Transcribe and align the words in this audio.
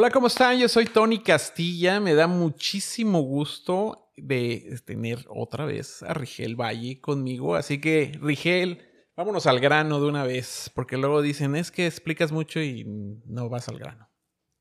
Hola, 0.00 0.10
¿cómo 0.10 0.28
están? 0.28 0.58
Yo 0.58 0.66
soy 0.66 0.86
Tony 0.86 1.18
Castilla. 1.18 2.00
Me 2.00 2.14
da 2.14 2.26
muchísimo 2.26 3.20
gusto 3.20 4.10
de 4.16 4.80
tener 4.86 5.26
otra 5.28 5.66
vez 5.66 6.02
a 6.02 6.14
Rigel 6.14 6.56
Valle 6.58 7.02
conmigo. 7.02 7.54
Así 7.54 7.82
que, 7.82 8.18
Rigel, 8.18 8.80
vámonos 9.14 9.46
al 9.46 9.60
grano 9.60 10.00
de 10.00 10.06
una 10.08 10.24
vez, 10.24 10.72
porque 10.74 10.96
luego 10.96 11.20
dicen, 11.20 11.54
es 11.54 11.70
que 11.70 11.86
explicas 11.86 12.32
mucho 12.32 12.62
y 12.62 12.86
no 13.26 13.50
vas 13.50 13.68
al 13.68 13.78
grano. 13.78 14.08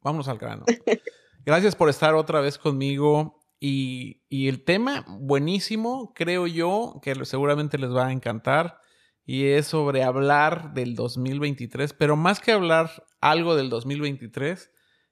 Vámonos 0.02 0.28
al 0.28 0.40
grano. 0.40 0.66
Gracias 1.46 1.74
por 1.74 1.88
estar 1.88 2.16
otra 2.16 2.42
vez 2.42 2.58
conmigo. 2.58 3.40
Y, 3.62 4.26
y 4.28 4.50
el 4.50 4.66
tema, 4.66 5.06
buenísimo, 5.08 6.12
creo 6.14 6.48
yo, 6.48 7.00
que 7.02 7.16
seguramente 7.24 7.78
les 7.78 7.96
va 7.96 8.08
a 8.08 8.12
encantar. 8.12 8.82
Y 9.26 9.46
es 9.46 9.68
sobre 9.68 10.04
hablar 10.04 10.74
del 10.74 10.96
2023, 10.96 11.94
pero 11.94 12.18
más 12.18 12.42
que 12.42 12.52
hablar 12.52 13.06
algo 13.22 13.56
del 13.56 13.70
2023, 13.70 14.70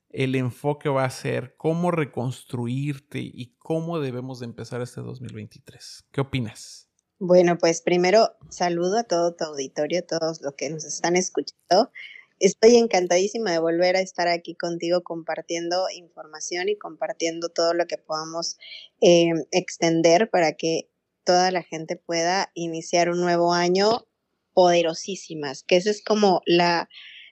el 0.09 0.35
enfoque 0.35 0.89
va 0.89 1.05
a 1.05 1.09
ser 1.09 1.55
cómo 1.57 1.91
reconstruirte 1.91 3.19
y 3.19 3.55
cómo 3.57 3.99
debemos 3.99 4.39
de 4.39 4.45
empezar 4.45 4.81
este 4.81 5.01
2023. 5.01 6.05
¿Qué 6.11 6.21
opinas? 6.21 6.89
Bueno, 7.19 7.57
pues 7.57 7.81
primero 7.81 8.35
saludo 8.49 8.99
a 8.99 9.03
todo 9.03 9.35
tu 9.35 9.43
auditorio, 9.43 9.99
a 9.99 10.01
todos 10.03 10.41
los 10.41 10.53
que 10.53 10.69
nos 10.69 10.85
están 10.85 11.15
escuchando. 11.15 11.91
Estoy 12.39 12.75
encantadísima 12.75 13.51
de 13.51 13.59
volver 13.59 13.95
a 13.95 14.01
estar 14.01 14.27
aquí 14.27 14.55
contigo 14.55 15.01
compartiendo 15.01 15.87
información 15.95 16.69
y 16.69 16.77
compartiendo 16.77 17.49
todo 17.49 17.73
lo 17.73 17.87
que 17.87 17.97
podamos 17.97 18.57
eh, 19.01 19.31
extender 19.51 20.29
para 20.29 20.53
que 20.53 20.91
toda 21.23 21.49
la 21.49 21.63
gente 21.63 21.95
pueda 21.95 22.51
iniciar 22.53 23.09
un 23.09 23.19
nuevo 23.19 23.53
año 23.53 24.07
poderosísimas, 24.53 25.63
que 25.63 25.77
esa 25.77 25.89
es 25.89 26.03
como 26.03 26.41
la, 26.45 26.87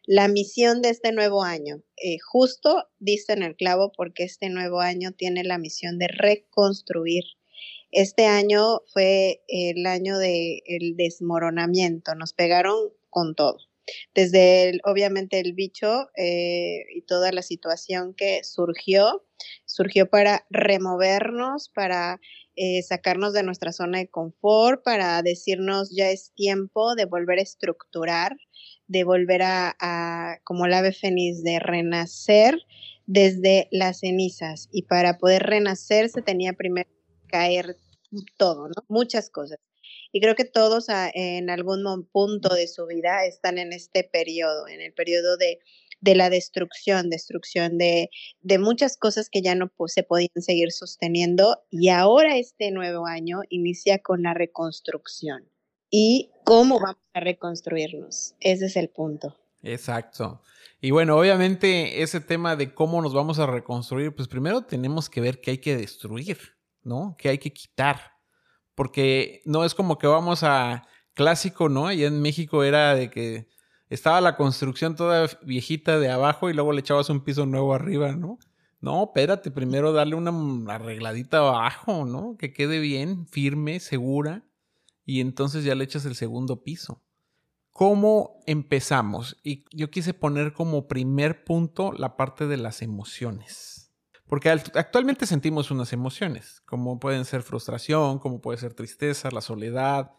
la 0.07 0.27
misión 0.27 0.81
de 0.81 0.89
este 0.89 1.11
nuevo 1.11 1.43
año. 1.43 1.81
Eh, 1.97 2.17
justo 2.19 2.87
diste 2.99 3.33
en 3.33 3.43
el 3.43 3.55
clavo 3.55 3.91
porque 3.95 4.23
este 4.23 4.49
nuevo 4.49 4.79
año 4.79 5.11
tiene 5.11 5.43
la 5.43 5.57
misión 5.57 5.97
de 5.97 6.07
reconstruir. 6.07 7.23
Este 7.91 8.25
año 8.25 8.81
fue 8.93 9.43
el 9.47 9.85
año 9.85 10.17
del 10.17 10.95
desmoronamiento, 10.97 12.13
nos 12.15 12.33
pegaron 12.33 12.75
con 13.09 13.35
todo. 13.35 13.57
Desde 14.13 14.69
el, 14.69 14.81
obviamente 14.83 15.39
el 15.39 15.53
bicho 15.53 16.09
eh, 16.17 16.85
y 16.93 17.03
toda 17.03 17.31
la 17.31 17.43
situación 17.43 18.13
que 18.15 18.43
surgió, 18.43 19.23
surgió 19.65 20.09
para 20.09 20.45
removernos, 20.49 21.69
para 21.69 22.19
eh, 22.55 22.81
sacarnos 22.81 23.33
de 23.33 23.43
nuestra 23.43 23.71
zona 23.71 23.99
de 23.99 24.09
confort, 24.09 24.83
para 24.83 25.21
decirnos 25.21 25.95
ya 25.95 26.09
es 26.09 26.33
tiempo 26.35 26.95
de 26.95 27.05
volver 27.05 27.39
a 27.39 27.43
estructurar, 27.43 28.35
de 28.87 29.03
volver 29.03 29.41
a, 29.43 30.39
como 30.43 30.65
el 30.65 30.73
ave 30.73 30.91
fénix, 30.91 31.43
de 31.43 31.59
renacer 31.59 32.59
desde 33.05 33.67
las 33.71 33.99
cenizas. 33.99 34.69
Y 34.71 34.83
para 34.83 35.17
poder 35.17 35.43
renacer 35.43 36.09
se 36.09 36.21
tenía 36.21 36.53
primero 36.53 36.89
que 36.89 37.27
caer 37.27 37.77
todo, 38.37 38.67
¿no? 38.67 38.85
Muchas 38.87 39.29
cosas. 39.29 39.59
Y 40.11 40.21
creo 40.21 40.35
que 40.35 40.45
todos 40.45 40.89
ah, 40.89 41.11
en 41.13 41.49
algún 41.49 41.83
punto 42.11 42.53
de 42.55 42.67
su 42.67 42.85
vida 42.85 43.25
están 43.25 43.57
en 43.57 43.73
este 43.73 44.03
periodo, 44.03 44.67
en 44.67 44.81
el 44.81 44.93
periodo 44.93 45.35
de, 45.37 45.59
de 45.99 46.15
la 46.15 46.29
destrucción, 46.29 47.09
destrucción 47.09 47.77
de, 47.77 48.09
de, 48.41 48.57
muchas 48.57 48.95
cosas 48.95 49.29
que 49.29 49.41
ya 49.41 49.55
no 49.55 49.71
se 49.87 50.03
podían 50.03 50.41
seguir 50.41 50.71
sosteniendo. 50.71 51.63
Y 51.69 51.89
ahora 51.89 52.37
este 52.37 52.71
nuevo 52.71 53.05
año 53.07 53.41
inicia 53.49 53.99
con 53.99 54.23
la 54.23 54.33
reconstrucción 54.33 55.49
y 55.89 56.31
cómo 56.45 56.79
vamos 56.79 57.01
a 57.13 57.19
reconstruirnos. 57.19 58.35
Ese 58.39 58.67
es 58.67 58.77
el 58.77 58.87
punto. 58.89 59.35
Exacto. 59.63 60.41
Y 60.79 60.91
bueno, 60.91 61.17
obviamente 61.17 62.03
ese 62.03 62.21
tema 62.21 62.55
de 62.55 62.73
cómo 62.73 63.01
nos 63.01 63.13
vamos 63.13 63.39
a 63.39 63.47
reconstruir, 63.47 64.15
pues 64.15 64.27
primero 64.27 64.61
tenemos 64.61 65.09
que 65.09 65.19
ver 65.19 65.41
qué 65.41 65.51
hay 65.51 65.57
que 65.57 65.75
destruir, 65.75 66.37
¿no? 66.83 67.15
¿Qué 67.17 67.29
hay 67.29 67.39
que 67.39 67.51
quitar? 67.51 67.99
Porque 68.75 69.41
no 69.45 69.65
es 69.65 69.73
como 69.73 69.97
que 69.97 70.07
vamos 70.07 70.43
a 70.43 70.87
clásico, 71.13 71.67
¿no? 71.67 71.87
Allá 71.87 72.07
en 72.07 72.21
México 72.21 72.63
era 72.63 72.93
de 72.93 73.09
que 73.09 73.47
estaba 73.89 74.21
la 74.21 74.35
construcción 74.35 74.95
toda 74.95 75.27
viejita 75.41 75.99
de 75.99 76.11
abajo 76.11 76.49
y 76.49 76.53
luego 76.53 76.71
le 76.71 76.81
echabas 76.81 77.09
un 77.09 77.23
piso 77.23 77.45
nuevo 77.45 77.73
arriba, 77.73 78.15
¿no? 78.15 78.37
No, 78.81 79.05
espérate, 79.05 79.49
primero 79.49 79.93
darle 79.93 80.15
una 80.15 80.31
arregladita 80.71 81.39
abajo, 81.39 82.05
¿no? 82.05 82.37
Que 82.37 82.53
quede 82.53 82.79
bien, 82.79 83.25
firme, 83.25 83.79
segura 83.79 84.43
y 85.05 85.21
entonces 85.21 85.63
ya 85.63 85.75
le 85.75 85.83
echas 85.83 86.05
el 86.05 86.15
segundo 86.15 86.63
piso. 86.63 87.03
¿Cómo 87.71 88.39
empezamos? 88.47 89.37
Y 89.43 89.65
yo 89.75 89.91
quise 89.91 90.13
poner 90.13 90.53
como 90.53 90.87
primer 90.87 91.43
punto 91.43 91.91
la 91.91 92.17
parte 92.17 92.47
de 92.47 92.57
las 92.57 92.81
emociones. 92.81 93.93
Porque 94.27 94.49
actualmente 94.49 95.27
sentimos 95.27 95.69
unas 95.69 95.93
emociones, 95.93 96.61
como 96.65 96.99
pueden 96.99 97.25
ser 97.25 97.43
frustración, 97.43 98.17
como 98.17 98.41
puede 98.41 98.57
ser 98.57 98.73
tristeza, 98.73 99.29
la 99.29 99.41
soledad, 99.41 100.11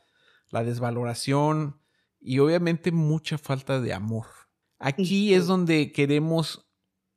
la 0.51 0.63
desvaloración 0.63 1.81
y 2.21 2.39
obviamente 2.39 2.93
mucha 2.93 3.37
falta 3.37 3.81
de 3.81 3.93
amor. 3.93 4.27
Aquí 4.79 5.35
es 5.35 5.47
donde 5.47 5.91
queremos 5.93 6.69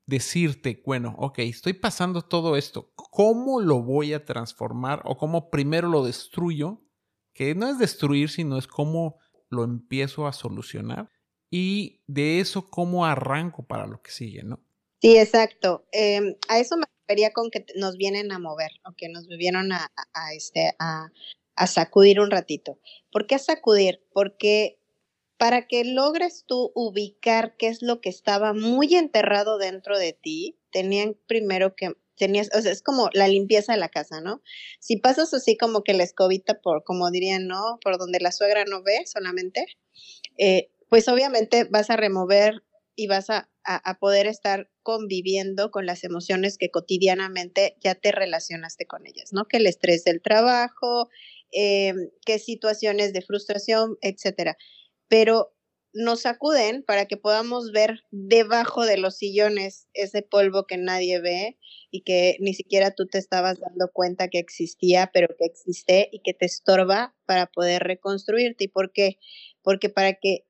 decirte, 0.07 0.81
bueno, 0.86 1.16
ok, 1.19 1.40
estoy 1.40 1.74
pasando 1.74 2.24
todo 2.24 2.57
esto, 2.57 2.91
¿cómo 2.96 3.59
lo 3.59 3.84
voy 3.84 4.13
a 4.13 4.25
transformar 4.25 5.01
o 5.06 5.18
cómo 5.18 5.51
primero 5.51 5.88
lo 5.90 6.03
destruyo 6.03 6.81
que 7.40 7.56
no 7.56 7.70
es 7.70 7.80
destruir, 7.80 8.30
sino 8.30 8.58
es 8.58 8.68
cómo 8.68 9.18
lo 9.48 9.64
empiezo 9.64 10.28
a 10.28 10.34
solucionar 10.34 11.10
y 11.50 12.02
de 12.06 12.42
eso 12.42 12.70
cómo 12.70 13.06
arranco 13.06 13.66
para 13.66 13.88
lo 13.88 14.02
que 14.02 14.12
sigue, 14.12 14.44
¿no? 14.44 14.60
Sí, 15.02 15.18
exacto. 15.18 15.88
Em, 15.94 16.36
a 16.50 16.60
eso 16.60 16.76
me 16.76 16.86
refería 17.00 17.32
con 17.32 17.50
que 17.50 17.66
nos 17.78 17.96
vienen 17.96 18.34
a 18.34 18.40
mover 18.40 18.72
o 18.84 18.92
que 18.92 19.08
nos 19.08 19.26
vinieron 19.30 19.72
a, 19.72 19.90
este, 20.36 20.76
a, 20.80 21.14
a 21.56 21.68
sacudir 21.68 22.20
un 22.20 22.30
ratito. 22.30 22.78
¿Por 23.10 23.26
qué 23.26 23.36
a 23.36 23.40
sacudir? 23.40 24.06
Porque 24.12 24.78
para 25.38 25.66
que 25.66 25.86
logres 25.86 26.44
tú 26.46 26.74
ubicar 26.76 27.56
qué 27.56 27.70
es 27.70 27.82
lo 27.82 28.02
que 28.02 28.10
estaba 28.10 28.52
muy 28.52 28.96
enterrado 28.96 29.58
dentro 29.58 29.98
de 29.98 30.12
ti, 30.12 30.60
tenían 30.72 31.16
primero 31.26 31.74
que 31.74 31.94
tenías, 32.19 32.50
o 32.56 32.62
sea, 32.62 32.72
es 32.72 32.84
como 32.84 33.09
la 33.13 33.28
limpieza 33.28 33.74
de 33.74 33.80
la 33.80 33.90
casa, 33.90 34.22
¿no? 34.22 34.44
Si 34.80 34.97
pasas 34.97 35.34
así 35.34 35.57
como 35.57 35.84
que 35.84 35.94
la 35.94 36.03
escobita 36.03 36.62
por, 36.62 36.84
como 36.84 37.09
dirían, 37.09 37.47
¿no? 37.47 37.80
Por 37.81 37.97
donde 37.97 38.19
la 38.19 38.31
suegra 38.31 38.66
no 38.66 38.84
ve 38.84 39.06
solamente, 39.07 39.66
eh, 40.38 40.69
pues 40.90 41.07
obviamente 41.07 41.63
vas 41.63 41.90
a 41.90 41.96
remover 41.96 42.63
y 42.96 43.07
vas 43.07 43.30
a, 43.30 43.50
poder 44.00 44.25
estar 44.25 44.72
conviviendo 44.81 45.69
con 45.69 45.85
las 45.85 46.03
emociones 46.03 46.57
que 46.57 46.72
cotidianamente 46.72 47.78
ya 47.81 47.94
te 47.94 48.12
relacionaste 48.12 48.88
con 48.88 49.06
ellas, 49.06 49.31
¿no? 49.31 49.46
Que 49.46 49.57
el 49.57 49.68
estrés 49.68 50.03
del 50.03 50.24
trabajo, 50.24 51.07
eh, 51.51 51.94
qué 52.25 52.40
situaciones 52.40 53.13
de 53.13 53.22
frustración, 53.22 53.97
etcétera. 54.01 54.57
Pero 55.07 55.53
nos 55.94 56.22
sacuden 56.22 56.84
para 56.84 57.06
que 57.06 57.18
podamos 57.18 57.72
ver 57.72 58.04
debajo 58.12 58.86
de 58.86 58.98
los 58.98 59.18
sillones 59.18 59.88
ese 59.94 60.22
polvo 60.22 60.66
que 60.66 60.78
nadie 60.78 61.20
ve 61.20 61.58
y 61.92 62.02
que 62.02 62.38
ni 62.40 62.54
siquiera 62.54 62.92
tú 62.92 63.08
te 63.08 63.18
estabas 63.18 63.60
dando 63.60 63.90
cuenta 63.92 64.28
que 64.28 64.40
existía, 64.40 65.10
pero 65.14 65.28
que 65.38 65.46
existe 65.46 66.10
y 66.12 66.22
que 66.22 66.34
te 66.34 66.46
estorba 66.46 67.16
para 67.26 67.48
poder 67.48 67.84
reconstruirte. 67.84 68.66
¿Y 68.66 68.68
por 68.68 68.92
qué? 68.92 69.18
Porque 69.64 69.90
para 69.90 70.14
que 70.14 70.46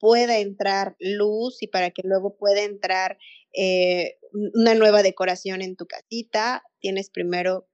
pueda 0.00 0.38
entrar 0.38 0.96
luz 0.98 1.62
y 1.62 1.68
para 1.68 1.90
que 1.90 2.02
luego 2.04 2.36
pueda 2.36 2.62
entrar 2.62 3.18
eh, 3.52 4.18
una 4.54 4.74
nueva 4.74 5.02
decoración 5.02 5.62
en 5.62 5.76
tu 5.76 5.86
casita, 5.86 6.64
tienes 6.80 7.10
primero 7.10 7.69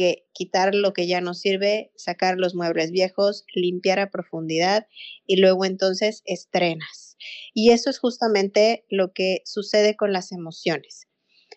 que 0.00 0.26
quitar 0.32 0.74
lo 0.74 0.94
que 0.94 1.06
ya 1.06 1.20
no 1.20 1.34
sirve, 1.34 1.92
sacar 1.94 2.38
los 2.38 2.54
muebles 2.54 2.90
viejos, 2.90 3.44
limpiar 3.54 3.98
a 3.98 4.10
profundidad 4.10 4.86
y 5.26 5.36
luego 5.36 5.66
entonces 5.66 6.22
estrenas. 6.24 7.18
Y 7.52 7.72
eso 7.72 7.90
es 7.90 7.98
justamente 7.98 8.86
lo 8.88 9.12
que 9.12 9.42
sucede 9.44 9.96
con 9.96 10.14
las 10.14 10.32
emociones. 10.32 11.06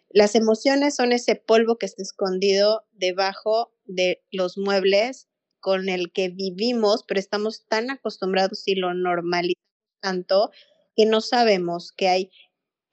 Las 0.10 0.36
emociones 0.36 0.94
son 0.94 1.13
ese 1.13 1.36
polvo 1.36 1.78
que 1.78 1.86
está 1.86 2.04
escondido 2.04 2.84
debajo 2.92 3.74
de 3.86 4.22
los 4.30 4.57
muebles 4.57 5.30
con 5.62 5.88
el 5.88 6.12
que 6.12 6.28
vivimos, 6.28 7.06
pero 7.07 7.22
estamos 7.22 7.66
tan 7.69 7.92
acostumbrados 7.92 8.68
y 8.68 8.75
lo 8.75 8.94
normalizamos 8.94 9.63
tanto 10.01 10.51
que 10.98 11.06
no 11.06 11.22
sabemos 11.22 11.94
que 11.94 12.10
hay 12.10 12.31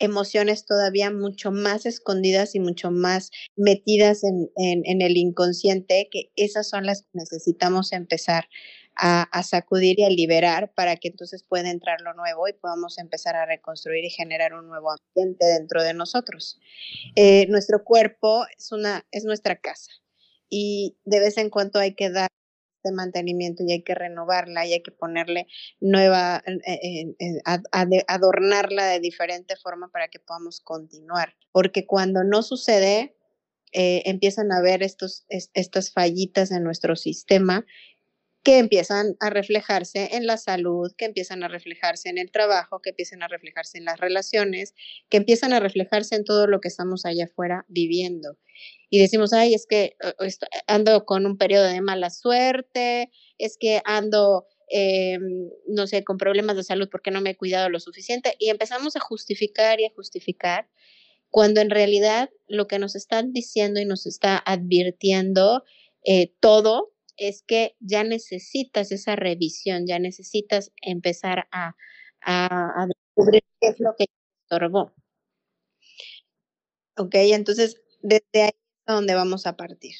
emociones 0.00 0.64
todavía 0.64 1.10
mucho 1.10 1.52
más 1.52 1.86
escondidas 1.86 2.54
y 2.54 2.60
mucho 2.60 2.90
más 2.90 3.30
metidas 3.54 4.24
en, 4.24 4.50
el 4.56 5.16
inconsciente, 5.16 6.08
que 6.10 6.32
esas 6.36 6.68
son 6.68 6.86
las 6.86 7.02
que 7.02 7.10
necesitamos 7.12 7.92
empezar 7.92 8.48
a, 8.96 9.42
sacudir 9.42 10.00
y 10.00 10.04
a 10.04 10.10
liberar 10.10 10.72
para 10.74 10.96
que 10.96 11.08
entonces 11.08 11.42
pueda 11.42 11.70
entrar 11.70 12.00
lo 12.00 12.12
nuevo 12.14 12.48
y 12.48 12.52
podamos 12.52 12.98
empezar 12.98 13.36
a 13.36 13.46
reconstruir 13.46 14.04
y 14.04 14.10
generar 14.10 14.52
un 14.54 14.68
nuevo 14.68 14.90
ambiente 14.90 15.46
dentro 15.46 15.82
de 15.82 15.94
nosotros. 15.94 16.58
Eh, 17.14 17.46
nuestro 17.48 17.84
cuerpo 17.84 18.44
es, 18.58 18.72
una, 18.72 19.06
es 19.10 19.24
nuestra 19.24 19.56
casa 19.56 19.92
y 20.50 20.96
de 21.04 21.20
vez 21.20 21.38
en 21.38 21.48
cuando 21.48 21.78
hay 21.78 21.94
que 21.94 22.10
dar 22.10 22.30
de 22.82 22.92
mantenimiento 22.92 23.62
y 23.66 23.72
hay 23.72 23.82
que 23.82 23.94
renovarla 23.94 24.66
y 24.66 24.72
hay 24.72 24.82
que 24.82 24.90
ponerle 24.90 25.46
nueva, 25.80 26.42
eh, 26.46 27.14
eh, 27.18 28.02
adornarla 28.06 28.86
de 28.86 29.00
diferente 29.00 29.56
forma 29.56 29.88
para 29.88 30.08
que 30.08 30.18
podamos 30.18 30.60
continuar. 30.60 31.34
Porque 31.52 31.86
cuando 31.86 32.24
no 32.24 32.42
sucede, 32.42 33.14
empiezan 33.72 34.50
a 34.50 34.58
haber 34.58 34.82
estos, 34.82 35.26
estas 35.28 35.92
fallitas 35.92 36.50
en 36.50 36.64
nuestro 36.64 36.96
sistema 36.96 37.64
que 38.42 38.58
empiezan 38.58 39.16
a 39.20 39.28
reflejarse 39.28 40.16
en 40.16 40.26
la 40.26 40.38
salud, 40.38 40.92
que 40.96 41.04
empiezan 41.04 41.42
a 41.42 41.48
reflejarse 41.48 42.08
en 42.08 42.16
el 42.16 42.30
trabajo, 42.30 42.80
que 42.80 42.90
empiezan 42.90 43.22
a 43.22 43.28
reflejarse 43.28 43.76
en 43.76 43.84
las 43.84 44.00
relaciones, 44.00 44.74
que 45.10 45.18
empiezan 45.18 45.52
a 45.52 45.60
reflejarse 45.60 46.14
en 46.14 46.24
todo 46.24 46.46
lo 46.46 46.60
que 46.60 46.68
estamos 46.68 47.04
allá 47.04 47.24
afuera 47.24 47.66
viviendo. 47.68 48.38
Y 48.88 48.98
decimos, 48.98 49.32
ay, 49.32 49.54
es 49.54 49.66
que 49.66 49.94
ando 50.66 51.04
con 51.04 51.26
un 51.26 51.36
periodo 51.36 51.64
de 51.64 51.82
mala 51.82 52.08
suerte, 52.08 53.10
es 53.38 53.56
que 53.58 53.82
ando, 53.84 54.46
eh, 54.70 55.18
no 55.68 55.86
sé, 55.86 56.02
con 56.02 56.16
problemas 56.16 56.56
de 56.56 56.64
salud 56.64 56.88
porque 56.90 57.10
no 57.10 57.20
me 57.20 57.30
he 57.30 57.36
cuidado 57.36 57.68
lo 57.68 57.78
suficiente. 57.78 58.36
Y 58.38 58.48
empezamos 58.48 58.96
a 58.96 59.00
justificar 59.00 59.80
y 59.80 59.86
a 59.86 59.92
justificar, 59.94 60.66
cuando 61.30 61.60
en 61.60 61.70
realidad 61.70 62.30
lo 62.48 62.66
que 62.66 62.78
nos 62.78 62.96
están 62.96 63.32
diciendo 63.32 63.80
y 63.80 63.84
nos 63.84 64.06
está 64.06 64.42
advirtiendo 64.44 65.62
eh, 66.04 66.32
todo 66.40 66.89
es 67.20 67.44
que 67.46 67.76
ya 67.80 68.02
necesitas 68.02 68.90
esa 68.92 69.14
revisión, 69.14 69.86
ya 69.86 69.98
necesitas 69.98 70.72
empezar 70.80 71.46
a, 71.52 71.76
descubrir 72.86 73.42
qué 73.60 73.68
es 73.68 73.78
lo 73.78 73.94
que 73.96 74.06
te 74.06 74.12
estorbó. 74.42 74.92
Ok, 76.96 77.14
entonces 77.14 77.80
desde 78.02 78.42
ahí 78.42 78.48
es 78.48 78.94
donde 78.94 79.14
vamos 79.14 79.46
a 79.46 79.56
partir. 79.56 79.94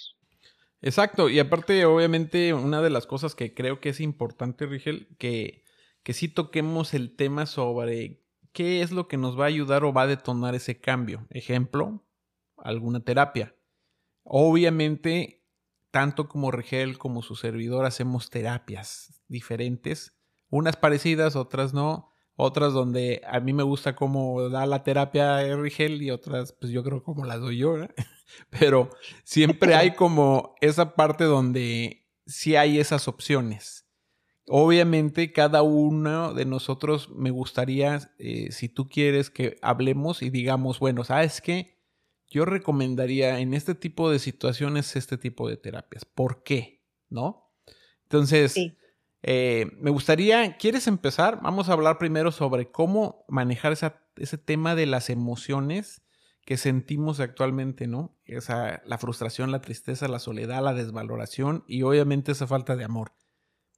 Exacto, 0.82 1.28
y 1.28 1.38
aparte, 1.38 1.84
obviamente, 1.84 2.54
una 2.54 2.80
de 2.80 2.90
las 2.90 3.06
cosas 3.06 3.34
que 3.34 3.52
creo 3.52 3.80
que 3.80 3.90
es 3.90 4.00
importante, 4.00 4.64
Rigel, 4.64 5.08
que, 5.18 5.64
que 6.02 6.14
sí 6.14 6.28
toquemos 6.28 6.94
el 6.94 7.14
tema 7.16 7.44
sobre 7.44 8.24
qué 8.52 8.80
es 8.80 8.90
lo 8.90 9.08
que 9.08 9.18
nos 9.18 9.38
va 9.38 9.44
a 9.44 9.48
ayudar 9.48 9.84
o 9.84 9.92
va 9.92 10.02
a 10.02 10.06
detonar 10.06 10.54
ese 10.54 10.80
cambio. 10.80 11.26
Ejemplo, 11.30 12.02
alguna 12.56 13.04
terapia. 13.04 13.54
Obviamente, 14.22 15.39
tanto 15.90 16.28
como 16.28 16.50
Rigel 16.50 16.98
como 16.98 17.22
su 17.22 17.36
servidor 17.36 17.84
hacemos 17.84 18.30
terapias 18.30 19.22
diferentes, 19.28 20.16
unas 20.48 20.76
parecidas, 20.76 21.36
otras 21.36 21.74
no, 21.74 22.10
otras 22.36 22.72
donde 22.72 23.22
a 23.26 23.40
mí 23.40 23.52
me 23.52 23.62
gusta 23.62 23.94
cómo 23.94 24.48
da 24.48 24.66
la 24.66 24.82
terapia 24.82 25.56
Rigel 25.56 26.02
y 26.02 26.10
otras 26.10 26.52
pues 26.52 26.72
yo 26.72 26.82
creo 26.82 27.02
como 27.02 27.24
la 27.24 27.36
doy 27.36 27.58
yo, 27.58 27.76
pero 28.50 28.90
siempre 29.24 29.74
hay 29.74 29.94
como 29.94 30.54
esa 30.60 30.94
parte 30.94 31.24
donde 31.24 32.08
sí 32.26 32.56
hay 32.56 32.78
esas 32.78 33.08
opciones. 33.08 33.86
Obviamente 34.46 35.32
cada 35.32 35.62
uno 35.62 36.34
de 36.34 36.44
nosotros 36.44 37.10
me 37.10 37.30
gustaría, 37.30 38.12
eh, 38.18 38.50
si 38.50 38.68
tú 38.68 38.88
quieres 38.88 39.30
que 39.30 39.56
hablemos 39.62 40.22
y 40.22 40.30
digamos, 40.30 40.80
bueno, 40.80 41.04
¿sabes 41.04 41.40
qué? 41.40 41.79
Yo 42.30 42.44
recomendaría 42.44 43.40
en 43.40 43.52
este 43.52 43.74
tipo 43.74 44.10
de 44.10 44.20
situaciones 44.20 44.94
este 44.96 45.18
tipo 45.18 45.48
de 45.48 45.56
terapias. 45.56 46.04
¿Por 46.04 46.42
qué? 46.44 46.84
¿No? 47.08 47.52
Entonces, 48.04 48.56
eh, 49.22 49.66
me 49.78 49.90
gustaría, 49.90 50.56
¿quieres 50.56 50.86
empezar? 50.86 51.40
Vamos 51.42 51.68
a 51.68 51.72
hablar 51.72 51.98
primero 51.98 52.30
sobre 52.30 52.70
cómo 52.70 53.24
manejar 53.28 53.72
ese 53.72 54.38
tema 54.38 54.74
de 54.76 54.86
las 54.86 55.10
emociones 55.10 56.02
que 56.44 56.56
sentimos 56.56 57.20
actualmente, 57.20 57.86
¿no? 57.86 58.16
Esa, 58.24 58.80
la 58.86 58.98
frustración, 58.98 59.52
la 59.52 59.60
tristeza, 59.60 60.08
la 60.08 60.18
soledad, 60.20 60.62
la 60.62 60.74
desvaloración 60.74 61.64
y 61.66 61.82
obviamente 61.82 62.32
esa 62.32 62.46
falta 62.46 62.76
de 62.76 62.84
amor. 62.84 63.12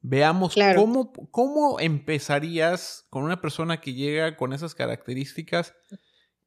Veamos 0.03 0.55
cómo, 0.77 1.13
cómo 1.31 1.81
empezarías 1.81 3.07
con 3.09 3.25
una 3.25 3.41
persona 3.41 3.81
que 3.81 3.95
llega 3.95 4.37
con 4.37 4.53
esas 4.53 4.75
características 4.75 5.75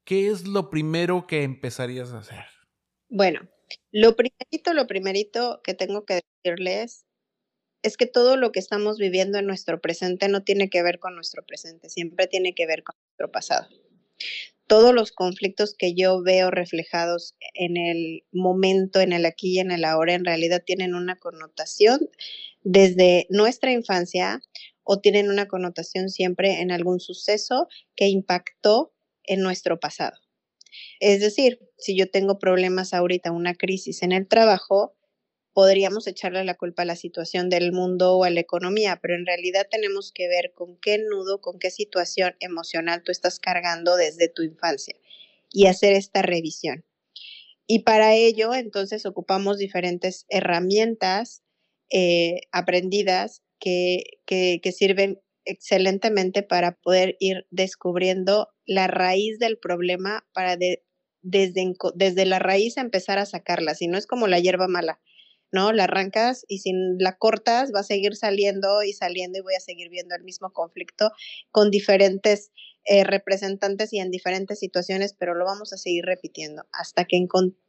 ¿qué 0.05 0.29
es 0.29 0.47
lo 0.47 0.69
primero 0.69 1.27
que 1.27 1.43
empezarías 1.43 2.11
a 2.11 2.19
hacer? 2.19 2.45
Bueno, 3.09 3.49
lo 3.91 4.15
primerito, 4.15 4.73
lo 4.73 4.87
primerito 4.87 5.61
que 5.63 5.73
tengo 5.73 6.05
que 6.05 6.21
decirles 6.43 7.05
es 7.83 7.97
que 7.97 8.07
todo 8.07 8.37
lo 8.37 8.51
que 8.51 8.59
estamos 8.59 8.97
viviendo 8.97 9.37
en 9.37 9.45
nuestro 9.45 9.79
presente 9.79 10.27
no 10.27 10.43
tiene 10.43 10.69
que 10.69 10.81
ver 10.81 10.99
con 10.99 11.15
nuestro 11.15 11.45
presente, 11.45 11.89
siempre 11.89 12.27
tiene 12.27 12.55
que 12.55 12.65
ver 12.65 12.83
con 12.83 12.95
nuestro 13.03 13.31
pasado. 13.31 13.67
Todos 14.67 14.95
los 14.95 15.11
conflictos 15.11 15.75
que 15.77 15.93
yo 15.93 16.23
veo 16.23 16.49
reflejados 16.49 17.35
en 17.53 17.77
el 17.77 18.23
momento, 18.31 19.01
en 19.01 19.13
el 19.13 19.25
aquí 19.25 19.55
y 19.55 19.59
en 19.59 19.69
el 19.69 19.85
ahora, 19.85 20.15
en 20.15 20.25
realidad 20.25 20.63
tienen 20.65 20.95
una 20.95 21.19
connotación 21.19 22.09
desde 22.63 23.27
nuestra 23.29 23.71
infancia 23.71 24.41
o 24.81 24.99
tienen 24.99 25.29
una 25.29 25.47
connotación 25.47 26.09
siempre 26.09 26.61
en 26.61 26.71
algún 26.71 26.99
suceso 26.99 27.67
que 27.95 28.07
impactó 28.07 28.94
en 29.27 29.41
nuestro 29.41 29.79
pasado. 29.79 30.17
Es 30.99 31.19
decir, 31.19 31.59
si 31.77 31.97
yo 31.97 32.09
tengo 32.09 32.39
problemas 32.39 32.93
ahorita, 32.93 33.31
una 33.31 33.55
crisis 33.55 34.03
en 34.03 34.11
el 34.11 34.27
trabajo, 34.27 34.95
podríamos 35.53 36.05
echarle 36.05 36.43
la 36.43 36.55
culpa 36.55 36.81
a 36.81 36.85
la 36.85 36.97
situación 36.97 37.49
del 37.49 37.71
mundo 37.71 38.17
o 38.17 38.25
a 38.25 38.29
la 38.29 38.41
economía, 38.41 38.99
pero 39.01 39.15
en 39.15 39.25
realidad 39.25 39.67
tenemos 39.71 40.11
que 40.11 40.27
ver 40.27 40.51
con 40.53 40.77
qué 40.81 40.97
nudo, 40.97 41.39
con 41.39 41.59
qué 41.59 41.71
situación 41.71 42.35
emocional 42.41 43.03
tú 43.03 43.11
estás 43.11 43.39
cargando 43.39 43.95
desde 43.95 44.27
tu 44.27 44.43
infancia 44.43 44.95
y 45.51 45.67
hacer 45.67 45.93
esta 45.93 46.21
revisión. 46.21 46.83
Y 47.67 47.79
para 47.79 48.13
ello, 48.13 48.53
entonces, 48.53 49.05
ocupamos 49.05 49.57
diferentes 49.57 50.25
herramientas 50.27 51.41
eh, 51.89 52.41
aprendidas 52.51 53.41
que, 53.59 54.03
que, 54.25 54.59
que 54.61 54.71
sirven 54.71 55.21
excelentemente 55.45 56.43
para 56.43 56.75
poder 56.75 57.15
ir 57.19 57.47
descubriendo 57.49 58.49
la 58.65 58.87
raíz 58.87 59.39
del 59.39 59.57
problema 59.57 60.25
para 60.33 60.57
desde, 60.57 61.73
desde 61.95 62.25
la 62.25 62.39
raíz 62.39 62.77
empezar 62.77 63.17
a 63.17 63.25
sacarla, 63.25 63.75
si 63.75 63.87
no 63.87 63.97
es 63.97 64.07
como 64.07 64.27
la 64.27 64.39
hierba 64.39 64.67
mala, 64.67 64.99
¿no? 65.51 65.71
La 65.71 65.85
arrancas 65.85 66.45
y 66.47 66.59
si 66.59 66.73
la 66.99 67.17
cortas 67.17 67.71
va 67.73 67.79
a 67.79 67.83
seguir 67.83 68.15
saliendo 68.15 68.83
y 68.83 68.93
saliendo 68.93 69.39
y 69.39 69.41
voy 69.41 69.55
a 69.55 69.59
seguir 69.59 69.89
viendo 69.89 70.15
el 70.15 70.23
mismo 70.23 70.51
conflicto 70.51 71.11
con 71.51 71.71
diferentes 71.71 72.51
eh, 72.83 73.03
representantes 73.03 73.93
y 73.93 73.99
en 73.99 74.11
diferentes 74.11 74.59
situaciones, 74.59 75.15
pero 75.17 75.33
lo 75.33 75.45
vamos 75.45 75.73
a 75.73 75.77
seguir 75.77 76.05
repitiendo 76.05 76.63
hasta 76.71 77.05
que 77.05 77.17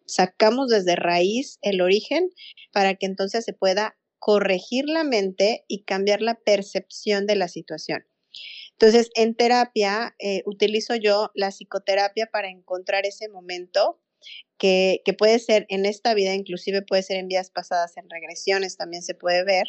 sacamos 0.06 0.68
desde 0.68 0.96
raíz 0.96 1.58
el 1.62 1.80
origen 1.80 2.30
para 2.72 2.96
que 2.96 3.06
entonces 3.06 3.44
se 3.44 3.52
pueda 3.52 3.96
corregir 4.18 4.84
la 4.86 5.04
mente 5.04 5.64
y 5.68 5.84
cambiar 5.84 6.20
la 6.20 6.34
percepción 6.34 7.26
de 7.26 7.36
la 7.36 7.48
situación. 7.48 8.04
Entonces, 8.78 9.10
en 9.14 9.34
terapia 9.34 10.14
eh, 10.18 10.42
utilizo 10.44 10.94
yo 10.96 11.30
la 11.34 11.50
psicoterapia 11.50 12.26
para 12.26 12.48
encontrar 12.48 13.06
ese 13.06 13.28
momento 13.28 14.00
que, 14.58 15.02
que, 15.04 15.12
puede 15.12 15.38
ser 15.38 15.66
en 15.68 15.86
esta 15.86 16.14
vida, 16.14 16.34
inclusive 16.34 16.82
puede 16.82 17.02
ser 17.02 17.16
en 17.16 17.28
vidas 17.28 17.50
pasadas, 17.50 17.96
en 17.96 18.08
regresiones 18.10 18.76
también 18.76 19.02
se 19.02 19.14
puede 19.14 19.44
ver, 19.44 19.66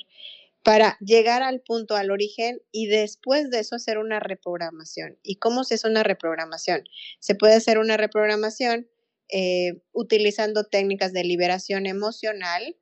para 0.63 0.97
llegar 0.99 1.43
al 1.43 1.61
punto, 1.61 1.95
al 1.95 2.11
origen 2.11 2.61
y 2.73 2.87
después 2.87 3.49
de 3.49 3.59
eso 3.59 3.77
hacer 3.77 3.97
una 3.97 4.19
reprogramación. 4.19 5.17
¿Y 5.23 5.37
cómo 5.37 5.63
se 5.63 5.75
hace 5.75 5.87
una 5.87 6.03
reprogramación? 6.03 6.83
Se 7.19 7.35
puede 7.35 7.55
hacer 7.55 7.77
una 7.77 7.95
reprogramación 7.95 8.89
eh, 9.29 9.81
utilizando 9.93 10.65
técnicas 10.65 11.13
de 11.13 11.23
liberación 11.23 11.85
emocional, 11.85 12.75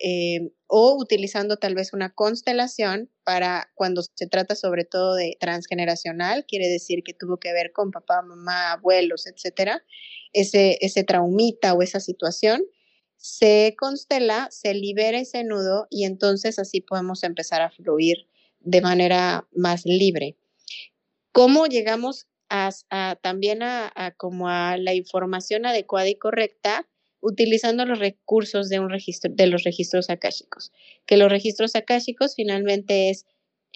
eh, 0.00 0.52
o 0.66 0.96
utilizando 0.98 1.56
tal 1.56 1.74
vez 1.74 1.92
una 1.92 2.12
constelación 2.14 3.10
para 3.24 3.70
cuando 3.74 4.02
se 4.02 4.26
trata 4.26 4.54
sobre 4.54 4.84
todo 4.84 5.14
de 5.14 5.36
transgeneracional, 5.40 6.44
quiere 6.46 6.68
decir 6.68 7.02
que 7.02 7.14
tuvo 7.14 7.38
que 7.38 7.52
ver 7.52 7.72
con 7.72 7.90
papá, 7.90 8.22
mamá, 8.22 8.72
abuelos, 8.72 9.26
etcétera, 9.26 9.84
ese, 10.32 10.78
ese 10.80 11.04
traumita 11.04 11.74
o 11.74 11.82
esa 11.82 12.00
situación, 12.00 12.62
se 13.16 13.74
constela, 13.78 14.48
se 14.50 14.74
libera 14.74 15.18
ese 15.18 15.42
nudo 15.42 15.88
y 15.90 16.04
entonces 16.04 16.58
así 16.58 16.80
podemos 16.80 17.24
empezar 17.24 17.62
a 17.62 17.70
fluir 17.70 18.28
de 18.60 18.80
manera 18.80 19.48
más 19.52 19.84
libre. 19.84 20.36
¿Cómo 21.32 21.66
llegamos 21.66 22.26
a, 22.48 22.70
también 23.20 23.62
a, 23.62 23.92
a, 23.94 24.12
como 24.12 24.48
a 24.48 24.76
la 24.76 24.94
información 24.94 25.66
adecuada 25.66 26.08
y 26.08 26.16
correcta? 26.16 26.88
Utilizando 27.20 27.84
los 27.84 27.98
recursos 27.98 28.68
de 28.68 28.80
un 28.80 28.90
registro 28.90 29.30
de 29.34 29.46
los 29.46 29.64
registros 29.64 30.10
akáshicos, 30.10 30.72
que 31.06 31.16
los 31.16 31.30
registros 31.30 31.74
akáshicos 31.74 32.34
finalmente 32.34 33.10
es 33.10 33.26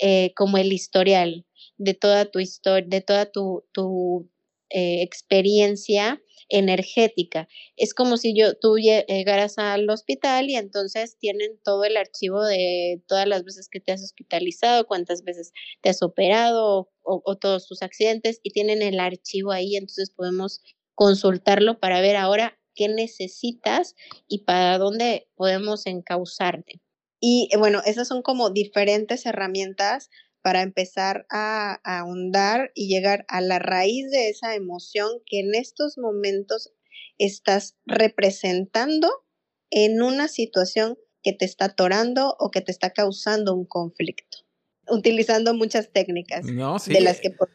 eh, 0.01 0.33
como 0.35 0.59
el 0.59 0.73
historial 0.73 1.47
de 1.77 1.95
toda 1.95 2.27
tu 2.27 2.39
historia, 2.39 2.87
de 2.89 3.01
toda 3.01 3.31
tu, 3.31 3.65
tu 3.73 4.31
eh, 4.71 5.03
experiencia 5.03 6.23
energética. 6.49 7.49
Es 7.77 7.95
como 7.95 8.17
si 8.17 8.35
yo 8.35 8.55
tú 8.59 8.77
llegaras 8.77 9.59
al 9.59 9.89
hospital 9.91 10.51
y 10.51 10.57
entonces 10.57 11.17
tienen 11.19 11.59
todo 11.65 11.85
el 11.85 11.97
archivo 11.97 12.43
de 12.43 13.03
todas 13.07 13.27
las 13.27 13.45
veces 13.45 13.69
que 13.71 13.81
te 13.81 13.93
has 13.93 14.03
hospitalizado, 14.03 14.87
cuántas 14.87 15.25
veces 15.25 15.53
te 15.83 15.91
has 15.91 16.03
operado 16.03 16.91
o, 17.03 17.23
o 17.25 17.37
todos 17.37 17.67
tus 17.67 17.83
accidentes 17.83 18.41
y 18.43 18.51
tienen 18.51 18.83
el 18.83 19.01
archivo 19.01 19.53
ahí, 19.53 19.77
entonces 19.77 20.11
podemos 20.11 20.63
consultarlo 20.95 21.81
para 21.81 22.01
ver 22.01 22.17
ahora 22.17 22.59
qué 22.75 22.89
necesitas 22.89 23.95
y 24.29 24.45
para 24.45 24.79
dónde 24.79 25.29
podemos 25.35 25.87
encauzarte. 25.87 26.81
Y 27.21 27.49
eh, 27.53 27.57
bueno, 27.57 27.81
esas 27.85 28.09
son 28.09 28.23
como 28.23 28.51
diferentes 28.51 29.27
herramientas 29.27 30.11
para 30.43 30.63
empezar 30.63 31.25
a, 31.31 31.81
ahondar 31.85 32.73
y 32.75 32.89
llegar 32.89 33.25
a 33.29 33.41
la 33.41 33.59
raíz 33.59 34.11
de 34.11 34.29
esa 34.29 34.55
emoción 34.55 35.09
que 35.25 35.41
en 35.41 35.55
estos 35.55 35.99
momentos 35.99 36.73
estás 37.19 37.77
representando 37.87 39.09
en 39.71 40.03
una 40.03 40.29
situación 40.29 40.99
que 41.23 41.33
te 41.33 41.45
está 41.45 41.67
atorando 41.67 42.37
o 42.41 42.51
que 42.51 42.61
te 42.61 42.73
está 42.73 42.91
causando 42.91 43.55
un 43.55 43.65
conflicto, 43.65 44.39
utilizando 44.89 45.55
muchas 45.55 45.93
técnicas 45.93 46.45
de 46.45 47.01
las 47.01 47.21
que 47.21 47.31
por 47.31 47.49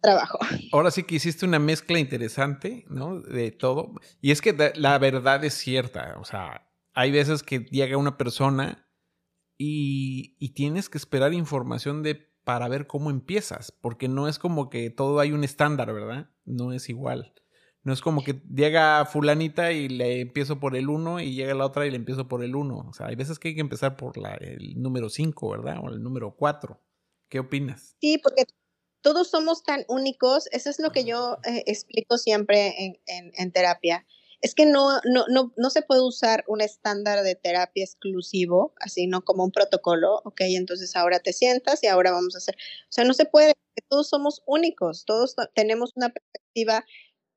trabajo. 0.00 0.38
Ahora 0.72 0.90
sí 0.90 1.04
que 1.04 1.16
hiciste 1.16 1.46
una 1.46 1.58
mezcla 1.58 1.98
interesante, 1.98 2.84
¿no? 2.88 3.20
De 3.20 3.50
todo. 3.50 3.94
Y 4.20 4.30
es 4.30 4.40
que 4.40 4.72
la 4.74 4.98
verdad 4.98 5.44
es 5.44 5.54
cierta, 5.54 6.16
o 6.18 6.24
sea, 6.24 6.70
hay 6.94 7.10
veces 7.10 7.42
que 7.42 7.60
llega 7.70 7.96
una 7.96 8.16
persona 8.16 8.88
y, 9.58 10.36
y 10.38 10.54
tienes 10.54 10.88
que 10.88 10.98
esperar 10.98 11.32
información 11.34 12.02
de 12.02 12.30
para 12.44 12.68
ver 12.68 12.86
cómo 12.86 13.10
empiezas, 13.10 13.70
porque 13.70 14.08
no 14.08 14.26
es 14.26 14.38
como 14.38 14.70
que 14.70 14.90
todo 14.90 15.20
hay 15.20 15.32
un 15.32 15.44
estándar, 15.44 15.92
¿verdad? 15.92 16.30
No 16.44 16.72
es 16.72 16.88
igual. 16.88 17.34
No 17.82 17.92
es 17.92 18.02
como 18.02 18.22
que 18.22 18.42
llega 18.54 19.04
fulanita 19.06 19.72
y 19.72 19.88
le 19.88 20.20
empiezo 20.20 20.60
por 20.60 20.76
el 20.76 20.88
1 20.88 21.20
y 21.20 21.34
llega 21.34 21.54
la 21.54 21.64
otra 21.64 21.86
y 21.86 21.90
le 21.90 21.96
empiezo 21.96 22.28
por 22.28 22.44
el 22.44 22.54
1. 22.54 22.76
O 22.76 22.92
sea, 22.92 23.06
hay 23.06 23.16
veces 23.16 23.38
que 23.38 23.48
hay 23.48 23.54
que 23.54 23.62
empezar 23.62 23.96
por 23.96 24.18
la, 24.18 24.34
el 24.34 24.80
número 24.80 25.08
5, 25.08 25.50
¿verdad? 25.50 25.78
O 25.82 25.88
el 25.88 26.02
número 26.02 26.34
4. 26.36 26.78
¿Qué 27.28 27.38
opinas? 27.38 27.96
Sí, 28.00 28.18
porque 28.22 28.44
todos 29.02 29.30
somos 29.30 29.62
tan 29.62 29.84
únicos. 29.88 30.48
Eso 30.52 30.70
es 30.70 30.78
lo 30.78 30.90
que 30.90 31.04
yo 31.04 31.38
eh, 31.44 31.64
explico 31.66 32.18
siempre 32.18 32.74
en, 32.84 33.00
en, 33.06 33.32
en 33.36 33.52
terapia 33.52 34.06
es 34.40 34.54
que 34.54 34.66
no, 34.66 35.00
no, 35.04 35.26
no, 35.28 35.52
no 35.56 35.70
se 35.70 35.82
puede 35.82 36.02
usar 36.02 36.44
un 36.48 36.60
estándar 36.60 37.22
de 37.22 37.34
terapia 37.34 37.84
exclusivo, 37.84 38.74
así, 38.80 39.06
¿no? 39.06 39.22
Como 39.22 39.44
un 39.44 39.52
protocolo, 39.52 40.22
ok, 40.24 40.40
entonces 40.42 40.96
ahora 40.96 41.20
te 41.20 41.32
sientas 41.32 41.82
y 41.82 41.88
ahora 41.88 42.12
vamos 42.12 42.34
a 42.34 42.38
hacer, 42.38 42.56
o 42.56 42.92
sea, 42.92 43.04
no 43.04 43.12
se 43.14 43.26
puede, 43.26 43.54
todos 43.88 44.08
somos 44.08 44.42
únicos, 44.46 45.04
todos 45.04 45.36
tenemos 45.54 45.92
una 45.94 46.10
perspectiva 46.10 46.84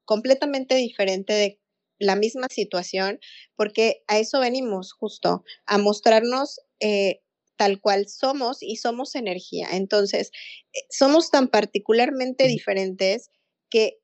completamente 0.06 0.76
diferente 0.76 1.34
de 1.34 1.60
la 2.00 2.16
misma 2.16 2.48
situación, 2.50 3.20
porque 3.56 4.04
a 4.08 4.20
eso 4.20 4.40
venimos 4.40 4.94
justo, 4.94 5.44
a 5.66 5.78
mostrarnos 5.78 6.60
eh, 6.80 7.22
tal 7.58 7.80
cual 7.80 8.08
somos 8.08 8.62
y 8.62 8.78
somos 8.78 9.16
energía. 9.16 9.68
Entonces, 9.72 10.32
eh, 10.74 10.80
somos 10.90 11.30
tan 11.32 11.48
particularmente 11.48 12.48
diferentes 12.48 13.30
que 13.70 14.00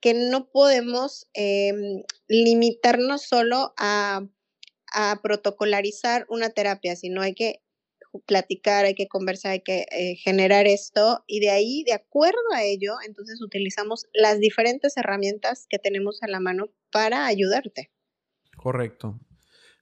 que 0.00 0.14
no 0.14 0.50
podemos 0.50 1.26
em, 1.34 2.04
limitarnos 2.28 3.22
solo 3.22 3.74
a, 3.76 4.22
protocolarizar 5.20 6.24
una 6.30 6.50
terapia, 6.50 6.96
sino 6.96 7.20
hay 7.20 7.34
que 7.34 7.60
platicar, 8.24 8.86
hay 8.86 8.94
que 8.94 9.08
conversar, 9.08 9.50
hay 9.50 9.60
que 9.60 9.84
eh, 9.90 10.14
generar 10.16 10.66
esto 10.66 11.22
y 11.26 11.40
de 11.40 11.50
ahí, 11.50 11.82
de 11.84 11.92
acuerdo 11.92 12.38
a 12.54 12.62
ello, 12.62 12.94
entonces 13.04 13.42
utilizamos 13.42 14.06
las 14.14 14.38
diferentes 14.38 14.96
herramientas 14.96 15.66
que 15.68 15.78
tenemos 15.78 16.22
a 16.22 16.28
la 16.28 16.40
mano 16.40 16.70
para 16.90 17.26
ayudarte. 17.26 17.90
Correcto. 18.56 19.18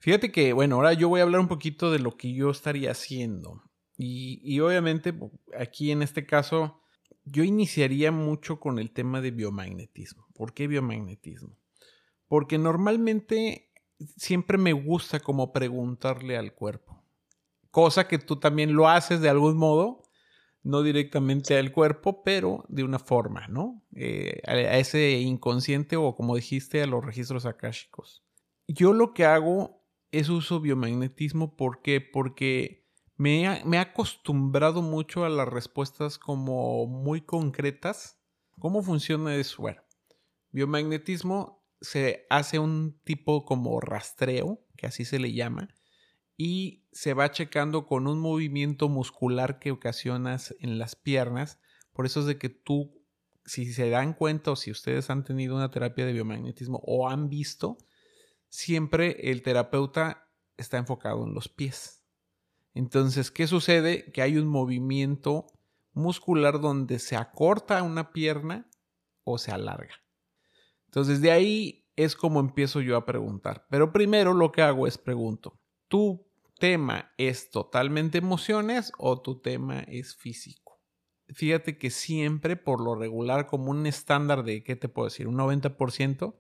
Fíjate 0.04 0.30
que, 0.30 0.52
bueno, 0.52 0.76
ahora 0.76 0.92
yo 0.92 1.08
voy 1.08 1.20
a 1.20 1.22
hablar 1.22 1.40
un 1.40 1.48
poquito 1.48 1.90
de 1.90 1.98
lo 1.98 2.18
que 2.18 2.34
yo 2.34 2.50
estaría 2.50 2.90
haciendo. 2.90 3.62
Y, 3.96 4.38
y 4.44 4.60
obviamente 4.60 5.14
aquí 5.58 5.92
en 5.92 6.02
este 6.02 6.26
caso, 6.26 6.82
yo 7.24 7.42
iniciaría 7.42 8.12
mucho 8.12 8.60
con 8.60 8.78
el 8.78 8.90
tema 8.90 9.22
de 9.22 9.30
biomagnetismo. 9.30 10.26
¿Por 10.34 10.52
qué 10.52 10.66
biomagnetismo? 10.66 11.56
Porque 12.28 12.58
normalmente 12.58 13.72
siempre 14.18 14.58
me 14.58 14.74
gusta 14.74 15.20
como 15.20 15.54
preguntarle 15.54 16.36
al 16.36 16.52
cuerpo. 16.52 17.02
Cosa 17.70 18.06
que 18.06 18.18
tú 18.18 18.38
también 18.38 18.74
lo 18.74 18.90
haces 18.90 19.22
de 19.22 19.30
algún 19.30 19.56
modo, 19.56 20.02
no 20.62 20.82
directamente 20.82 21.56
al 21.56 21.72
cuerpo, 21.72 22.22
pero 22.22 22.66
de 22.68 22.84
una 22.84 22.98
forma, 22.98 23.48
¿no? 23.48 23.82
Eh, 23.96 24.42
a, 24.46 24.76
ese 24.76 25.12
inconsciente 25.12 25.96
o 25.96 26.14
como 26.14 26.36
dijiste, 26.36 26.82
a 26.82 26.86
los 26.86 27.02
registros 27.02 27.46
akáshicos. 27.46 28.22
Yo 28.68 28.92
lo 28.92 29.14
que 29.14 29.24
hago 29.24 29.80
es 30.18 30.28
uso 30.28 30.60
biomagnetismo, 30.60 31.56
¿por 31.56 31.82
qué? 31.82 32.00
Porque 32.00 32.84
me, 33.16 33.42
he 33.42 33.78
acostumbrado 33.78 34.82
mucho 34.82 35.24
a 35.24 35.28
las 35.28 35.48
respuestas 35.48 36.18
como 36.18 36.86
muy 36.86 37.20
concretas. 37.20 38.18
¿Cómo 38.58 38.82
funciona 38.82 39.34
eso? 39.36 39.62
Bueno, 39.62 39.82
biomagnetismo 40.52 41.64
se 41.80 42.26
hace 42.30 42.58
un 42.58 42.98
tipo 43.04 43.44
como 43.44 43.80
rastreo, 43.80 44.60
que 44.76 44.86
así 44.86 45.04
se 45.04 45.18
le 45.18 45.32
llama, 45.32 45.68
y 46.36 46.84
se 46.92 47.14
va 47.14 47.30
checando 47.30 47.86
con 47.86 48.06
un 48.06 48.20
movimiento 48.20 48.88
muscular 48.88 49.58
que 49.58 49.70
ocasionas 49.70 50.54
en 50.60 50.78
las 50.78 50.96
piernas. 50.96 51.58
Por 51.92 52.06
eso 52.06 52.20
es 52.20 52.26
de 52.26 52.38
que 52.38 52.48
tú, 52.48 53.00
si 53.44 53.72
se 53.72 53.90
dan 53.90 54.14
cuenta 54.14 54.52
o 54.52 54.56
si 54.56 54.70
ustedes 54.70 55.10
han 55.10 55.24
tenido 55.24 55.54
una 55.54 55.70
terapia 55.70 56.06
de 56.06 56.12
biomagnetismo 56.12 56.80
o 56.84 57.08
han 57.08 57.28
visto, 57.28 57.78
siempre 58.54 59.30
el 59.30 59.42
terapeuta 59.42 60.28
está 60.56 60.78
enfocado 60.78 61.24
en 61.24 61.34
los 61.34 61.48
pies. 61.48 62.04
Entonces, 62.72 63.32
¿qué 63.32 63.48
sucede? 63.48 64.12
Que 64.12 64.22
hay 64.22 64.36
un 64.36 64.46
movimiento 64.46 65.46
muscular 65.92 66.60
donde 66.60 67.00
se 67.00 67.16
acorta 67.16 67.82
una 67.82 68.12
pierna 68.12 68.70
o 69.24 69.38
se 69.38 69.50
alarga. 69.50 69.94
Entonces, 70.86 71.20
de 71.20 71.32
ahí 71.32 71.88
es 71.96 72.14
como 72.14 72.38
empiezo 72.38 72.80
yo 72.80 72.96
a 72.96 73.04
preguntar. 73.04 73.66
Pero 73.70 73.92
primero 73.92 74.34
lo 74.34 74.52
que 74.52 74.62
hago 74.62 74.86
es 74.86 74.98
pregunto, 74.98 75.58
¿tu 75.88 76.24
tema 76.60 77.12
es 77.18 77.50
totalmente 77.50 78.18
emociones 78.18 78.92
o 78.98 79.20
tu 79.20 79.40
tema 79.40 79.80
es 79.80 80.14
físico? 80.14 80.80
Fíjate 81.28 81.76
que 81.76 81.90
siempre, 81.90 82.56
por 82.56 82.80
lo 82.80 82.94
regular, 82.94 83.48
como 83.48 83.72
un 83.72 83.86
estándar 83.86 84.44
de, 84.44 84.62
¿qué 84.62 84.76
te 84.76 84.88
puedo 84.88 85.06
decir? 85.06 85.26
Un 85.26 85.38
90%, 85.38 86.36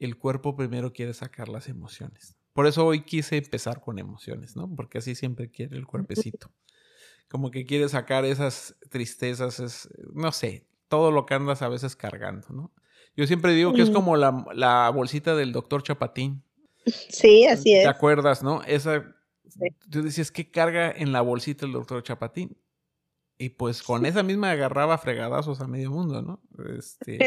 el 0.00 0.16
cuerpo 0.16 0.56
primero 0.56 0.92
quiere 0.92 1.14
sacar 1.14 1.48
las 1.48 1.68
emociones. 1.68 2.36
Por 2.52 2.66
eso 2.66 2.84
hoy 2.84 3.04
quise 3.04 3.36
empezar 3.36 3.80
con 3.80 3.98
emociones, 3.98 4.56
¿no? 4.56 4.68
Porque 4.74 4.98
así 4.98 5.14
siempre 5.14 5.50
quiere 5.50 5.76
el 5.76 5.86
cuerpecito. 5.86 6.50
Como 7.28 7.50
que 7.50 7.64
quiere 7.64 7.88
sacar 7.88 8.24
esas 8.24 8.74
tristezas, 8.88 9.60
es, 9.60 9.88
no 10.12 10.32
sé, 10.32 10.66
todo 10.88 11.12
lo 11.12 11.26
que 11.26 11.34
andas 11.34 11.62
a 11.62 11.68
veces 11.68 11.94
cargando, 11.94 12.48
¿no? 12.48 12.72
Yo 13.16 13.26
siempre 13.26 13.52
digo 13.52 13.72
que 13.72 13.82
es 13.82 13.90
como 13.90 14.16
la, 14.16 14.90
bolsita 14.94 15.34
del 15.34 15.52
doctor 15.52 15.82
Chapatín. 15.82 16.42
Sí, 16.86 17.46
así 17.46 17.74
es. 17.74 17.82
¿Te 17.82 17.88
acuerdas, 17.88 18.42
no? 18.42 18.62
Esa, 18.62 19.14
tú 19.90 20.02
decías, 20.02 20.30
¿qué 20.30 20.50
carga 20.50 20.90
en 20.90 21.12
la 21.12 21.20
bolsita 21.20 21.66
el 21.66 21.72
doctor 21.72 22.02
Chapatín? 22.02 22.56
Y 23.36 23.50
pues 23.50 23.82
con 23.82 24.06
esa 24.06 24.22
misma 24.22 24.50
agarraba 24.50 24.96
fregadazos 24.98 25.60
a 25.60 25.66
medio 25.66 25.90
mundo, 25.90 26.22
¿no? 26.22 26.42
Este, 26.76 27.18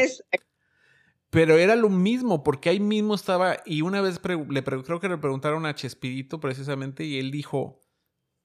pero 1.34 1.58
era 1.58 1.74
lo 1.74 1.90
mismo, 1.90 2.44
porque 2.44 2.70
ahí 2.70 2.78
mismo 2.78 3.16
estaba, 3.16 3.56
y 3.66 3.82
una 3.82 4.00
vez 4.00 4.20
le 4.48 4.62
creo 4.62 5.00
que 5.00 5.08
le 5.08 5.18
preguntaron 5.18 5.66
a 5.66 5.74
Chespirito 5.74 6.38
precisamente, 6.38 7.04
y 7.04 7.18
él 7.18 7.32
dijo, 7.32 7.80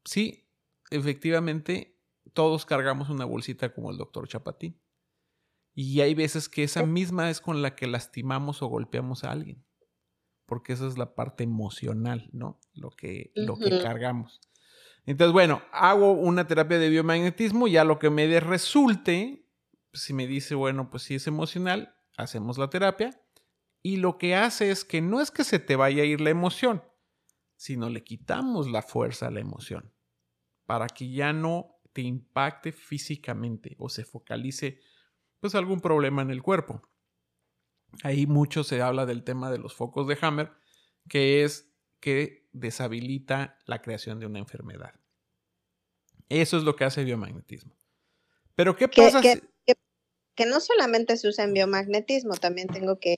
sí, 0.04 0.50
efectivamente, 0.90 2.02
todos 2.34 2.66
cargamos 2.66 3.10
una 3.10 3.26
bolsita 3.26 3.72
como 3.76 3.92
el 3.92 3.98
doctor 3.98 4.28
Chapatín. 4.28 4.82
Y 5.76 6.02
hay 6.02 6.16
veces 6.16 6.50
que 6.50 6.64
esa 6.64 6.84
misma 6.84 7.30
es 7.30 7.42
con 7.42 7.62
la 7.62 7.76
que 7.76 7.86
lastimamos 7.86 8.64
o 8.64 8.68
golpeamos 8.68 9.24
a 9.24 9.34
alguien, 9.34 9.64
porque 10.48 10.74
esa 10.74 10.88
es 10.88 10.98
la 10.98 11.14
parte 11.14 11.44
emocional, 11.44 12.28
¿no? 12.34 12.60
Lo 12.74 12.90
que, 12.90 13.32
lo 13.36 13.56
que 13.60 13.80
cargamos. 13.84 14.42
Entonces, 15.06 15.32
bueno, 15.32 15.62
hago 15.72 16.14
una 16.14 16.48
terapia 16.48 16.80
de 16.80 16.90
biomagnetismo, 16.90 17.68
ya 17.68 17.84
lo 17.84 18.00
que 18.00 18.10
me 18.10 18.40
resulte, 18.40 19.48
si 19.94 20.14
me 20.14 20.26
dice, 20.26 20.56
bueno, 20.56 20.90
pues 20.90 21.04
si 21.04 21.14
es 21.14 21.28
emocional, 21.28 21.96
hacemos 22.22 22.58
la 22.58 22.70
terapia 22.70 23.20
y 23.82 23.98
lo 23.98 24.18
que 24.18 24.36
hace 24.36 24.72
es 24.72 24.84
que 24.84 25.02
no 25.02 25.22
es 25.22 25.32
que 25.32 25.44
se 25.44 25.60
te 25.60 25.76
vaya 25.76 26.04
a 26.04 26.06
ir 26.06 26.22
la 26.22 26.30
emoción, 26.30 26.84
sino 27.56 27.90
le 27.90 28.04
quitamos 28.04 28.70
la 28.70 28.82
fuerza 28.82 29.28
a 29.28 29.32
la 29.32 29.40
emoción 29.40 29.94
para 30.66 30.88
que 30.88 31.12
ya 31.12 31.34
no 31.34 31.80
te 31.94 32.02
impacte 32.02 32.72
físicamente 32.72 33.76
o 33.80 33.90
se 33.90 34.06
focalice 34.06 34.80
pues 35.40 35.56
algún 35.56 35.80
problema 35.80 36.22
en 36.22 36.30
el 36.30 36.44
cuerpo. 36.44 36.82
Ahí 38.04 38.28
mucho 38.28 38.64
se 38.64 38.82
habla 38.82 39.06
del 39.06 39.24
tema 39.24 39.50
de 39.50 39.58
los 39.58 39.74
focos 39.74 40.08
de 40.08 40.18
Hammer, 40.22 40.52
que 41.08 41.44
es 41.44 41.74
que 42.00 42.48
deshabilita 42.52 43.58
la 43.66 43.82
creación 43.82 44.20
de 44.20 44.26
una 44.26 44.40
enfermedad. 44.40 44.94
Eso 46.30 46.58
es 46.58 46.64
lo 46.64 46.76
que 46.76 46.86
hace 46.86 47.02
el 47.02 47.08
biomagnetismo. 47.08 47.76
Pero 48.56 48.76
¿qué 48.76 48.88
pasa 48.88 49.22
si... 49.22 49.42
que 50.40 50.46
no 50.46 50.62
solamente 50.62 51.18
se 51.18 51.28
usa 51.28 51.44
en 51.44 51.52
biomagnetismo, 51.52 52.34
también 52.36 52.70
tengo 52.70 52.98
que, 52.98 53.18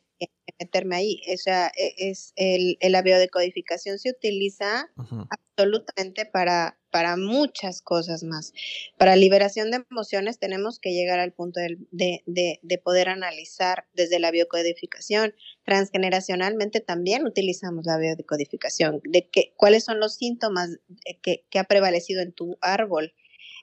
meterme 0.60 0.96
ahí. 0.96 1.22
O 1.32 1.38
sea, 1.38 1.72
e, 1.78 2.10
es 2.10 2.34
el, 2.36 2.80
la 2.82 3.04
biodecodificación 3.04 4.00
se 4.00 4.10
utiliza 4.10 4.90
absolutamente 5.30 6.25
para, 6.25 6.80
para 6.90 7.18
muchas 7.18 7.84
cosas 7.84 8.24
más. 8.24 8.54
Para 8.98 9.16
liberación 9.16 9.70
de 9.70 9.84
emociones 9.92 10.40
tenemos 10.40 10.80
que 10.80 10.94
llegar 10.94 11.20
al 11.20 11.32
punto 11.32 11.60
de, 11.60 12.24
de, 12.25 12.78
poder 12.80 13.08
analizar 13.08 13.86
desde 13.94 14.18
la 14.18 14.32
biocodificación. 14.32 15.36
Transgeneracionalmente 15.63 16.80
también 16.80 17.28
utilizamos 17.28 17.86
la 17.86 18.00
biodecodificación, 18.00 19.00
de 19.04 19.30
que, 19.30 19.54
cuáles 19.58 19.84
son 19.84 20.00
los 20.00 20.16
síntomas 20.16 20.80
que, 21.22 21.46
que 21.51 21.60
ha 21.60 21.66
prevalecido 21.66 22.24
en 22.24 22.32
tu 22.32 22.58
árbol 22.62 23.13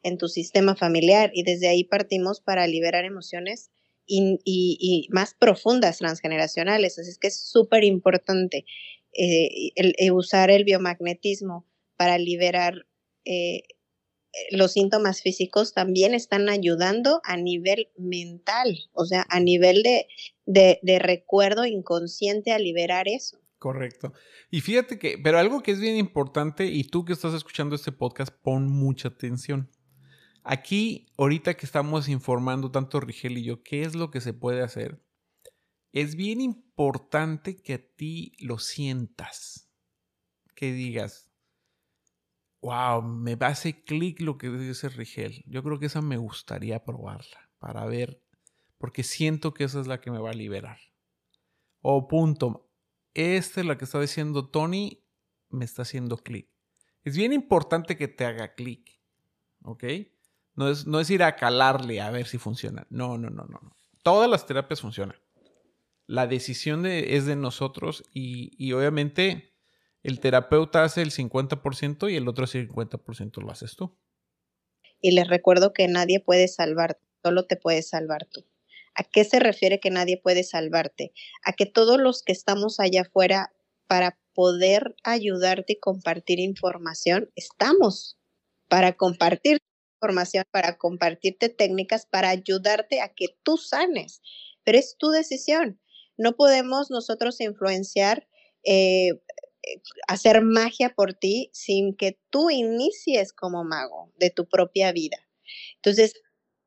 en 0.03 0.19
tu 0.19 0.29
sistema 0.29 0.77
familiar 0.77 1.31
y 1.35 1.43
desde 1.43 1.69
ahí 1.69 1.85
partimos 1.85 2.41
para 2.41 2.67
liberar 2.67 3.05
emociones 3.05 3.71
y, 4.07 5.09
más 5.11 5.35
profundas 5.35 5.99
transgeneracionales. 5.99 6.99
Así 6.99 7.11
es 7.11 7.19
que 7.19 7.29
es 7.29 7.41
súper 7.41 7.85
importante 7.85 8.65
eh, 9.13 9.73
el, 9.75 10.13
usar 10.13 10.51
el 10.51 10.65
biomagnetismo 10.65 11.67
para 11.97 12.19
liberar 12.19 12.87
eh, 13.25 13.63
los 14.51 14.73
síntomas 14.73 15.23
físicos 15.23 15.73
también 15.73 16.15
están 16.15 16.49
ayudando 16.49 17.21
a 17.25 17.37
nivel 17.37 17.89
mental, 17.97 18.79
o 18.93 19.05
sea, 19.05 19.27
a 19.29 19.41
nivel 19.41 19.83
de, 19.83 20.07
de, 20.47 20.99
recuerdo 20.99 21.65
inconsciente 21.67 22.53
a 22.53 22.59
liberar 22.59 23.09
eso. 23.09 23.39
Correcto. 23.59 24.13
Y 24.51 24.61
fíjate 24.61 24.99
que, 24.99 25.19
pero 25.19 25.39
algo 25.39 25.63
que 25.63 25.73
es 25.73 25.81
bien 25.81 25.97
importante, 25.97 26.67
y 26.67 26.85
tú 26.85 27.05
que 27.05 27.13
estás 27.13 27.35
escuchando 27.35 27.75
este 27.75 27.91
podcast, 27.91 28.33
pon 28.43 28.71
mucha 28.71 29.09
atención. 29.09 29.71
Aquí, 30.51 31.13
ahorita 31.19 31.59
que 31.59 31.67
estamos 31.67 32.09
informando 32.09 32.71
tanto 32.71 33.01
Rigel 33.01 33.37
y 33.37 33.45
yo, 33.45 33.63
qué 33.63 33.83
es 33.83 33.95
lo 33.95 34.11
que 34.11 34.23
se 34.23 34.33
puede 34.33 34.63
hacer, 34.63 35.05
es 35.93 36.17
bien 36.17 36.41
importante 36.41 37.61
que 37.61 37.75
a 37.75 37.87
ti 37.87 38.33
lo 38.39 38.59
sientas. 38.59 39.71
Que 40.55 40.73
digas, 40.73 41.31
wow, 42.63 43.03
me 43.03 43.37
hace 43.41 43.85
clic 43.85 44.23
lo 44.23 44.39
que 44.39 44.49
dice 44.49 44.89
Rigel. 44.89 45.45
Yo 45.47 45.63
creo 45.63 45.79
que 45.79 45.85
esa 45.85 46.01
me 46.01 46.17
gustaría 46.17 46.83
probarla 46.83 47.51
para 47.59 47.85
ver, 47.85 48.23
porque 48.79 49.03
siento 49.03 49.53
que 49.53 49.65
esa 49.65 49.83
es 49.83 49.87
la 49.87 50.01
que 50.01 50.11
me 50.11 50.19
va 50.19 50.31
a 50.31 50.33
liberar. 50.33 50.79
O 51.83 52.09
punto, 52.09 52.71
esta 53.13 53.61
es 53.61 53.67
la 53.67 53.77
que 53.77 53.85
está 53.85 54.01
diciendo 54.01 54.49
Tony, 54.49 55.05
me 55.51 55.67
está 55.67 55.83
haciendo 55.83 56.17
clic. 56.17 56.49
Es 57.05 57.19
bien 57.19 57.35
importante 57.35 57.99
que 57.99 58.09
te 58.09 58.25
haga 58.25 58.55
clic, 58.55 58.99
¿ok? 59.61 59.85
No 60.59 60.69
es, 60.69 60.89
no 60.89 60.99
es 60.99 61.09
ir 61.09 61.23
a 61.23 61.37
calarle 61.37 62.01
a 62.01 62.11
ver 62.11 62.27
si 62.27 62.37
funciona. 62.37 62.85
No, 62.91 63.17
no, 63.17 63.31
no, 63.31 63.45
no. 63.45 63.61
Todas 64.03 64.29
las 64.29 64.45
terapias 64.45 64.81
funcionan. 64.81 65.17
La 66.09 66.27
decisión 66.27 66.85
es 66.85 67.27
de 67.27 67.37
nosotros 67.37 68.03
y, 68.13 68.73
obviamente 68.73 69.55
el 70.03 70.19
terapeuta 70.19 70.83
hace 70.83 71.03
el 71.03 71.13
50% 71.13 72.11
y 72.11 72.17
el 72.17 72.27
otro 72.27 72.47
50% 72.47 73.41
lo 73.41 73.53
haces 73.53 73.77
tú. 73.77 73.97
Y 75.01 75.13
les 75.13 75.29
recuerdo 75.29 75.73
que 75.73 75.87
nadie 75.87 76.19
puede 76.19 76.49
salvarte, 76.49 77.07
solo 77.23 77.47
te 77.47 77.55
puedes 77.55 77.89
salvar 77.89 78.25
tú. 78.25 78.45
¿A 78.97 79.05
qué 79.05 79.23
se 79.23 79.39
refiere 79.39 79.79
que 79.79 79.91
nadie 79.91 80.21
puede 80.21 80.43
salvarte? 80.43 81.13
A 81.45 81.53
que 81.53 81.67
todos 81.67 82.01
los 82.01 82.25
que 82.25 82.33
estamos 82.33 82.81
allá 82.81 83.03
afuera 83.03 83.53
para 83.87 84.19
poder 84.35 84.97
ayudarte 85.05 85.75
y 85.75 85.79
compartir 85.79 86.41
información, 86.41 87.31
estamos 87.37 88.19
para 88.69 88.95
compartir 88.95 89.61
información, 89.99 90.45
para 90.51 90.79
compartirte 90.79 91.49
técnicas, 91.49 92.07
para 92.07 92.31
ayudarte 92.31 93.01
a 93.01 93.09
que 93.15 93.37
tú 93.43 93.57
sanes. 93.57 94.23
Pero 94.65 94.79
es 94.79 94.97
tu 94.99 95.11
decisión. 95.11 95.81
No 96.17 96.37
podemos 96.37 96.91
nosotros 96.91 97.41
influenciar, 97.41 98.29
eh, 98.65 99.11
eh, 99.11 99.83
hacer 100.07 100.43
magia 100.43 100.91
por 100.95 101.15
ti 101.15 101.51
sin 101.53 101.97
que 101.97 102.19
tú 102.31 102.51
inicies 102.51 103.33
como 103.33 103.65
mago 103.65 104.13
de 104.19 104.31
tu 104.31 104.49
propia 104.49 104.93
vida. 104.93 105.19
Entonces, 105.77 106.15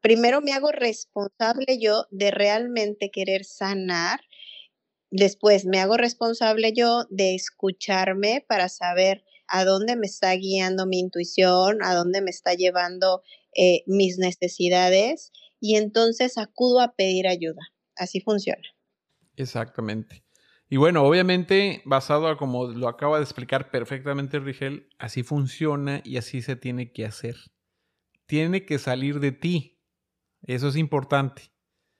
primero 0.01 0.41
me 0.41 0.53
hago 0.53 0.71
responsable 0.71 1.79
yo 1.79 2.07
de 2.11 2.31
realmente 2.31 3.11
querer 3.11 3.45
sanar. 3.45 4.21
Después 5.09 5.65
me 5.65 5.79
hago 5.79 5.97
responsable 5.97 6.73
yo 6.73 7.05
de 7.09 7.35
escucharme 7.35 8.45
para 8.47 8.69
saber 8.69 9.23
a 9.51 9.65
dónde 9.65 9.98
me 9.98 10.08
está 10.08 10.34
guiando 10.34 10.86
mi 10.86 11.00
intuición, 11.00 11.84
a 11.84 11.93
dónde 11.93 12.22
me 12.22 12.31
está 12.31 12.53
llevando 12.53 13.22
eh, 13.53 13.84
mis 13.86 14.17
necesidades 14.17 15.33
y 15.59 15.75
entonces 15.75 16.37
acudo 16.37 16.79
a 16.79 16.96
pedir 16.96 17.27
ayuda. 17.27 17.61
Así 17.98 18.22
funciona. 18.22 18.64
Exactamente. 19.35 20.24
Y 20.70 20.77
bueno, 20.77 21.03
obviamente, 21.03 21.81
basado 21.83 22.27
a 22.27 22.37
como 22.37 22.68
lo 22.68 22.87
acaba 22.87 23.18
de 23.18 23.24
explicar 23.24 23.72
perfectamente 23.72 24.40
Rigel, 24.40 24.87
así 24.98 25.22
funciona 25.22 26.01
y 26.05 26.16
así 26.16 26.42
se 26.42 26.55
tiene 26.55 26.94
que 26.94 27.05
hacer. 27.05 27.35
Tiene 28.25 28.66
que 28.66 28.79
salir 28.79 29.20
de 29.20 29.33
ti. 29.33 29.81
Eso 30.44 30.70
es 30.70 30.77
importante. 30.77 31.51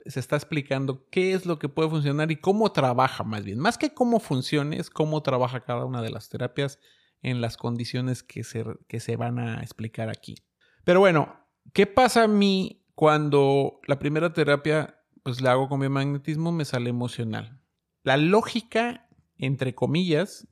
Se 0.06 0.22
está 0.22 0.38
explicando 0.38 1.06
qué 1.10 1.34
es 1.34 1.46
lo 1.46 1.60
que 1.60 1.68
puede 1.68 1.90
funcionar 1.90 2.32
y 2.32 2.38
cómo 2.38 2.72
trabaja 2.72 3.26
más 3.26 3.44
bien. 3.44 3.60
Más 3.60 3.78
que 3.78 3.94
cómo 3.94 4.22
funciona, 4.22 4.78
es 4.78 4.90
cómo 4.90 5.22
trabaja 5.22 5.66
cada 5.66 5.84
una 5.84 6.02
de 6.02 6.12
las 6.12 6.30
terapias 6.30 6.80
en 7.22 7.42
las 7.42 7.58
condiciones 7.58 8.24
que 8.24 8.44
se, 8.44 8.66
que 8.88 9.00
se 9.00 9.16
van 9.16 9.40
a 9.40 9.62
explicar 9.62 10.10
aquí. 10.10 10.36
Pero 10.84 11.00
bueno, 11.00 11.36
¿qué 11.74 11.88
pasa 11.88 12.24
a 12.24 12.28
mí 12.28 12.84
cuando 12.96 13.80
la 13.88 14.00
primera 14.00 14.34
terapia 14.34 14.98
pues 15.24 15.42
la 15.42 15.52
hago 15.52 15.70
con 15.70 15.80
biomagnetismo 15.80 16.52
me 16.52 16.66
sale 16.66 16.90
emocional? 16.90 17.62
La 18.04 18.18
lógica, 18.18 19.08
entre 19.38 19.76
comillas, 19.76 20.48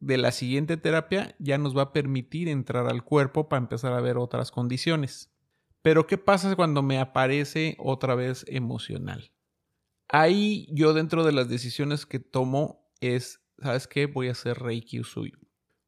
de 0.00 0.18
la 0.18 0.32
siguiente 0.32 0.76
terapia 0.76 1.34
ya 1.38 1.56
nos 1.56 1.76
va 1.76 1.82
a 1.82 1.92
permitir 1.92 2.48
entrar 2.48 2.86
al 2.86 3.04
cuerpo 3.04 3.48
para 3.48 3.62
empezar 3.62 3.94
a 3.94 4.02
ver 4.02 4.18
otras 4.18 4.50
condiciones. 4.50 5.30
Pero 5.80 6.06
¿qué 6.06 6.18
pasa 6.18 6.54
cuando 6.56 6.82
me 6.82 6.98
aparece 6.98 7.76
otra 7.78 8.14
vez 8.14 8.44
emocional? 8.48 9.32
Ahí 10.08 10.66
yo 10.70 10.92
dentro 10.92 11.24
de 11.24 11.32
las 11.32 11.48
decisiones 11.48 12.04
que 12.04 12.18
tomo 12.18 12.90
es, 13.00 13.40
¿sabes 13.58 13.86
qué? 13.86 14.06
Voy 14.06 14.28
a 14.28 14.32
hacer 14.32 14.58
Reiki 14.58 15.02
suyo 15.02 15.38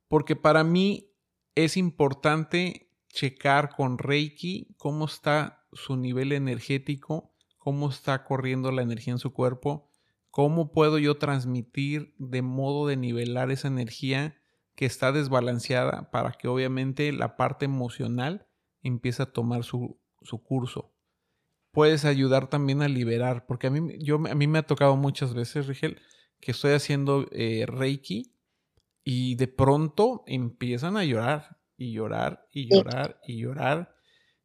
porque 0.09 0.37
para 0.37 0.65
mí 0.65 1.11
es 1.55 1.77
importante 1.77 2.91
checar 3.09 3.75
con 3.75 3.99
Reiki 3.99 4.75
cómo 4.77 5.07
está 5.07 5.67
su 5.73 5.97
nivel 5.97 6.33
energético, 6.33 7.33
cómo 7.59 7.89
está 7.89 8.25
corriendo 8.25 8.71
la 8.71 8.83
energía 8.83 9.15
en 9.15 9.19
su 9.19 9.33
cuerpo, 9.33 9.91
cómo 10.31 10.71
puedo 10.71 10.99
yo 10.99 11.17
transmitir 11.17 12.15
de 12.19 12.43
modo 12.43 12.87
de 12.87 12.97
nivelar 12.97 13.51
esa 13.51 13.69
energía 13.69 14.37
que 14.75 14.85
está 14.85 15.11
desbalanceada 15.11 16.11
para 16.11 16.33
que 16.33 16.47
obviamente 16.47 17.11
la 17.13 17.37
parte 17.37 17.65
emocional 17.65 18.47
empiece 18.83 19.23
a 19.23 19.33
tomar 19.33 19.65
su, 19.65 19.99
curso. 20.45 20.93
Puedes 21.73 22.05
ayudar 22.05 22.49
también 22.49 22.83
a 22.83 22.89
liberar, 22.89 23.47
porque 23.47 23.69
a 23.69 23.71
mí, 23.71 23.97
yo, 23.99 24.17
a 24.17 24.35
mí 24.35 24.47
me 24.47 24.59
ha 24.59 24.67
tocado 24.67 24.97
muchas 24.97 25.35
veces, 25.35 25.67
Rigel, 25.67 26.01
que 26.41 26.51
estoy 26.53 26.73
haciendo 26.73 27.27
eh, 27.33 27.65
Reiki 27.67 28.36
y 29.09 29.37
de 29.37 29.47
pronto 29.47 30.25
empiezan 30.27 30.97
a 30.97 31.05
llorar 31.05 31.59
y 31.77 31.93
llorar 31.93 32.49
y 32.53 32.69
llorar 32.69 33.21
y 33.25 33.39
llorar. 33.39 33.95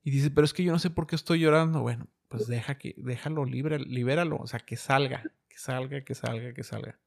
Y 0.04 0.12
dice, 0.12 0.30
pero 0.30 0.46
es 0.46 0.54
que 0.54 0.64
yo 0.64 0.72
no 0.72 0.78
sé 0.78 0.92
por 0.92 1.08
qué 1.08 1.16
estoy 1.16 1.40
llorando. 1.40 1.82
Bueno, 1.82 2.08
pues 2.28 2.46
deja 2.46 2.78
que, 2.78 2.94
déjalo 2.98 3.44
libre, 3.44 3.80
libéralo, 3.80 4.38
o 4.38 4.46
sea, 4.46 4.60
que 4.60 4.78
salga, 4.78 5.24
que 5.50 5.58
salga, 5.58 6.04
que 6.04 6.14
salga, 6.14 6.54
que 6.54 6.62
salga. 6.62 7.00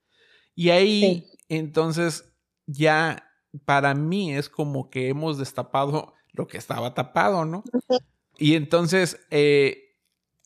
Y 0.56 0.70
ahí, 0.70 1.30
entonces, 1.48 2.34
ya 2.66 3.30
para 3.64 3.94
mí 3.94 4.34
es 4.34 4.48
como 4.48 4.90
que 4.90 5.08
hemos 5.08 5.38
destapado 5.38 6.12
lo 6.32 6.48
que 6.48 6.58
estaba 6.58 6.92
tapado, 6.92 7.44
¿no? 7.44 7.62
Y 8.36 8.56
entonces, 8.56 9.24
eh, 9.30 9.96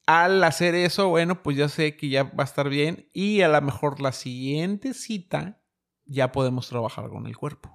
al 0.05 0.45
hacer 0.45 0.75
eso, 0.75 1.09
bueno, 1.09 1.43
pues 1.43 1.57
ya 1.57 1.71
sé 1.71 1.97
que 1.97 2.11
ya 2.11 2.25
va 2.25 2.43
a 2.43 2.45
estar 2.45 2.69
bien. 2.69 3.09
Y 3.15 3.41
a 3.41 3.49
lo 3.49 3.63
mejor 3.63 4.03
la 4.03 4.13
siguiente 4.13 4.93
cita 4.93 5.58
ya 6.09 6.33
podemos 6.33 6.69
trabajar 6.69 7.09
con 7.09 7.27
el 7.27 7.37
cuerpo. 7.37 7.71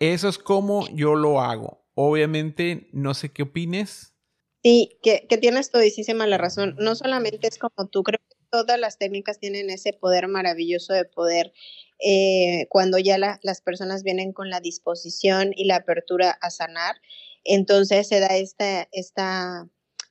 Eso 0.00 0.28
es 0.28 0.38
como 0.38 0.88
yo 0.88 1.14
lo 1.14 1.40
hago. 1.40 1.86
Obviamente, 1.94 2.88
no 2.92 3.14
sé 3.14 3.32
qué 3.32 3.44
opines. 3.44 4.14
Sí, 4.62 4.98
que, 5.02 5.26
que 5.28 5.38
tienes 5.38 5.70
todísima 5.70 6.26
la 6.26 6.38
razón. 6.38 6.76
No 6.78 6.94
solamente 6.94 7.48
es 7.48 7.58
como 7.58 7.88
tú, 7.88 8.02
creo 8.02 8.18
que 8.18 8.36
todas 8.50 8.78
las 8.78 8.98
técnicas 8.98 9.38
tienen 9.38 9.70
ese 9.70 9.92
poder 9.92 10.28
maravilloso 10.28 10.92
de 10.92 11.04
poder, 11.04 11.52
eh, 11.98 12.66
cuando 12.68 12.98
ya 12.98 13.16
las 13.18 13.60
personas 13.62 14.02
vienen 14.02 14.32
con 14.32 14.50
la 14.50 14.60
disposición 14.60 15.52
y 15.54 15.64
la 15.64 15.76
apertura 15.76 16.30
a 16.30 16.50
sanar, 16.50 16.96
entonces 17.44 18.08
se 18.08 18.20
da 18.20 18.36
esta, 18.36 18.88
esta, 18.92 19.68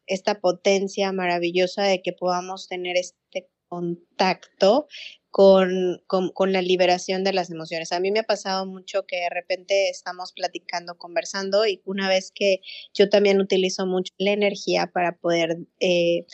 esta 0.08 0.40
potencia 0.40 1.12
maravillosa 1.12 1.84
de 1.84 2.02
que 2.02 2.14
podamos 2.14 2.68
tener 2.68 2.98
este 2.98 3.50
contacto 3.70 4.88
con, 5.32 6.02
con, 6.08 6.52
la 6.52 6.62
liberación 6.62 7.24
de 7.24 7.34
las 7.34 7.52
emociones. 7.52 7.92
A 7.92 8.00
mí 8.00 8.12
me 8.12 8.20
ha 8.20 8.24
pasado 8.24 8.66
mucho 8.66 9.06
que 9.06 9.18
de 9.18 9.30
repente 9.30 9.90
estamos 9.90 10.34
platicando, 10.34 10.98
conversando 10.98 11.68
y 11.68 11.82
una 11.86 12.10
vez 12.10 12.32
que 12.34 12.62
yo 12.94 13.10
también 13.10 13.40
utilizo 13.40 13.86
mucho 13.86 14.12
la 14.18 14.32
energía 14.32 14.88
para 14.88 15.18
poder 15.18 15.60
eh, 15.80 16.26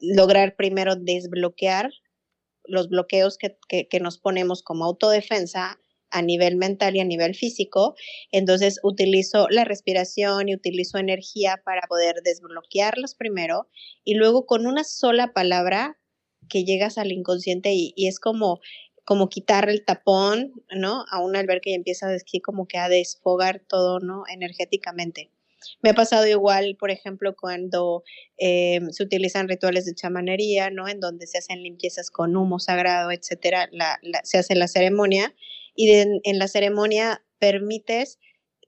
lograr 0.00 0.56
primero 0.56 0.96
desbloquear 0.96 1.92
los 2.64 2.88
bloqueos 2.88 3.38
que, 3.38 3.56
que, 3.68 4.00
nos 4.00 4.18
ponemos 4.18 4.62
como 4.62 4.84
autodefensa 4.84 5.78
a 6.10 6.22
nivel 6.22 6.56
mental 6.56 6.96
y 6.96 7.00
a 7.00 7.04
nivel 7.04 7.34
físico. 7.34 7.94
Entonces 8.32 8.80
utilizo 8.82 9.48
la 9.50 9.64
respiración 9.64 10.48
y 10.48 10.54
utilizo 10.54 10.98
energía 10.98 11.62
para 11.64 11.82
poder 11.88 12.16
desbloquearlos 12.24 13.14
primero 13.14 13.68
y 14.04 14.14
luego 14.14 14.46
con 14.46 14.66
una 14.66 14.84
sola 14.84 15.32
palabra 15.32 15.98
que 16.48 16.64
llegas 16.64 16.98
al 16.98 17.12
inconsciente 17.12 17.72
y, 17.74 17.94
es 17.96 18.20
como 18.20 18.60
como 19.04 19.28
quitar 19.28 19.68
el 19.68 19.84
tapón, 19.84 20.52
¿no? 20.70 21.04
A 21.10 21.20
una 21.20 21.40
alberca 21.40 21.70
y 21.70 21.74
empieza 21.74 22.08
así 22.08 22.40
como 22.40 22.68
que 22.68 22.78
a 22.78 22.88
desfogar 22.88 23.58
todo, 23.58 23.98
¿no? 23.98 24.22
Energéticamente. 24.32 25.28
Me 25.82 25.90
ha 25.90 25.94
pasado 25.94 26.24
igual, 26.28 26.76
por 26.78 26.92
ejemplo, 26.92 27.34
cuando 27.34 28.04
eh, 28.38 28.78
se 28.90 29.02
utilizan 29.02 29.48
rituales 29.48 29.86
de 29.86 29.96
chamanería, 29.96 30.70
¿no? 30.70 30.86
En 30.86 31.00
donde 31.00 31.26
se 31.26 31.38
hacen 31.38 31.64
limpiezas 31.64 32.10
con 32.12 32.36
humo 32.36 32.60
sagrado, 32.60 33.10
etcétera, 33.10 33.68
se 34.22 34.38
hace 34.38 34.54
la 34.54 34.68
ceremonia 34.68 35.34
y 35.74 35.90
en 35.90 36.38
la 36.38 36.46
ceremonia 36.46 37.24
permites 37.40 38.20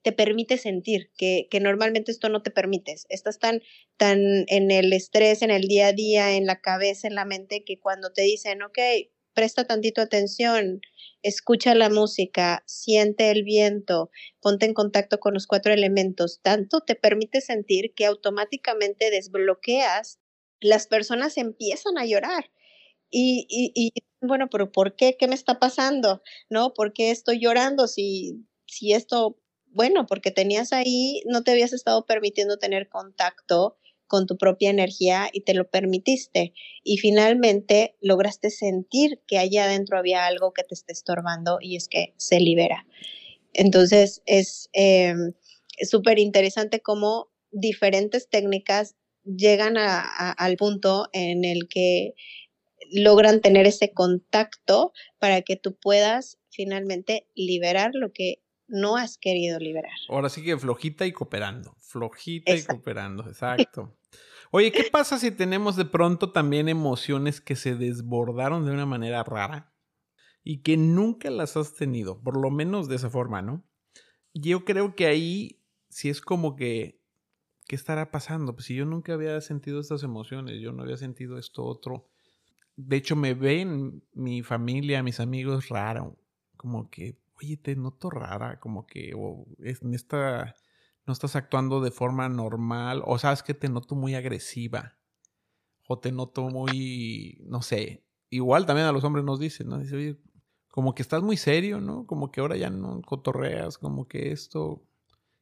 te 0.05 0.11
permite 0.11 0.59
sentir, 0.59 1.09
que, 1.17 1.47
que, 1.49 1.59
normalmente 1.59 2.11
esto 2.11 2.29
no 2.29 2.43
te 2.43 2.51
permites. 2.51 3.07
Estás 3.09 3.39
tan, 3.39 3.63
tan 3.97 4.19
en 4.49 4.69
el 4.69 4.93
estrés, 4.93 5.41
en 5.41 5.49
el 5.49 5.63
día 5.63 5.87
a 5.87 5.93
día, 5.93 6.35
en 6.35 6.45
la 6.45 6.61
cabeza, 6.61 7.07
en 7.07 7.15
la 7.15 7.25
mente, 7.25 7.63
que 7.63 7.79
cuando 7.79 8.13
te 8.13 8.21
dicen, 8.21 8.61
ok, 8.61 8.77
presta 9.33 9.65
tantito 9.65 10.01
atención, 10.01 10.81
escucha 11.23 11.73
la 11.73 11.89
música, 11.89 12.63
siente 12.67 13.31
el 13.31 13.41
viento, 13.43 14.11
ponte 14.41 14.67
en 14.67 14.75
contacto 14.75 15.19
con 15.19 15.33
los 15.33 15.47
cuatro 15.47 15.73
elementos, 15.73 16.39
tanto 16.43 16.81
te 16.81 16.93
permite 16.93 17.41
sentir 17.41 17.95
que 17.95 18.05
automáticamente 18.05 19.09
desbloqueas, 19.09 20.19
las 20.59 20.85
personas 20.85 21.35
empiezan 21.39 21.97
a 21.97 22.05
llorar. 22.05 22.51
Y, 23.09 23.47
y, 23.49 23.71
y 23.73 23.91
bueno, 24.21 24.49
pero 24.51 24.71
¿por 24.71 24.95
qué? 24.95 25.17
¿Qué 25.17 25.27
me 25.27 25.33
está 25.33 25.57
pasando? 25.57 26.21
¿No? 26.47 26.75
¿Por 26.75 26.93
qué 26.93 27.09
estoy 27.09 27.39
llorando 27.39 27.87
si, 27.87 28.45
si 28.67 28.93
esto 28.93 29.39
bueno, 29.75 30.05
porque 30.07 30.31
tenías 30.31 30.71
ahí, 30.71 31.21
no 31.25 31.43
te 31.43 31.51
habías 31.51 31.73
estado 31.73 32.05
permitiendo 32.05 32.57
tener 32.57 32.87
contacto 32.87 33.77
con 34.07 34.25
tu 34.25 34.37
propia 34.37 34.69
energía 34.69 35.27
y 35.33 35.41
te 35.41 35.53
lo 35.53 35.69
permitiste. 35.69 36.53
Y 36.81 36.97
finalmente 36.97 37.97
lograste 37.99 38.51
sentir 38.51 39.21
que 39.27 39.37
allá 39.37 39.65
adentro 39.65 39.97
había 39.97 40.27
algo 40.27 40.53
que 40.53 40.63
te 40.63 40.75
esté 40.75 40.93
estorbando 40.93 41.57
y 41.59 41.75
es 41.75 41.89
que 41.89 42.13
se 42.15 42.39
libera. 42.39 42.87
Entonces 43.51 44.21
es 44.25 44.69
em, 44.71 45.33
súper 45.81 46.19
interesante 46.19 46.79
cómo 46.79 47.29
diferentes 47.51 48.29
técnicas 48.29 48.95
llegan 49.25 49.75
al 49.77 50.55
punto 50.55 51.09
en 51.11 51.43
el 51.43 51.67
que 51.67 52.13
logran 52.91 53.41
tener 53.41 53.67
ese 53.67 53.91
contacto 53.91 54.93
para 55.19 55.41
que 55.41 55.57
tú 55.57 55.75
puedas 55.75 56.37
finalmente 56.49 57.27
liberar 57.35 57.91
lo 57.93 58.13
que 58.13 58.44
no 58.67 58.97
has 58.97 59.17
querido 59.17 59.59
liberar. 59.59 59.93
Ahora 60.09 60.29
sí 60.29 60.43
que 60.43 60.57
flojita 60.57 61.05
y 61.05 61.11
cooperando, 61.11 61.75
flojita 61.79 62.55
y 62.55 62.63
cooperando, 62.63 63.27
exacto. 63.27 63.97
Oye, 64.51 64.71
¿qué 64.71 64.85
pasa 64.91 65.17
si 65.17 65.31
tenemos 65.31 65.75
de 65.75 65.85
pronto 65.85 66.31
también 66.31 66.69
emociones 66.69 67.41
que 67.41 67.55
se 67.55 67.75
desbordaron 67.75 68.65
de 68.65 68.71
una 68.71 68.85
manera 68.85 69.23
rara 69.23 69.73
y 70.43 70.61
que 70.61 70.77
nunca 70.77 71.29
las 71.29 71.57
has 71.57 71.73
tenido, 71.73 72.21
por 72.21 72.37
lo 72.37 72.51
menos 72.51 72.87
de 72.87 72.95
esa 72.95 73.09
forma, 73.09 73.41
¿no? 73.41 73.65
Yo 74.33 74.63
creo 74.63 74.95
que 74.95 75.07
ahí 75.07 75.61
sí 75.89 76.09
es 76.09 76.21
como 76.21 76.55
que, 76.55 77.01
¿qué 77.67 77.75
estará 77.75 78.11
pasando? 78.11 78.53
Pues 78.53 78.67
si 78.67 78.75
yo 78.75 78.85
nunca 78.85 79.13
había 79.13 79.39
sentido 79.41 79.79
estas 79.79 80.03
emociones, 80.03 80.61
yo 80.61 80.71
no 80.71 80.83
había 80.83 80.97
sentido 80.97 81.37
esto 81.37 81.63
otro. 81.63 82.09
De 82.75 82.97
hecho, 82.97 83.15
me 83.15 83.33
ven 83.33 84.03
mi 84.13 84.43
familia, 84.43 85.01
mis 85.03 85.19
amigos 85.19 85.69
raro, 85.69 86.17
como 86.57 86.89
que 86.89 87.17
oye, 87.41 87.57
te 87.57 87.75
noto 87.75 88.09
rara, 88.09 88.59
como 88.59 88.85
que 88.85 89.11
en 89.59 89.93
esta, 89.93 90.55
no 91.05 91.13
estás 91.13 91.35
actuando 91.35 91.81
de 91.81 91.91
forma 91.91 92.29
normal, 92.29 93.01
o 93.05 93.17
sabes 93.17 93.43
que 93.43 93.53
te 93.53 93.69
noto 93.69 93.95
muy 93.95 94.15
agresiva, 94.15 94.97
o 95.87 95.99
te 95.99 96.11
noto 96.11 96.49
muy, 96.49 97.41
no 97.45 97.61
sé, 97.61 98.03
igual 98.29 98.65
también 98.65 98.87
a 98.87 98.91
los 98.91 99.03
hombres 99.03 99.25
nos 99.25 99.39
dicen, 99.39 99.69
¿no? 99.69 99.79
Dice, 99.79 99.95
oye, 99.95 100.17
como 100.69 100.93
que 100.93 101.01
estás 101.01 101.21
muy 101.21 101.37
serio, 101.37 101.79
¿no? 101.79 102.05
Como 102.05 102.31
que 102.31 102.41
ahora 102.41 102.57
ya 102.57 102.69
no 102.69 103.01
cotorreas, 103.01 103.77
como 103.77 104.07
que 104.07 104.31
esto, 104.31 104.83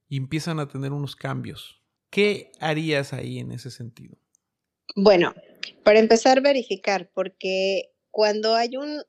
y 0.08 0.18
empiezan 0.18 0.60
a 0.60 0.68
tener 0.68 0.92
unos 0.92 1.16
cambios. 1.16 1.82
¿Qué 2.10 2.52
harías 2.60 3.14
ahí 3.14 3.40
en 3.40 3.52
ese 3.52 3.72
sentido? 3.72 4.18
Bueno, 4.96 5.34
para 5.84 6.00
empezar, 6.00 6.42
verificar, 6.42 7.10
porque 7.14 7.94
cuando 8.12 8.54
hay 8.54 8.78
un, 8.78 9.02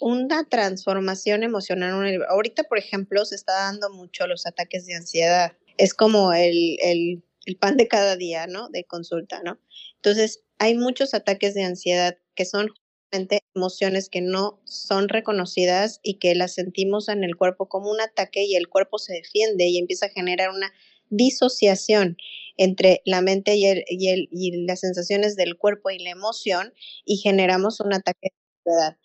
una 0.00 0.44
transformación 0.48 1.42
emocional. 1.42 2.22
Ahorita, 2.28 2.64
por 2.64 2.78
ejemplo, 2.78 3.24
se 3.24 3.34
está 3.34 3.52
dando 3.52 3.90
mucho 3.90 4.26
los 4.26 4.46
ataques 4.46 4.86
de 4.86 4.94
ansiedad. 4.94 5.52
Es 5.76 5.94
como 5.94 6.32
el, 6.32 6.78
el, 6.82 7.22
el 7.46 7.56
pan 7.56 7.76
de 7.76 7.88
cada 7.88 8.16
día, 8.16 8.46
¿no? 8.46 8.68
De 8.68 8.84
consulta, 8.84 9.42
¿no? 9.42 9.58
Entonces, 9.96 10.44
hay 10.58 10.76
muchos 10.76 11.14
ataques 11.14 11.54
de 11.54 11.64
ansiedad 11.64 12.18
que 12.34 12.44
son 12.44 12.68
justamente 12.68 13.40
emociones 13.54 14.08
que 14.10 14.20
no 14.20 14.60
son 14.64 15.08
reconocidas 15.08 16.00
y 16.02 16.18
que 16.18 16.34
las 16.34 16.54
sentimos 16.54 17.08
en 17.08 17.24
el 17.24 17.36
cuerpo 17.36 17.68
como 17.68 17.90
un 17.90 18.00
ataque 18.00 18.44
y 18.44 18.54
el 18.54 18.68
cuerpo 18.68 18.98
se 18.98 19.14
defiende 19.14 19.66
y 19.66 19.78
empieza 19.78 20.06
a 20.06 20.10
generar 20.10 20.50
una 20.50 20.72
disociación 21.10 22.16
entre 22.56 23.02
la 23.06 23.22
mente 23.22 23.56
y, 23.56 23.66
el, 23.66 23.84
y, 23.88 24.08
el, 24.10 24.28
y 24.30 24.66
las 24.66 24.80
sensaciones 24.80 25.36
del 25.36 25.56
cuerpo 25.56 25.90
y 25.90 25.98
la 25.98 26.10
emoción 26.10 26.74
y 27.04 27.16
generamos 27.16 27.80
un 27.80 27.94
ataque 27.94 28.28
de 28.64 28.72
ansiedad 28.72 28.98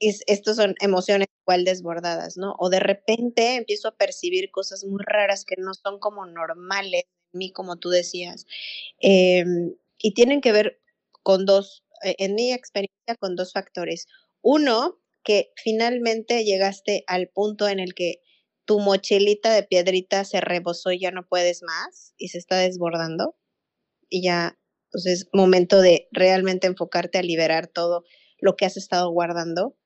estas 0.00 0.56
son 0.56 0.74
emociones 0.80 1.28
igual 1.44 1.64
desbordadas, 1.64 2.36
¿no? 2.36 2.54
O 2.58 2.70
de 2.70 2.80
repente 2.80 3.56
empiezo 3.56 3.88
a 3.88 3.96
percibir 3.96 4.50
cosas 4.50 4.84
muy 4.84 5.02
raras 5.04 5.44
que 5.44 5.56
no 5.58 5.74
son 5.74 5.98
como 5.98 6.26
normales 6.26 7.04
en 7.32 7.38
mí, 7.38 7.52
como 7.52 7.76
tú 7.76 7.90
decías. 7.90 8.46
Em, 9.00 9.74
y 9.98 10.14
tienen 10.14 10.40
que 10.40 10.52
ver 10.52 10.80
con 11.22 11.46
dos, 11.46 11.84
eh, 12.04 12.16
en 12.18 12.34
mi 12.34 12.52
experiencia, 12.52 13.16
con 13.20 13.36
dos 13.36 13.52
factores. 13.52 14.06
Uno, 14.42 14.98
que 15.24 15.52
finalmente 15.56 16.44
llegaste 16.44 17.04
al 17.08 17.28
punto 17.28 17.68
en 17.68 17.80
el 17.80 17.94
que 17.94 18.22
tu 18.64 18.80
mochilita 18.80 19.52
de 19.54 19.62
piedrita 19.64 20.24
se 20.24 20.40
rebosó 20.40 20.92
y 20.92 21.00
ya 21.00 21.10
no 21.10 21.26
puedes 21.26 21.62
más 21.62 22.14
y 22.16 22.28
se 22.28 22.38
está 22.38 22.58
desbordando. 22.58 23.36
Y 24.08 24.22
ya, 24.22 24.58
pues, 24.92 25.28
momento 25.32 25.80
de 25.80 26.08
realmente 26.12 26.66
enfocarte 26.68 27.18
a 27.18 27.22
liberar 27.22 27.68
todo 27.68 28.04
lo 28.38 28.56
que 28.56 28.66
has 28.66 28.76
estado 28.76 29.10
guardando. 29.10 29.76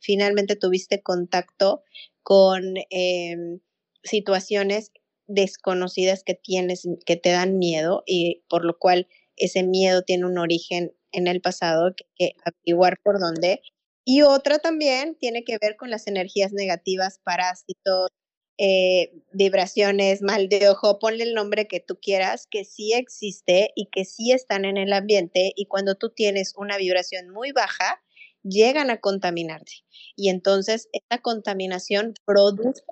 Finalmente 0.00 0.56
tuviste 0.56 1.02
contacto 1.02 1.82
con 2.22 2.74
em, 2.90 3.60
situaciones 4.02 4.92
desconocidas 5.26 6.24
que 6.24 6.34
tienes, 6.34 6.88
que 7.06 7.16
te 7.16 7.30
dan 7.30 7.58
miedo 7.58 8.02
y 8.06 8.44
por 8.48 8.64
lo 8.64 8.78
cual 8.78 9.08
ese 9.36 9.62
miedo 9.62 10.02
tiene 10.02 10.26
un 10.26 10.38
origen 10.38 10.92
en 11.12 11.26
el 11.26 11.40
pasado 11.40 11.94
que 11.96 12.04
que 12.16 12.34
averiguar 12.44 12.98
por 13.02 13.20
dónde. 13.20 13.60
Y 14.04 14.22
otra 14.22 14.58
también 14.58 15.16
tiene 15.16 15.44
que 15.44 15.58
ver 15.60 15.76
con 15.76 15.90
las 15.90 16.06
energías 16.08 16.52
negativas, 16.52 17.20
parásitos, 17.24 18.08
eh, 18.58 19.12
vibraciones, 19.32 20.22
mal 20.22 20.48
de 20.48 20.68
ojo, 20.68 20.98
ponle 20.98 21.24
el 21.24 21.34
nombre 21.34 21.66
que 21.66 21.80
tú 21.80 21.98
quieras, 22.00 22.46
que 22.50 22.64
sí 22.64 22.92
existe 22.92 23.72
y 23.74 23.86
que 23.86 24.04
sí 24.04 24.32
están 24.32 24.64
en 24.64 24.76
el 24.76 24.92
ambiente 24.92 25.52
y 25.56 25.66
cuando 25.66 25.94
tú 25.94 26.10
tienes 26.10 26.54
una 26.56 26.76
vibración 26.76 27.30
muy 27.30 27.52
baja, 27.52 28.02
llegan 28.42 28.90
a 28.90 29.00
contaminarte. 29.00 29.72
Y 30.16 30.28
entonces 30.28 30.88
esta 30.92 31.18
contaminación 31.18 32.14
produce 32.24 32.82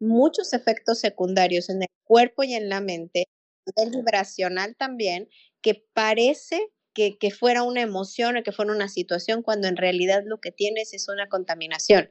muchos 0.00 0.52
efectos 0.52 1.00
secundarios 1.00 1.68
en 1.68 1.82
el 1.82 1.88
cuerpo 2.04 2.42
y 2.42 2.54
en 2.54 2.68
la 2.68 2.80
mente, 2.80 3.28
el 3.76 3.90
vibracional 3.90 4.76
también, 4.76 5.28
que 5.62 5.86
parece 5.92 6.70
que, 6.94 7.18
que, 7.18 7.30
fuera 7.30 7.62
una 7.62 7.82
emoción 7.82 8.36
o 8.36 8.42
que 8.42 8.52
fuera 8.52 8.72
una 8.72 8.88
situación 8.88 9.42
cuando 9.42 9.68
en 9.68 9.76
realidad 9.76 10.22
lo 10.24 10.40
que 10.40 10.52
tienes 10.52 10.94
es 10.94 11.08
una 11.08 11.28
contaminación. 11.28 12.08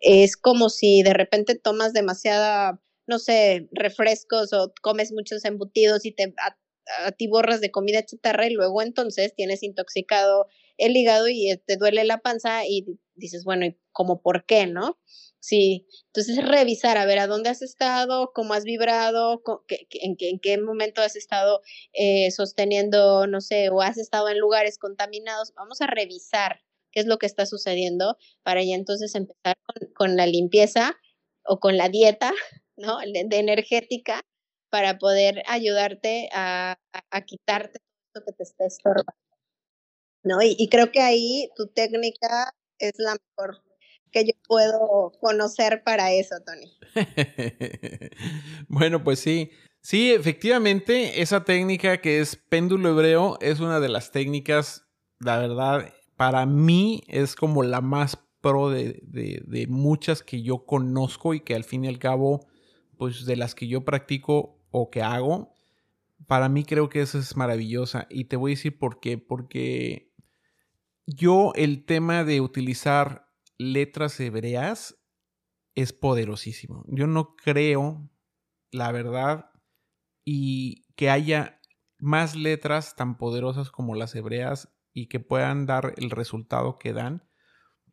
Es 0.00 0.36
como 0.36 0.68
si 0.68 1.02
de 1.02 1.14
repente 1.14 1.54
tomas 1.54 1.92
demasiada, 1.92 2.80
no 3.06 3.18
sé, 3.18 3.68
refrescos 3.72 4.52
o 4.52 4.72
comes 4.82 5.12
muchos 5.12 5.44
embutidos 5.44 6.04
y 6.04 6.12
te 6.12 6.34
borras 7.28 7.60
de 7.60 7.70
comida 7.70 8.04
chatarra 8.04 8.46
y 8.46 8.52
luego 8.52 8.82
entonces 8.82 9.34
tienes 9.34 9.62
intoxicado 9.62 10.48
el 10.76 10.96
hígado 10.96 11.28
y 11.28 11.50
eh, 11.50 11.62
te 11.64 11.76
duele 11.76 12.04
la 12.04 12.18
panza 12.18 12.66
y 12.66 12.86
dices, 13.14 13.44
bueno, 13.44 13.66
¿y 13.66 13.78
cómo 13.92 14.20
por 14.22 14.44
qué, 14.44 14.66
no? 14.66 14.98
Sí, 15.44 15.86
entonces 16.06 16.42
revisar, 16.42 16.96
a 16.96 17.04
ver, 17.04 17.18
a 17.18 17.26
dónde 17.26 17.50
has 17.50 17.60
estado, 17.60 18.32
cómo 18.32 18.54
has 18.54 18.64
vibrado, 18.64 19.42
en, 19.90 20.16
qué, 20.16 20.30
en, 20.30 20.38
qué, 20.40 20.56
momento 20.56 21.02
has 21.02 21.16
estado 21.16 21.60
eh, 21.92 22.30
sosteniendo, 22.30 23.26
no 23.26 23.42
sé, 23.42 23.68
o 23.68 23.82
has 23.82 23.98
estado 23.98 24.30
en 24.30 24.38
lugares 24.38 24.78
contaminados. 24.78 25.52
Vamos 25.54 25.82
a 25.82 25.86
revisar 25.86 26.62
qué 26.92 27.00
es 27.00 27.06
lo 27.06 27.18
que 27.18 27.26
está 27.26 27.44
sucediendo 27.44 28.16
para 28.42 28.62
ya 28.62 28.74
entonces 28.74 29.14
empezar 29.14 29.56
con, 29.94 30.16
la 30.16 30.26
limpieza 30.26 30.96
o 31.44 31.60
con 31.60 31.76
la 31.76 31.90
dieta, 31.90 32.32
¿no? 32.78 33.00
De 33.00 33.38
energética 33.38 34.22
para 34.70 34.96
poder 34.96 35.42
ayudarte 35.46 36.30
a, 36.32 36.78
a, 37.10 37.20
quitarte 37.26 37.80
lo 38.14 38.24
que 38.24 38.32
te 38.32 38.44
esté 38.44 38.64
estorbando. 38.64 39.12
¿No? 40.22 40.40
Y, 40.40 40.56
y 40.58 40.70
creo 40.70 40.90
que 40.90 41.02
ahí 41.02 41.50
tu 41.54 41.66
técnica 41.66 42.54
es 42.78 42.94
la 42.96 43.16
mejor 43.36 43.63
que 44.14 44.24
yo 44.24 44.32
puedo 44.46 45.12
conocer 45.20 45.82
para 45.84 46.12
eso, 46.12 46.36
Tony. 46.46 46.72
bueno, 48.68 49.02
pues 49.02 49.18
sí. 49.18 49.50
Sí, 49.80 50.12
efectivamente, 50.12 51.20
esa 51.20 51.44
técnica 51.44 52.00
que 52.00 52.20
es 52.20 52.36
péndulo 52.36 52.90
hebreo 52.90 53.36
es 53.40 53.60
una 53.60 53.80
de 53.80 53.90
las 53.90 54.12
técnicas, 54.12 54.86
la 55.18 55.36
verdad, 55.38 55.92
para 56.16 56.46
mí 56.46 57.02
es 57.08 57.34
como 57.34 57.64
la 57.64 57.82
más 57.82 58.16
pro 58.40 58.70
de, 58.70 59.02
de, 59.02 59.66
muchas 59.66 60.22
que 60.22 60.42
yo 60.42 60.64
conozco 60.64 61.34
y 61.34 61.40
que 61.40 61.54
al 61.54 61.64
fin 61.64 61.84
y 61.84 61.88
al 61.88 61.98
cabo, 61.98 62.46
pues 62.96 63.26
de 63.26 63.36
las 63.36 63.54
que 63.54 63.66
yo 63.68 63.84
practico 63.84 64.58
o 64.70 64.90
que 64.90 65.02
hago, 65.02 65.52
para 66.26 66.48
mí 66.48 66.64
creo 66.64 66.88
que 66.88 67.02
esa 67.02 67.18
es 67.18 67.36
maravillosa. 67.36 68.06
Y 68.08 68.24
te 68.24 68.36
voy 68.36 68.52
a 68.52 68.56
decir 68.56 68.78
por 68.78 69.00
qué. 69.00 69.18
Porque 69.18 70.12
yo 71.06 71.52
el 71.56 71.84
tema 71.84 72.24
de 72.24 72.40
utilizar 72.40 73.23
letras 73.58 74.18
hebreas 74.20 74.98
es 75.74 75.92
poderosísimo. 75.92 76.84
Yo 76.88 77.06
no 77.06 77.36
creo, 77.36 78.08
la 78.70 78.92
verdad, 78.92 79.50
y 80.24 80.84
que 80.94 81.10
haya 81.10 81.60
más 81.98 82.36
letras 82.36 82.96
tan 82.96 83.16
poderosas 83.16 83.70
como 83.70 83.94
las 83.94 84.14
hebreas 84.14 84.74
y 84.92 85.06
que 85.06 85.20
puedan 85.20 85.66
dar 85.66 85.94
el 85.96 86.10
resultado 86.10 86.78
que 86.78 86.92
dan, 86.92 87.28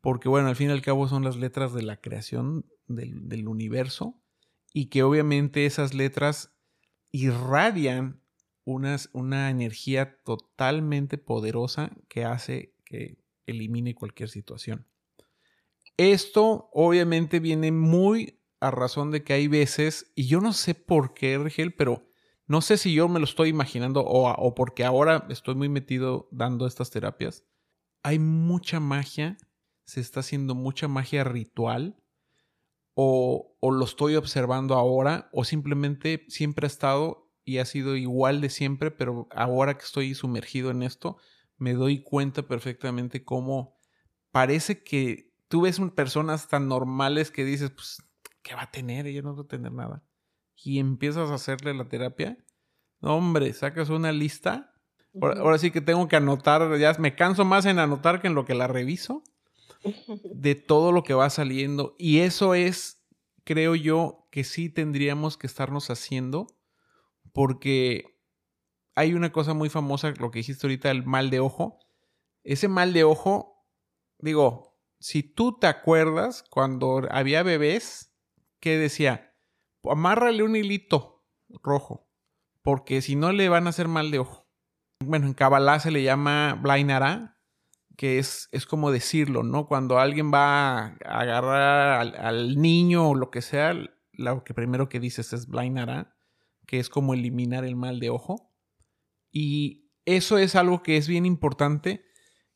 porque 0.02 0.30
bueno, 0.30 0.48
al 0.50 0.56
fin 0.56 0.70
y 0.70 0.74
al 0.74 0.82
cabo 0.82 1.08
son 1.08 1.24
las 1.24 1.38
letras 1.38 1.74
de 1.74 1.84
la 1.84 1.98
creación 2.02 2.66
del, 2.88 3.48
universo 3.48 4.22
y 4.74 4.88
que 4.88 5.04
obviamente 5.04 5.66
esas 5.66 5.94
letras 5.94 6.56
irradian 7.12 8.22
una 8.64 9.50
energía 9.50 10.22
totalmente 10.24 11.18
poderosa 11.18 11.92
que 12.08 12.24
hace 12.24 12.76
que 12.86 13.18
elimine 13.46 13.96
cualquier 13.96 14.30
situación. 14.30 14.88
Esto 15.98 16.70
obviamente 16.74 17.40
viene 17.40 17.72
muy 17.72 18.42
a 18.60 18.72
razón 18.72 19.12
de 19.12 19.24
que 19.24 19.34
hay 19.34 19.48
veces, 19.48 20.12
y 20.16 20.28
yo 20.28 20.40
no 20.40 20.54
sé 20.54 20.76
por 20.76 21.14
qué, 21.14 21.38
Rigel, 21.38 21.74
pero 21.74 22.08
no 22.46 22.62
sé 22.62 22.78
si 22.78 22.94
yo 22.94 23.08
me 23.08 23.20
lo 23.20 23.26
estoy 23.26 23.50
imaginando 23.50 24.04
o, 24.06 24.56
porque 24.56 24.86
ahora 24.86 25.26
estoy 25.30 25.56
muy 25.56 25.68
metido 25.68 26.28
dando 26.32 26.68
estas 26.68 26.92
terapias. 26.92 27.44
Hay 28.04 28.20
mucha 28.20 28.80
magia, 28.80 29.38
se 29.84 30.00
está 30.00 30.20
haciendo 30.20 30.54
mucha 30.54 30.88
magia 30.88 31.24
ritual, 31.24 31.98
o, 32.94 33.56
o 33.60 33.72
lo 33.72 33.86
estoy 33.86 34.16
observando 34.16 34.76
ahora, 34.76 35.30
o 35.34 35.44
simplemente 35.44 36.26
siempre 36.28 36.66
ha 36.66 36.68
estado 36.68 37.32
y 37.44 37.58
ha 37.58 37.66
sido 37.66 37.96
igual 37.96 38.42
de 38.42 38.50
siempre, 38.50 38.92
pero 38.92 39.28
ahora 39.32 39.76
que 39.78 39.86
estoy 39.86 40.14
sumergido 40.14 40.70
en 40.70 40.84
esto, 40.84 41.18
me 41.58 41.74
doy 41.74 42.04
cuenta 42.04 42.44
perfectamente 42.44 43.24
cómo 43.24 43.78
parece 44.32 44.84
que 44.84 45.31
tú 45.52 45.62
ves 45.62 45.80
personas 45.94 46.48
tan 46.48 46.68
normales 46.68 47.30
que 47.30 47.46
dices, 47.46 47.70
pues, 47.70 48.02
¿qué 48.42 48.56
va 48.56 48.64
a 48.64 48.72
tener? 48.72 49.06
Ella 49.06 49.22
no 49.22 49.36
va 49.36 49.44
a 49.44 49.48
tener 49.48 49.72
nada 49.72 50.04
y 50.64 50.80
empiezas 50.80 51.30
a 51.32 51.36
hacerle 51.36 51.74
la 51.74 51.88
terapia, 51.88 52.38
hombre, 53.02 53.52
sacas 53.54 53.90
una 53.90 54.12
lista. 54.12 54.74
Ahora, 55.22 55.58
sí 55.58 55.72
que 55.72 55.82
tengo 55.82 56.08
que 56.08 56.16
anotar, 56.16 56.78
ya 56.78 56.94
me 57.00 57.16
canso 57.16 57.44
más 57.44 57.66
en 57.66 57.80
anotar 57.80 58.22
que 58.22 58.28
en 58.28 58.36
lo 58.36 58.46
que 58.46 58.54
la 58.54 58.68
reviso, 58.68 59.24
de 60.34 60.56
todo 60.56 60.92
lo 60.92 61.04
que 61.04 61.14
va 61.14 61.30
saliendo. 61.30 61.96
Y 61.98 62.20
eso 62.20 62.54
es, 62.54 63.04
creo 63.44 63.76
yo, 63.76 64.28
que 64.32 64.44
sí 64.44 64.70
tendríamos 64.70 65.38
que 65.38 65.48
estarnos 65.48 65.90
haciendo, 65.90 66.48
porque 67.34 68.20
hay 68.96 69.14
una 69.14 69.32
cosa 69.32 69.54
muy 69.54 69.70
famosa, 69.70 70.14
lo 70.18 70.32
que 70.32 70.40
dijiste 70.40 70.68
ahorita, 70.68 70.92
el 70.92 71.06
mal 71.06 71.30
de 71.30 71.40
ojo. 71.40 71.80
Ese 72.44 72.68
mal 72.68 72.94
de 72.94 73.04
ojo, 73.04 73.66
digo, 74.20 74.71
si 75.02 75.24
tú 75.24 75.58
te 75.58 75.68
acuerdas, 75.68 76.44
cuando 76.50 77.02
había 77.10 77.44
bebés, 77.44 78.16
¿qué 78.60 78.78
decía? 78.78 79.28
amárrale 79.84 80.44
un 80.44 80.56
hilito 80.56 81.26
rojo, 81.64 82.08
porque 82.62 83.02
si 83.02 83.16
no 83.16 83.32
le 83.32 83.50
van 83.50 83.66
a 83.66 83.72
hacer 83.72 83.88
mal 83.88 84.12
de 84.12 84.20
ojo. 84.20 84.48
Bueno, 85.04 85.26
en 85.26 85.34
Kabbalah 85.34 85.80
se 85.80 85.90
le 85.90 86.04
llama 86.04 86.54
Blainara, 86.62 87.40
que 87.98 88.20
es, 88.20 88.48
es 88.52 88.68
como 88.68 88.92
decirlo, 88.92 89.42
¿no? 89.42 89.66
Cuando 89.66 89.98
alguien 89.98 90.32
va 90.32 90.78
a 90.78 90.96
agarrar 91.04 92.16
al, 92.20 92.62
niño 92.62 93.10
o 93.10 93.16
lo 93.16 93.32
que 93.32 93.42
sea, 93.42 93.74
lo 94.12 94.44
que 94.44 94.54
primero 94.54 94.88
que 94.88 95.00
dices 95.00 95.34
es 95.34 95.48
Blainara, 95.48 96.16
que 96.68 96.80
es 96.80 96.90
como 96.90 97.16
eliminar 97.16 97.66
el 97.66 97.76
mal 97.76 98.00
de 98.00 98.12
ojo. 98.12 98.54
Y 99.32 99.90
eso 100.06 100.38
es 100.38 100.56
algo 100.56 100.84
que 100.84 100.98
es 100.98 101.08
bien 101.08 101.26
importante, 101.26 102.06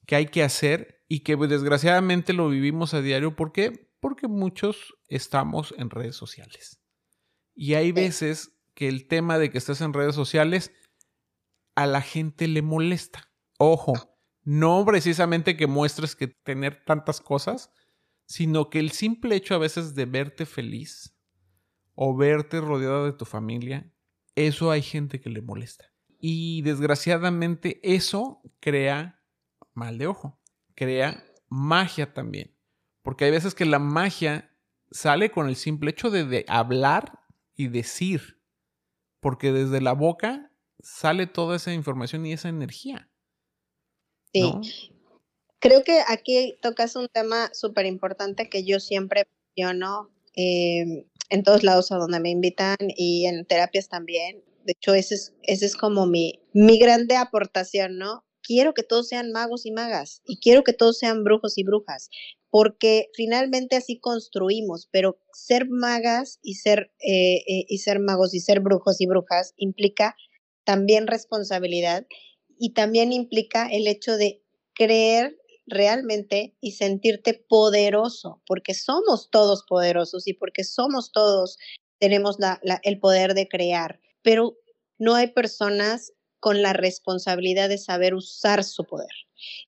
que 0.06 0.16
hay 0.16 0.28
que 0.28 0.44
hacer 0.44 0.95
y 1.08 1.20
que 1.20 1.38
pues, 1.38 1.50
desgraciadamente 1.50 2.34
lo 2.34 2.50
vivimos 2.50 2.94
a 2.94 3.02
diario. 3.02 3.36
¿Por 3.36 3.52
qué? 3.52 3.90
Porque 4.00 4.28
muchos 4.28 4.96
estamos 5.08 5.74
en 5.78 5.90
redes 5.90 6.16
sociales. 6.16 6.82
Y 7.54 7.76
hay 7.76 7.92
veces 7.92 8.52
que 8.74 8.88
el 8.88 9.08
tema 9.08 9.38
de 9.38 9.50
que 9.50 9.58
estés 9.58 9.82
en 9.82 9.94
redes 9.94 10.16
sociales 10.16 10.72
a 11.76 11.88
la 11.88 12.02
gente 12.02 12.48
le 12.48 12.62
molesta. 12.62 13.32
Ojo, 13.58 13.94
no 14.44 14.84
precisamente 14.86 15.58
que 15.58 15.68
muestres 15.68 16.16
que 16.16 16.28
tener 16.28 16.84
tantas 16.86 17.22
cosas, 17.22 17.72
sino 18.26 18.70
que 18.70 18.80
el 18.80 18.92
simple 18.92 19.36
hecho 19.36 19.56
a 19.56 19.60
veces 19.60 19.96
de 19.96 20.06
verte 20.06 20.46
feliz 20.46 21.16
o 21.94 22.16
verte 22.16 22.60
rodeado 22.60 23.06
de 23.06 23.14
tu 23.14 23.26
familia, 23.26 23.92
eso 24.36 24.72
hay 24.72 24.82
gente 24.82 25.22
que 25.22 25.30
le 25.30 25.42
molesta. 25.42 25.86
Y 26.20 26.62
desgraciadamente 26.64 27.80
eso 27.84 28.42
crea 28.60 29.22
mal 29.74 29.98
de 29.98 30.08
ojo, 30.08 30.42
crea 30.76 31.24
magia 31.50 32.14
también. 32.14 32.56
Porque 33.02 33.26
hay 33.26 33.32
veces 33.32 33.56
que 33.56 33.66
la 33.66 33.80
magia 33.80 34.52
sale 34.92 35.32
con 35.32 35.48
el 35.48 35.56
simple 35.56 35.92
hecho 35.92 36.10
de, 36.10 36.26
de 36.26 36.46
hablar 36.48 37.20
y 37.56 37.68
decir, 37.68 38.40
porque 39.20 39.52
desde 39.52 39.82
la 39.82 39.94
boca 39.94 40.52
sale 40.80 41.28
toda 41.28 41.56
esa 41.56 41.74
información 41.74 42.26
y 42.26 42.34
esa 42.34 42.50
energía. 42.50 43.10
Sí. 44.34 44.92
Creo 45.60 45.84
que 45.84 46.02
aquí 46.08 46.58
tocas 46.62 46.96
un 46.96 47.08
tema 47.08 47.50
súper 47.54 47.86
importante 47.86 48.50
que 48.50 48.64
yo 48.66 48.80
siempre 48.80 49.28
menciono 49.56 50.12
eh, 50.36 51.08
en 51.30 51.44
todos 51.44 51.64
lados 51.64 51.92
a 51.92 51.98
donde 51.98 52.20
me 52.20 52.30
invitan 52.30 52.78
y 52.96 53.26
en 53.26 53.46
terapias 53.46 53.90
también. 53.90 54.44
De 54.66 54.74
hecho, 54.74 54.94
ese 54.94 55.16
es, 55.16 55.34
ese 55.44 55.66
es 55.66 55.76
como 55.76 56.06
mi, 56.06 56.42
mi 56.54 56.78
grande 56.78 57.16
aportación, 57.16 57.98
¿no? 57.98 58.26
Quiero 58.46 58.74
que 58.76 58.84
todos 58.84 59.08
sean 59.08 59.32
magos 59.32 59.66
y 59.66 59.72
magas 59.72 60.22
y 60.24 60.38
quiero 60.38 60.64
que 60.64 60.74
todos 60.74 61.00
sean 61.00 61.24
brujos 61.24 61.58
y 61.58 61.64
brujas, 61.64 62.10
porque 62.52 63.10
finalmente 63.16 63.76
así 63.76 64.00
construimos, 64.00 64.88
pero 64.92 65.20
ser 65.34 65.68
magas 65.68 66.38
y 66.44 66.56
ser, 66.56 66.92
eh, 67.00 67.38
eh, 67.38 67.66
y 67.68 67.80
ser 67.80 68.00
magos 68.00 68.36
y 68.36 68.40
ser 68.40 68.60
brujos 68.60 69.02
y 69.02 69.08
brujas 69.08 69.54
implica 69.58 70.16
también 70.64 71.08
responsabilidad 71.08 72.06
y 72.60 72.74
también 72.74 73.12
implica 73.12 73.68
el 73.68 73.88
hecho 73.88 74.16
de 74.16 74.44
creer 74.76 75.36
realmente 75.66 76.56
y 76.62 76.74
sentirte 76.74 77.34
poderoso, 77.34 78.44
porque 78.46 78.76
somos 78.76 79.30
todos 79.32 79.64
poderosos 79.68 80.28
y 80.28 80.34
porque 80.34 80.64
somos 80.64 81.12
todos, 81.12 81.58
tenemos 82.00 82.38
el 82.84 83.00
poder 83.00 83.34
de 83.34 83.48
crear, 83.48 84.00
pero 84.22 84.56
no 85.00 85.16
hay 85.16 85.32
personas 85.32 86.14
con 86.46 86.62
la 86.62 86.74
responsabilidad 86.74 87.70
de 87.70 87.80
saber 87.80 88.14
usar 88.14 88.64
su 88.64 88.84
poder. 88.84 89.10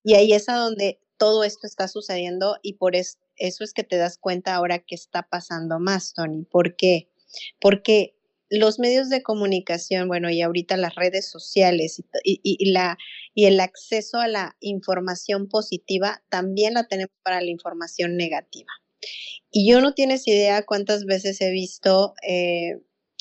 Y 0.04 0.14
ahí 0.14 0.34
es 0.34 0.48
a 0.48 0.58
donde 0.58 1.00
todo 1.18 1.44
esto 1.44 1.66
está 1.66 1.88
sucediendo 1.88 2.58
y 2.62 2.74
por 2.74 2.96
eso 2.96 3.18
es 3.40 3.74
que 3.74 3.84
te 3.84 3.98
das 3.98 4.20
cuenta 4.20 4.54
ahora 4.54 4.78
que 4.78 4.94
está 4.94 5.24
pasando 5.24 5.80
más, 5.80 6.14
Tony. 6.14 6.44
¿Por 6.44 6.76
qué? 6.76 7.10
Porque 7.60 8.14
los 8.52 8.78
medios 8.78 9.10
de 9.10 9.24
comunicación, 9.24 10.08
bueno, 10.08 10.30
y 10.30 10.44
ahorita 10.44 10.78
las 10.78 10.94
redes 10.94 11.28
sociales 11.28 12.04
y, 12.24 12.72
la, 12.72 13.00
y 13.34 13.46
el 13.46 13.60
acceso 13.60 14.20
a 14.20 14.28
la 14.28 14.56
información 14.60 15.50
positiva 15.50 16.22
también 16.30 16.76
la 16.76 16.88
tenemos 16.88 17.16
para 17.24 17.42
la 17.42 17.50
información 17.50 18.18
negativa. 18.18 18.70
Y 19.50 19.68
yo 19.68 19.82
no 19.82 19.96
tienes 19.96 20.28
idea 20.28 20.64
cuántas 20.64 21.06
veces 21.06 21.42
he 21.42 21.50
visto 21.50 22.14
eh, 22.22 22.76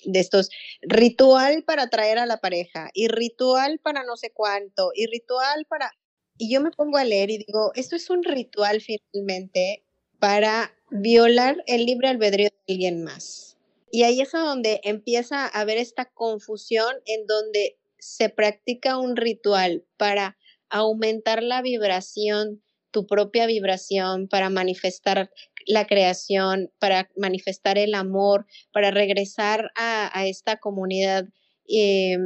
de 0.06 0.20
estos 0.20 0.50
ritual 0.82 1.62
para 1.64 1.84
atraer 1.84 2.18
a 2.18 2.26
la 2.26 2.38
pareja 2.38 2.90
y 2.94 3.08
ritual 3.08 3.78
para 3.80 4.04
no 4.04 4.16
sé 4.16 4.30
cuánto 4.32 4.90
y 4.94 5.06
ritual 5.06 5.66
para... 5.68 5.92
Y 6.38 6.52
yo 6.52 6.60
me 6.60 6.70
pongo 6.70 6.98
a 6.98 7.04
leer 7.04 7.30
y 7.30 7.38
digo, 7.38 7.72
esto 7.74 7.96
es 7.96 8.10
un 8.10 8.22
ritual 8.22 8.80
finalmente 8.80 9.84
para 10.18 10.74
violar 10.90 11.62
el 11.66 11.86
libre 11.86 12.08
albedrío 12.08 12.50
de 12.50 12.74
alguien 12.74 13.04
más. 13.04 13.56
Y 13.90 14.02
ahí 14.02 14.20
es 14.20 14.32
donde 14.32 14.80
empieza 14.84 15.46
a 15.46 15.60
haber 15.60 15.78
esta 15.78 16.04
confusión 16.06 16.94
en 17.06 17.26
donde 17.26 17.78
se 17.98 18.28
practica 18.28 18.98
un 18.98 19.16
ritual 19.16 19.84
para 19.96 20.36
aumentar 20.68 21.42
la 21.42 21.62
vibración, 21.62 22.62
tu 22.90 23.06
propia 23.06 23.46
vibración, 23.46 24.28
para 24.28 24.50
manifestar 24.50 25.30
la 25.66 25.87
creación, 25.87 26.70
para 26.79 27.11
manifestar 27.16 27.76
el 27.76 27.94
amor, 27.94 28.46
para 28.72 28.90
regresar 28.90 29.70
a, 29.74 30.26
esta 30.26 30.59
comunidad 30.59 31.26
eh, 31.68 32.16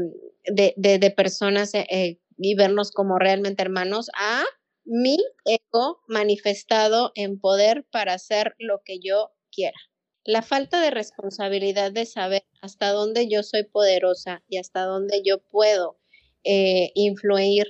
de, 0.47 1.15
personas 1.17 1.75
eh, 1.75 1.87
eh, 1.91 2.19
y 2.39 2.55
vernos 2.55 2.93
como 2.93 3.19
realmente 3.19 3.63
hermanos, 3.63 4.11
a 4.19 4.45
mi 4.85 5.19
ego 5.45 6.01
manifestado 6.07 7.13
en 7.15 7.41
poder 7.41 7.87
para 7.91 8.15
hacer 8.15 8.55
lo 8.59 8.83
que 8.85 8.99
yo 9.01 9.31
quiera. 9.51 9.79
La 10.25 10.43
falta 10.43 10.83
de 10.83 10.91
responsabilidad 10.91 11.93
de 11.93 12.07
saber 12.07 12.45
hasta 12.61 12.91
dónde 12.91 13.27
yo 13.29 13.43
soy 13.43 13.65
poderosa 13.65 14.43
y 14.49 14.59
hasta 14.59 14.83
dónde 14.83 15.23
yo 15.25 15.39
puedo 15.39 15.99
influir 16.43 17.67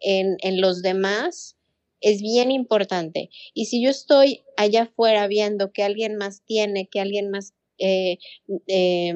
en, 0.00 0.36
en 0.42 0.60
los 0.60 0.82
demás 0.82 1.57
es 2.00 2.20
bien 2.22 2.50
importante. 2.50 3.30
Y 3.54 3.66
si 3.66 3.82
yo 3.82 3.90
estoy 3.90 4.44
allá 4.56 4.82
afuera 4.82 5.26
viendo 5.26 5.72
que 5.72 5.82
alguien 5.82 6.16
más 6.16 6.42
tiene, 6.44 6.88
que 6.88 7.00
alguien 7.00 7.30
más 7.30 7.54
eh, 7.78 8.18
eh, 8.66 9.14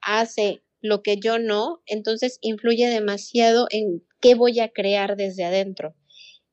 hace 0.00 0.62
lo 0.80 1.02
que 1.02 1.16
yo 1.16 1.38
no, 1.38 1.82
entonces 1.86 2.38
influye 2.42 2.88
demasiado 2.88 3.66
en 3.70 4.04
qué 4.20 4.34
voy 4.34 4.60
a 4.60 4.68
crear 4.68 5.16
desde 5.16 5.44
adentro. 5.44 5.94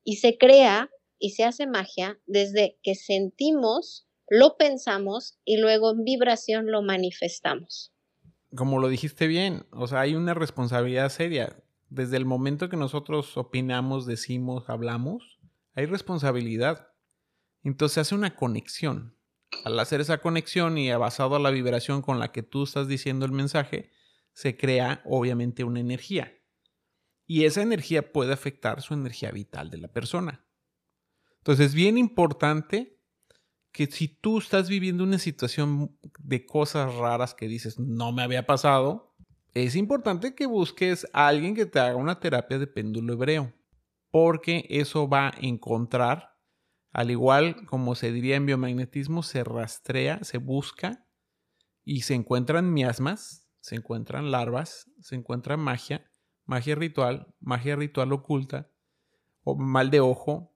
Y 0.04 0.16
se 0.16 0.38
crea 0.38 0.90
y 1.18 1.30
se 1.30 1.44
hace 1.44 1.66
magia 1.66 2.18
desde 2.26 2.78
que 2.82 2.94
sentimos, 2.94 4.08
lo 4.28 4.56
pensamos 4.56 5.38
y 5.44 5.58
luego 5.58 5.92
en 5.92 6.04
vibración 6.04 6.70
lo 6.70 6.82
manifestamos. 6.82 7.92
Como 8.56 8.78
lo 8.78 8.88
dijiste 8.88 9.26
bien, 9.26 9.64
o 9.70 9.86
sea, 9.86 10.00
hay 10.00 10.14
una 10.14 10.34
responsabilidad 10.34 11.08
seria. 11.10 11.62
Desde 11.90 12.16
el 12.16 12.24
momento 12.24 12.68
que 12.68 12.76
nosotros 12.76 13.36
opinamos, 13.36 14.06
decimos, 14.06 14.68
hablamos, 14.68 15.31
hay 15.74 15.86
responsabilidad. 15.86 16.88
Entonces 17.62 17.98
hace 17.98 18.14
una 18.14 18.34
conexión. 18.34 19.16
Al 19.64 19.78
hacer 19.78 20.00
esa 20.00 20.18
conexión 20.18 20.78
y 20.78 20.90
basado 20.92 21.36
a 21.36 21.38
la 21.38 21.50
vibración 21.50 22.02
con 22.02 22.18
la 22.18 22.32
que 22.32 22.42
tú 22.42 22.64
estás 22.64 22.88
diciendo 22.88 23.26
el 23.26 23.32
mensaje, 23.32 23.90
se 24.32 24.56
crea 24.56 25.02
obviamente 25.04 25.64
una 25.64 25.80
energía. 25.80 26.32
Y 27.26 27.44
esa 27.44 27.62
energía 27.62 28.12
puede 28.12 28.32
afectar 28.32 28.82
su 28.82 28.94
energía 28.94 29.30
vital 29.30 29.70
de 29.70 29.78
la 29.78 29.88
persona. 29.88 30.44
Entonces 31.38 31.66
es 31.66 31.74
bien 31.74 31.98
importante 31.98 32.98
que 33.72 33.86
si 33.86 34.08
tú 34.08 34.38
estás 34.38 34.68
viviendo 34.68 35.04
una 35.04 35.18
situación 35.18 35.98
de 36.18 36.44
cosas 36.44 36.94
raras 36.94 37.34
que 37.34 37.48
dices 37.48 37.78
no 37.78 38.12
me 38.12 38.22
había 38.22 38.46
pasado, 38.46 39.14
es 39.54 39.76
importante 39.76 40.34
que 40.34 40.46
busques 40.46 41.06
a 41.12 41.28
alguien 41.28 41.54
que 41.54 41.66
te 41.66 41.78
haga 41.78 41.96
una 41.96 42.20
terapia 42.20 42.58
de 42.58 42.66
péndulo 42.66 43.12
hebreo 43.14 43.52
porque 44.12 44.66
eso 44.68 45.08
va 45.08 45.28
a 45.28 45.34
encontrar, 45.40 46.36
al 46.92 47.10
igual 47.10 47.66
como 47.66 47.96
se 47.96 48.12
diría 48.12 48.36
en 48.36 48.46
biomagnetismo, 48.46 49.24
se 49.24 49.42
rastrea, 49.42 50.22
se 50.22 50.38
busca 50.38 51.08
y 51.84 52.02
se 52.02 52.14
encuentran 52.14 52.72
miasmas, 52.72 53.48
se 53.60 53.76
encuentran 53.76 54.30
larvas, 54.30 54.90
se 55.00 55.16
encuentra 55.16 55.56
magia, 55.56 56.10
magia 56.44 56.74
ritual, 56.74 57.34
magia 57.40 57.74
ritual 57.74 58.12
oculta, 58.12 58.70
o 59.44 59.56
mal 59.56 59.90
de 59.90 60.00
ojo, 60.00 60.54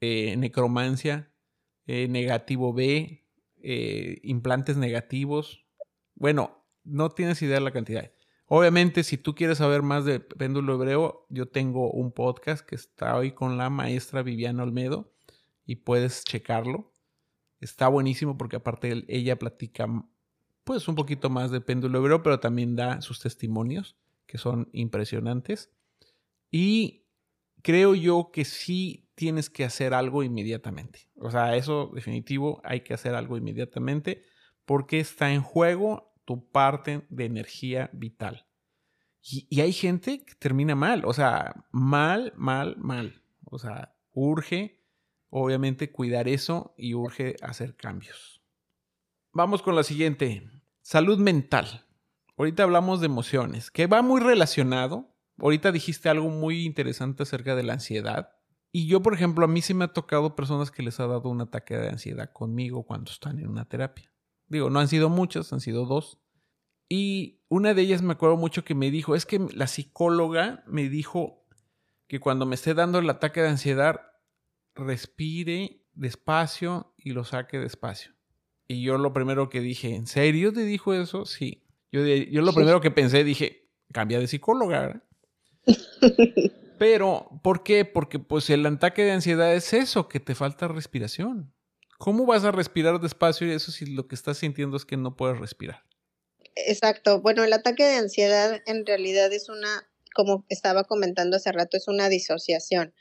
eh, 0.00 0.36
necromancia, 0.38 1.30
eh, 1.86 2.08
negativo 2.08 2.72
B, 2.72 3.26
eh, 3.62 4.18
implantes 4.22 4.78
negativos. 4.78 5.66
Bueno, 6.14 6.66
no 6.84 7.10
tienes 7.10 7.42
idea 7.42 7.56
de 7.56 7.64
la 7.64 7.72
cantidad. 7.72 8.10
Obviamente, 8.46 9.04
si 9.04 9.16
tú 9.16 9.34
quieres 9.34 9.58
saber 9.58 9.82
más 9.82 10.04
de 10.04 10.20
péndulo 10.20 10.74
hebreo, 10.74 11.26
yo 11.30 11.48
tengo 11.48 11.90
un 11.90 12.12
podcast 12.12 12.64
que 12.66 12.74
está 12.74 13.16
hoy 13.16 13.32
con 13.32 13.56
la 13.56 13.70
maestra 13.70 14.22
Viviana 14.22 14.62
Olmedo 14.62 15.12
y 15.64 15.76
puedes 15.76 16.24
checarlo. 16.24 16.92
Está 17.60 17.88
buenísimo 17.88 18.36
porque 18.36 18.56
aparte 18.56 19.04
ella 19.08 19.38
platica 19.38 19.86
pues 20.64 20.88
un 20.88 20.94
poquito 20.94 21.30
más 21.30 21.50
de 21.50 21.60
péndulo 21.60 21.98
hebreo, 21.98 22.22
pero 22.22 22.40
también 22.40 22.76
da 22.76 23.00
sus 23.00 23.20
testimonios 23.20 23.96
que 24.26 24.38
son 24.38 24.68
impresionantes. 24.72 25.70
Y 26.50 27.04
creo 27.62 27.94
yo 27.94 28.30
que 28.32 28.44
sí 28.44 29.08
tienes 29.14 29.48
que 29.48 29.64
hacer 29.64 29.94
algo 29.94 30.22
inmediatamente. 30.22 31.08
O 31.16 31.30
sea, 31.30 31.56
eso 31.56 31.90
definitivo, 31.94 32.60
hay 32.64 32.80
que 32.80 32.94
hacer 32.94 33.14
algo 33.14 33.36
inmediatamente 33.36 34.24
porque 34.64 35.00
está 35.00 35.32
en 35.32 35.42
juego 35.42 36.13
tu 36.24 36.50
parte 36.50 37.06
de 37.08 37.24
energía 37.24 37.90
vital. 37.92 38.46
Y, 39.22 39.60
hay 39.60 39.72
gente 39.72 40.24
que 40.24 40.34
termina 40.34 40.74
mal, 40.74 41.04
o 41.06 41.14
sea, 41.14 41.66
mal, 41.70 42.34
mal, 42.36 42.76
mal. 42.76 43.22
O 43.44 43.58
sea, 43.58 43.96
urge, 44.12 44.82
obviamente, 45.30 45.90
cuidar 45.90 46.28
eso 46.28 46.74
y 46.76 46.94
urge 46.94 47.36
hacer 47.40 47.74
cambios. 47.74 48.42
Vamos 49.32 49.62
con 49.62 49.76
la 49.76 49.82
siguiente. 49.82 50.48
Salud 50.82 51.18
mental. 51.18 51.86
Ahorita 52.36 52.64
hablamos 52.64 53.00
de 53.00 53.06
emociones, 53.06 53.70
que 53.70 53.86
va 53.86 54.02
muy 54.02 54.20
relacionado. 54.20 55.08
Ahorita 55.38 55.72
dijiste 55.72 56.08
algo 56.08 56.28
muy 56.28 56.64
interesante 56.64 57.22
acerca 57.22 57.56
de 57.56 57.62
la 57.62 57.74
ansiedad. 57.74 58.32
Y 58.72 58.88
yo, 58.88 59.02
por 59.02 59.14
ejemplo, 59.14 59.44
a 59.44 59.48
mí 59.48 59.62
sí 59.62 59.72
me 59.72 59.84
ha 59.84 59.92
tocado 59.92 60.36
personas 60.36 60.70
que 60.70 60.82
les 60.82 61.00
ha 61.00 61.06
dado 61.06 61.30
un 61.30 61.40
ataque 61.40 61.76
de 61.76 61.88
ansiedad 61.88 62.30
conmigo 62.32 62.84
cuando 62.84 63.10
están 63.10 63.38
en 63.38 63.48
una 63.48 63.64
terapia. 63.64 64.13
Digo, 64.48 64.70
no 64.70 64.80
han 64.80 64.88
sido 64.88 65.08
muchas, 65.08 65.52
han 65.52 65.60
sido 65.60 65.86
dos. 65.86 66.18
Y 66.88 67.40
una 67.48 67.74
de 67.74 67.82
ellas 67.82 68.02
me 68.02 68.12
acuerdo 68.12 68.36
mucho 68.36 68.64
que 68.64 68.74
me 68.74 68.90
dijo, 68.90 69.14
es 69.14 69.26
que 69.26 69.38
la 69.38 69.66
psicóloga 69.66 70.62
me 70.66 70.88
dijo 70.88 71.46
que 72.06 72.20
cuando 72.20 72.46
me 72.46 72.54
esté 72.54 72.74
dando 72.74 72.98
el 72.98 73.08
ataque 73.08 73.40
de 73.40 73.48
ansiedad, 73.48 74.00
respire 74.74 75.84
despacio 75.94 76.94
y 76.98 77.10
lo 77.10 77.24
saque 77.24 77.58
despacio. 77.58 78.12
Y 78.66 78.82
yo 78.82 78.98
lo 78.98 79.12
primero 79.12 79.48
que 79.48 79.60
dije, 79.60 79.94
¿en 79.94 80.06
serio 80.06 80.52
te 80.52 80.64
dijo 80.64 80.94
eso? 80.94 81.26
Sí. 81.26 81.64
Yo, 81.92 82.04
yo 82.04 82.42
lo 82.42 82.52
primero 82.52 82.80
que 82.80 82.90
pensé, 82.90 83.24
dije, 83.24 83.70
cambia 83.92 84.18
de 84.18 84.26
psicóloga. 84.26 85.02
Pero, 86.78 87.28
¿por 87.42 87.62
qué? 87.62 87.84
Porque 87.84 88.18
pues 88.18 88.50
el 88.50 88.66
ataque 88.66 89.04
de 89.04 89.12
ansiedad 89.12 89.54
es 89.54 89.72
eso, 89.72 90.08
que 90.08 90.20
te 90.20 90.34
falta 90.34 90.68
respiración. 90.68 91.53
¿Cómo 91.98 92.26
vas 92.26 92.44
a 92.44 92.52
respirar 92.52 93.00
despacio 93.00 93.46
y 93.46 93.52
eso 93.52 93.72
si 93.72 93.86
lo 93.86 94.06
que 94.08 94.14
estás 94.14 94.38
sintiendo 94.38 94.76
es 94.76 94.84
que 94.84 94.96
no 94.96 95.16
puedes 95.16 95.38
respirar? 95.38 95.82
Exacto. 96.54 97.20
Bueno, 97.20 97.44
el 97.44 97.52
ataque 97.52 97.84
de 97.84 97.96
ansiedad 97.96 98.60
en 98.66 98.86
realidad 98.86 99.32
es 99.32 99.48
una, 99.48 99.88
como 100.14 100.44
estaba 100.48 100.84
comentando 100.84 101.36
hace 101.36 101.52
rato, 101.52 101.76
es 101.76 101.88
una 101.88 102.08
disociación. 102.08 102.94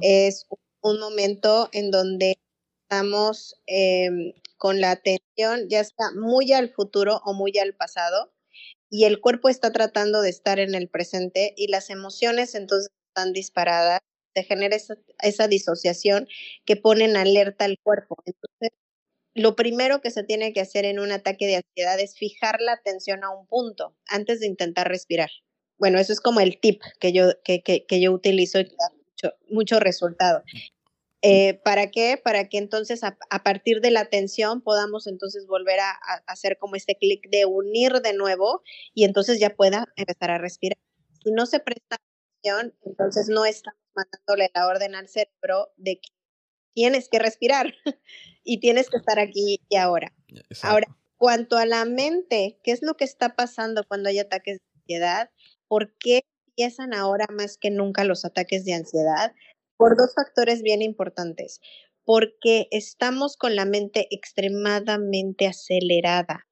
Es 0.00 0.46
un 0.80 1.00
momento 1.00 1.68
en 1.72 1.90
donde 1.90 2.38
estamos 2.82 3.54
em, 3.66 4.32
con 4.56 4.80
la 4.80 4.90
atención 4.90 5.68
ya 5.68 5.80
está 5.80 6.12
muy 6.14 6.52
al 6.52 6.70
futuro 6.70 7.20
o 7.24 7.32
muy 7.32 7.56
al 7.58 7.74
pasado 7.74 8.32
y 8.90 9.04
el 9.04 9.20
cuerpo 9.20 9.48
está 9.48 9.72
tratando 9.72 10.20
de 10.20 10.30
estar 10.30 10.58
en 10.58 10.74
el 10.74 10.88
presente 10.88 11.54
y 11.56 11.68
las 11.68 11.90
emociones 11.90 12.54
entonces 12.54 12.90
están 13.08 13.32
disparadas, 13.32 14.00
se 14.34 14.44
genera 14.44 14.76
esa, 14.76 14.96
esa 15.22 15.48
disociación 15.48 16.28
que 16.64 16.76
pone 16.76 17.04
en 17.04 17.16
alerta 17.16 17.64
al 17.64 17.78
cuerpo. 17.82 18.16
Entonces, 18.24 18.70
lo 19.34 19.56
primero 19.56 20.00
que 20.00 20.10
se 20.10 20.24
tiene 20.24 20.52
que 20.52 20.60
hacer 20.60 20.84
en 20.84 20.98
un 20.98 21.12
ataque 21.12 21.46
de 21.46 21.56
ansiedad 21.56 21.98
es 22.00 22.16
fijar 22.16 22.60
la 22.60 22.72
atención 22.72 23.24
a 23.24 23.30
un 23.30 23.46
punto 23.46 23.96
antes 24.06 24.40
de 24.40 24.46
intentar 24.46 24.88
respirar. 24.88 25.30
Bueno, 25.78 25.98
eso 25.98 26.12
es 26.12 26.20
como 26.20 26.40
el 26.40 26.58
tip 26.60 26.82
que 26.98 27.12
yo, 27.12 27.40
que, 27.42 27.62
que, 27.62 28.00
yo 28.00 28.12
utilizo 28.12 28.60
y 28.60 28.64
da 28.64 28.90
mucho, 28.92 29.34
mucho 29.48 29.80
resultado. 29.80 30.42
Eh, 31.22 31.60
¿Para 31.64 31.90
qué? 31.90 32.20
Para 32.22 32.48
que 32.48 32.58
entonces 32.58 33.02
a, 33.04 33.16
partir 33.42 33.80
de 33.80 33.90
la 33.90 34.00
atención 34.00 34.62
podamos 34.62 35.06
entonces 35.06 35.46
volver 35.46 35.78
a, 35.80 35.92
hacer 36.26 36.56
como 36.58 36.76
este 36.76 36.96
clic 36.96 37.28
de 37.30 37.44
unir 37.44 38.00
de 38.00 38.14
nuevo 38.14 38.62
y 38.94 39.04
entonces 39.04 39.38
ya 39.38 39.50
pueda 39.50 39.86
empezar 39.96 40.30
a 40.30 40.38
respirar. 40.38 40.78
Si 41.22 41.30
no 41.32 41.46
se 41.46 41.60
presta 41.60 41.96
entonces 42.42 43.28
no 43.28 43.44
estamos 43.44 43.80
mandándole 43.94 44.50
la 44.54 44.66
orden 44.66 44.94
al 44.94 45.08
cerebro 45.08 45.72
de 45.76 46.00
que 46.00 46.08
tienes 46.74 47.08
que 47.08 47.18
respirar 47.18 47.74
y 48.44 48.60
tienes 48.60 48.88
que 48.88 48.96
estar 48.98 49.18
aquí 49.18 49.60
y 49.68 49.76
ahora. 49.76 50.14
Ahora, 50.62 50.86
cuanto 51.16 51.56
a 51.58 51.66
la 51.66 51.84
mente, 51.84 52.58
¿qué 52.62 52.72
es 52.72 52.82
lo 52.82 52.96
que 52.96 53.04
está 53.04 53.36
pasando 53.36 53.84
cuando 53.86 54.08
hay 54.08 54.18
ataques 54.18 54.58
de 54.58 54.80
ansiedad? 54.80 55.30
¿Por 55.68 55.96
qué 55.98 56.22
empiezan 56.48 56.94
ahora 56.94 57.26
más 57.30 57.58
que 57.58 57.70
nunca 57.70 58.04
los 58.04 58.24
ataques 58.24 58.64
de 58.64 58.74
ansiedad? 58.74 59.34
Por 59.76 59.96
dos 59.96 60.14
factores 60.14 60.62
bien 60.62 60.82
importantes. 60.82 61.60
Porque 62.04 62.68
estamos 62.70 63.36
con 63.36 63.54
la 63.54 63.66
mente 63.66 64.08
extremadamente 64.10 65.46
acelerada. 65.46 66.46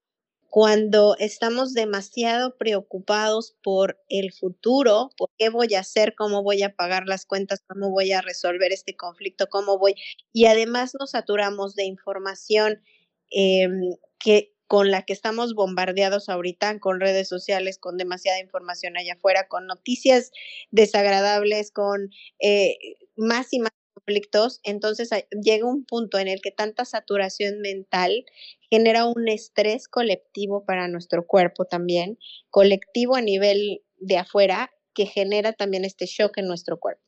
Cuando 0.49 1.15
estamos 1.19 1.73
demasiado 1.73 2.57
preocupados 2.57 3.55
por 3.63 3.99
el 4.09 4.33
futuro, 4.33 5.11
por 5.15 5.29
qué 5.37 5.49
voy 5.49 5.75
a 5.75 5.81
hacer, 5.81 6.15
cómo 6.15 6.41
voy 6.41 6.63
a 6.63 6.75
pagar 6.75 7.05
las 7.05 7.25
cuentas, 7.25 7.61
cómo 7.67 7.91
voy 7.91 8.11
a 8.13 8.21
resolver 8.21 8.71
este 8.71 8.95
conflicto, 8.95 9.47
cómo 9.47 9.77
voy, 9.77 9.93
y 10.33 10.45
además 10.45 10.93
nos 10.99 11.11
saturamos 11.11 11.75
de 11.75 11.85
información 11.85 12.81
em, 13.29 13.95
que 14.17 14.53
con 14.67 14.91
la 14.91 15.03
que 15.03 15.13
estamos 15.13 15.55
bombardeados 15.55 16.29
ahorita, 16.29 16.79
con 16.79 16.99
redes 16.99 17.27
sociales, 17.27 17.79
con 17.79 17.97
demasiada 17.97 18.39
información 18.39 18.97
allá 18.97 19.13
afuera, 19.13 19.47
con 19.47 19.65
noticias 19.65 20.31
desagradables, 20.71 21.71
con 21.71 22.11
eh, 22.39 22.77
más 23.15 23.51
y 23.51 23.59
más 23.59 23.71
conflictos, 24.09 24.59
entonces 24.63 25.09
llega 25.43 25.67
un 25.67 25.85
punto 25.85 26.17
en 26.17 26.27
el 26.27 26.41
que 26.41 26.51
tanta 26.51 26.83
saturación 26.85 27.59
mental 27.61 28.25
genera 28.69 29.05
un 29.05 29.27
estrés 29.27 29.87
colectivo 29.87 30.65
para 30.65 30.87
nuestro 30.87 31.27
cuerpo 31.27 31.65
también, 31.65 32.17
colectivo 32.49 33.15
a 33.15 33.21
nivel 33.21 33.83
de 33.97 34.17
afuera, 34.17 34.71
que 34.95 35.05
genera 35.05 35.53
también 35.53 35.85
este 35.85 36.05
shock 36.07 36.37
en 36.37 36.47
nuestro 36.47 36.79
cuerpo. 36.79 37.03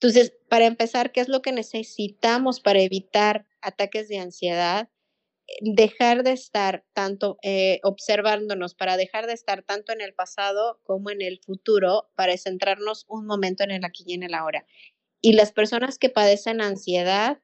Entonces, 0.00 0.32
para 0.48 0.66
empezar, 0.66 1.10
¿qué 1.10 1.20
es 1.20 1.28
lo 1.28 1.42
que 1.42 1.50
necesitamos 1.50 2.60
para 2.60 2.80
evitar 2.80 3.46
ataques 3.60 4.08
de 4.08 4.18
ansiedad? 4.18 4.88
Dejar 5.60 6.22
de 6.22 6.32
estar 6.32 6.84
tanto 6.92 7.38
eh, 7.42 7.80
observándonos, 7.82 8.74
para 8.74 8.96
dejar 8.96 9.26
de 9.26 9.32
estar 9.32 9.64
tanto 9.64 9.92
en 9.92 10.02
el 10.02 10.14
pasado 10.14 10.78
como 10.84 11.10
en 11.10 11.20
el 11.20 11.40
futuro, 11.44 12.10
para 12.14 12.36
centrarnos 12.36 13.06
un 13.08 13.26
momento 13.26 13.64
en 13.64 13.72
el 13.72 13.84
aquí 13.84 14.04
y 14.06 14.14
en 14.14 14.22
el 14.22 14.34
ahora. 14.34 14.64
Y 15.20 15.32
las 15.32 15.52
personas 15.52 15.98
que 15.98 16.10
padecen 16.10 16.60
ansiedad, 16.60 17.38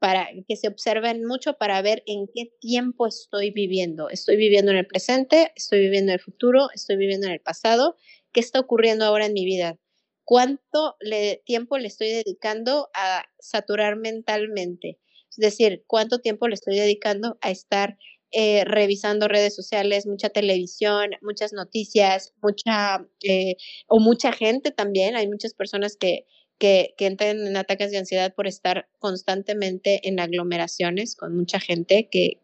para 0.00 0.28
que 0.48 0.56
se 0.56 0.66
observen 0.66 1.24
mucho 1.24 1.58
para 1.58 1.80
ver 1.82 2.02
en 2.06 2.26
qué 2.34 2.50
tiempo 2.58 3.06
estoy 3.06 3.50
viviendo. 3.50 4.08
Estoy 4.08 4.36
viviendo 4.36 4.72
en 4.72 4.78
el 4.78 4.86
presente, 4.86 5.52
estoy 5.54 5.80
viviendo 5.80 6.10
en 6.10 6.14
el 6.14 6.24
futuro, 6.24 6.68
estoy 6.74 6.96
viviendo 6.96 7.26
en 7.26 7.34
el 7.34 7.40
pasado. 7.40 7.96
¿Qué 8.32 8.40
está 8.40 8.58
ocurriendo 8.60 9.04
ahora 9.04 9.26
en 9.26 9.34
mi 9.34 9.44
vida? 9.44 9.78
¿Cuánto 10.24 10.96
tiempo 11.44 11.76
le 11.76 11.88
estoy 11.88 12.08
dedicando 12.08 12.88
a 12.94 13.24
saturar 13.38 13.96
mentalmente? 13.96 14.98
Es 15.30 15.36
decir, 15.36 15.84
¿cuánto 15.86 16.20
tiempo 16.20 16.48
le 16.48 16.54
estoy 16.54 16.76
dedicando 16.76 17.36
a 17.42 17.50
estar 17.50 17.98
eh, 18.32 18.64
revisando 18.64 19.28
redes 19.28 19.54
sociales, 19.54 20.06
mucha 20.06 20.30
televisión, 20.30 21.10
muchas 21.20 21.52
noticias, 21.52 22.32
mucha 22.40 23.06
eh, 23.22 23.56
o 23.86 24.00
mucha 24.00 24.32
gente 24.32 24.70
también? 24.70 25.14
Hay 25.14 25.28
muchas 25.28 25.52
personas 25.52 25.96
que 25.96 26.26
que, 26.60 26.94
entren 26.98 27.46
en 27.46 27.56
ataques 27.56 27.90
de 27.90 27.98
ansiedad 27.98 28.34
por 28.34 28.46
estar 28.46 28.88
constantemente 28.98 30.06
en 30.06 30.20
aglomeraciones 30.20 31.16
con 31.16 31.34
mucha 31.34 31.58
gente 31.58 32.08
que, 32.08 32.38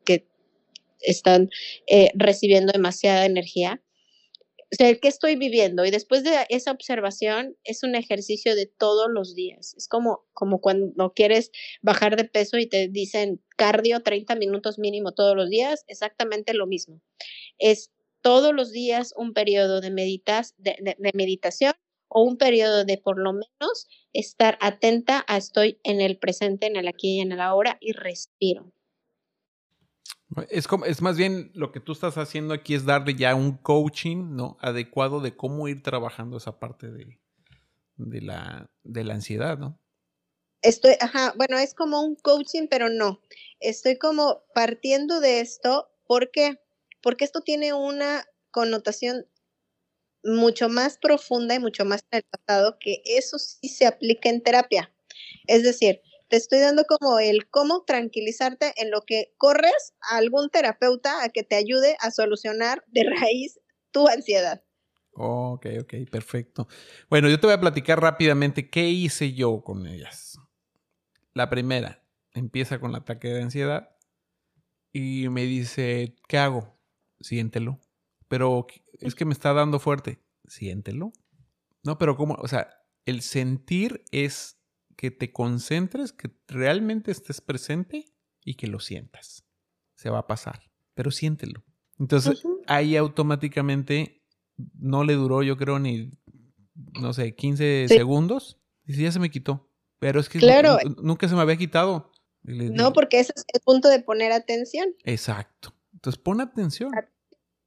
están 1.02 1.50
eh, 1.86 2.10
recibiendo 2.14 2.72
demasiada 2.72 3.26
energía. 3.26 3.82
O 4.72 4.76
sea, 4.76 4.92
¿qué 4.96 5.08
estoy 5.08 5.36
viviendo? 5.36 5.84
Y 5.84 5.90
después 5.90 6.24
de 6.24 6.46
esa 6.48 6.72
observación, 6.72 7.54
es 7.64 7.82
un 7.82 7.94
ejercicio 7.94 8.56
de 8.56 8.66
todos 8.66 9.08
los 9.10 9.34
días. 9.34 9.74
Es 9.76 9.88
como, 9.88 10.24
como 10.32 10.60
cuando 10.60 11.12
quieres 11.12 11.52
bajar 11.82 12.16
de 12.16 12.24
peso 12.24 12.56
y 12.56 12.66
te 12.66 12.88
dicen 12.88 13.42
cardio 13.56 14.00
30 14.00 14.34
minutos 14.36 14.78
mínimo 14.78 15.12
todos 15.12 15.36
los 15.36 15.50
días, 15.50 15.84
exactamente 15.86 16.54
lo 16.54 16.66
mismo. 16.66 17.02
Es 17.58 17.92
todos 18.22 18.54
los 18.54 18.72
días 18.72 19.12
un 19.16 19.34
periodo 19.34 19.82
de, 19.82 19.90
meditas, 19.90 20.54
de 20.56 20.96
meditación 21.12 21.74
o 22.16 22.22
un 22.22 22.38
periodo 22.38 22.86
de 22.86 22.96
por 22.96 23.18
lo 23.18 23.34
menos 23.34 23.88
estar 24.14 24.56
atenta 24.62 25.22
a 25.28 25.36
estoy 25.36 25.78
en 25.84 26.00
el 26.00 26.16
presente, 26.16 26.66
en 26.66 26.76
el 26.76 26.88
aquí 26.88 27.18
y 27.18 27.20
en 27.20 27.30
el 27.30 27.42
ahora 27.42 27.76
y 27.78 27.92
respiro. 27.92 28.72
Es, 30.48 30.66
como, 30.66 30.86
es 30.86 31.02
más 31.02 31.18
bien 31.18 31.50
lo 31.52 31.72
que 31.72 31.80
tú 31.80 31.92
estás 31.92 32.16
haciendo 32.16 32.54
aquí 32.54 32.74
es 32.74 32.86
darle 32.86 33.16
ya 33.16 33.34
un 33.34 33.58
coaching 33.58 34.34
¿no? 34.34 34.56
adecuado 34.62 35.20
de 35.20 35.36
cómo 35.36 35.68
ir 35.68 35.82
trabajando 35.82 36.38
esa 36.38 36.58
parte 36.58 36.90
de, 36.90 37.20
de, 37.96 38.22
la, 38.22 38.70
de 38.82 39.04
la 39.04 39.12
ansiedad, 39.12 39.58
¿no? 39.58 39.78
Estoy, 40.62 40.94
ajá, 40.98 41.34
bueno, 41.36 41.58
es 41.58 41.74
como 41.74 42.00
un 42.00 42.16
coaching, 42.16 42.66
pero 42.70 42.88
no. 42.88 43.20
Estoy 43.60 43.98
como 43.98 44.42
partiendo 44.54 45.20
de 45.20 45.40
esto. 45.40 45.90
¿Por 46.06 46.30
qué? 46.30 46.58
Porque 47.02 47.26
esto 47.26 47.42
tiene 47.42 47.74
una 47.74 48.24
connotación 48.50 49.26
mucho 50.26 50.68
más 50.68 50.98
profunda 50.98 51.54
y 51.54 51.58
mucho 51.58 51.84
más 51.84 52.04
en 52.10 52.18
el 52.18 52.24
pasado, 52.24 52.76
que 52.78 53.02
eso 53.04 53.38
sí 53.38 53.68
se 53.68 53.86
aplica 53.86 54.28
en 54.28 54.42
terapia. 54.42 54.92
Es 55.46 55.62
decir, 55.62 56.00
te 56.28 56.36
estoy 56.36 56.58
dando 56.58 56.84
como 56.84 57.18
el 57.18 57.48
cómo 57.48 57.84
tranquilizarte 57.84 58.72
en 58.76 58.90
lo 58.90 59.02
que 59.02 59.32
corres 59.38 59.94
a 60.10 60.16
algún 60.16 60.50
terapeuta 60.50 61.22
a 61.22 61.28
que 61.28 61.44
te 61.44 61.56
ayude 61.56 61.96
a 62.00 62.10
solucionar 62.10 62.84
de 62.88 63.04
raíz 63.20 63.60
tu 63.92 64.08
ansiedad. 64.08 64.62
ok, 65.12 65.66
ok, 65.80 65.94
perfecto. 66.10 66.68
Bueno, 67.08 67.28
yo 67.28 67.38
te 67.40 67.46
voy 67.46 67.54
a 67.54 67.60
platicar 67.60 68.00
rápidamente 68.00 68.68
qué 68.68 68.88
hice 68.88 69.32
yo 69.32 69.62
con 69.62 69.86
ellas. 69.86 70.38
La 71.32 71.48
primera, 71.48 72.02
empieza 72.34 72.80
con 72.80 72.90
el 72.90 72.96
ataque 72.96 73.28
de 73.28 73.42
ansiedad 73.42 73.96
y 74.92 75.28
me 75.28 75.42
dice, 75.42 76.14
¿qué 76.28 76.38
hago? 76.38 76.76
Siéntelo. 77.20 77.78
Pero 78.28 78.66
es 79.00 79.14
que 79.14 79.24
me 79.24 79.32
está 79.32 79.52
dando 79.52 79.78
fuerte. 79.78 80.20
Siéntelo. 80.46 81.12
No, 81.82 81.98
pero 81.98 82.16
¿cómo? 82.16 82.34
O 82.34 82.48
sea, 82.48 82.68
el 83.04 83.22
sentir 83.22 84.04
es 84.10 84.60
que 84.96 85.10
te 85.10 85.32
concentres, 85.32 86.12
que 86.12 86.30
realmente 86.48 87.10
estés 87.10 87.40
presente 87.40 88.06
y 88.44 88.54
que 88.54 88.66
lo 88.66 88.80
sientas. 88.80 89.44
Se 89.94 90.10
va 90.10 90.18
a 90.20 90.26
pasar, 90.26 90.70
pero 90.94 91.10
siéntelo. 91.10 91.64
Entonces, 91.98 92.42
ahí 92.66 92.96
automáticamente 92.96 94.24
no 94.74 95.04
le 95.04 95.14
duró, 95.14 95.42
yo 95.42 95.56
creo, 95.56 95.78
ni, 95.78 96.10
no 97.00 97.12
sé, 97.12 97.34
15 97.34 97.86
segundos. 97.88 98.60
Y 98.84 99.02
ya 99.02 99.12
se 99.12 99.18
me 99.18 99.30
quitó. 99.30 99.70
Pero 99.98 100.20
es 100.20 100.28
que 100.28 100.38
claro. 100.38 100.78
nunca 101.02 101.28
se 101.28 101.34
me 101.34 101.40
había 101.40 101.56
quitado. 101.56 102.12
No, 102.42 102.92
porque 102.92 103.20
ese 103.20 103.32
es 103.34 103.44
el 103.52 103.60
punto 103.60 103.88
de 103.88 104.00
poner 104.00 104.32
atención. 104.32 104.88
Exacto. 105.04 105.74
Entonces, 105.94 106.20
pon 106.22 106.40
atención. 106.40 106.90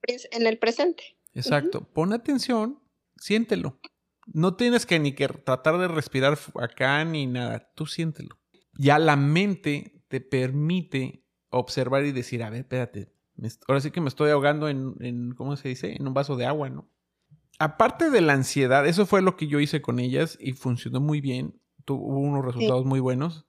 En 0.03 0.47
el 0.47 0.57
presente. 0.57 1.17
Exacto. 1.33 1.87
Pon 1.93 2.13
atención, 2.13 2.79
siéntelo. 3.17 3.79
No 4.27 4.55
tienes 4.55 4.85
que 4.85 4.99
ni 4.99 5.13
que 5.13 5.27
tratar 5.27 5.77
de 5.77 5.87
respirar 5.87 6.37
acá 6.55 7.03
ni 7.05 7.27
nada. 7.27 7.71
Tú 7.75 7.85
siéntelo. 7.85 8.39
Ya 8.77 8.99
la 8.99 9.15
mente 9.15 10.03
te 10.07 10.21
permite 10.21 11.25
observar 11.49 12.05
y 12.05 12.11
decir, 12.11 12.43
a 12.43 12.49
ver, 12.49 12.61
espérate. 12.61 13.13
Ahora 13.67 13.81
sí 13.81 13.91
que 13.91 14.01
me 14.01 14.09
estoy 14.09 14.31
ahogando 14.31 14.67
en, 14.69 14.95
en, 14.99 15.33
¿cómo 15.33 15.55
se 15.55 15.69
dice? 15.69 15.95
En 15.95 16.07
un 16.07 16.13
vaso 16.13 16.35
de 16.35 16.45
agua, 16.45 16.69
¿no? 16.69 16.89
Aparte 17.57 18.09
de 18.09 18.21
la 18.21 18.33
ansiedad, 18.33 18.87
eso 18.87 19.05
fue 19.05 19.21
lo 19.21 19.35
que 19.35 19.47
yo 19.47 19.59
hice 19.59 19.81
con 19.81 19.99
ellas 19.99 20.37
y 20.39 20.53
funcionó 20.53 20.99
muy 21.01 21.21
bien. 21.21 21.59
Tuvo 21.85 22.19
unos 22.19 22.45
resultados 22.45 22.85
muy 22.85 22.99
buenos. 22.99 23.45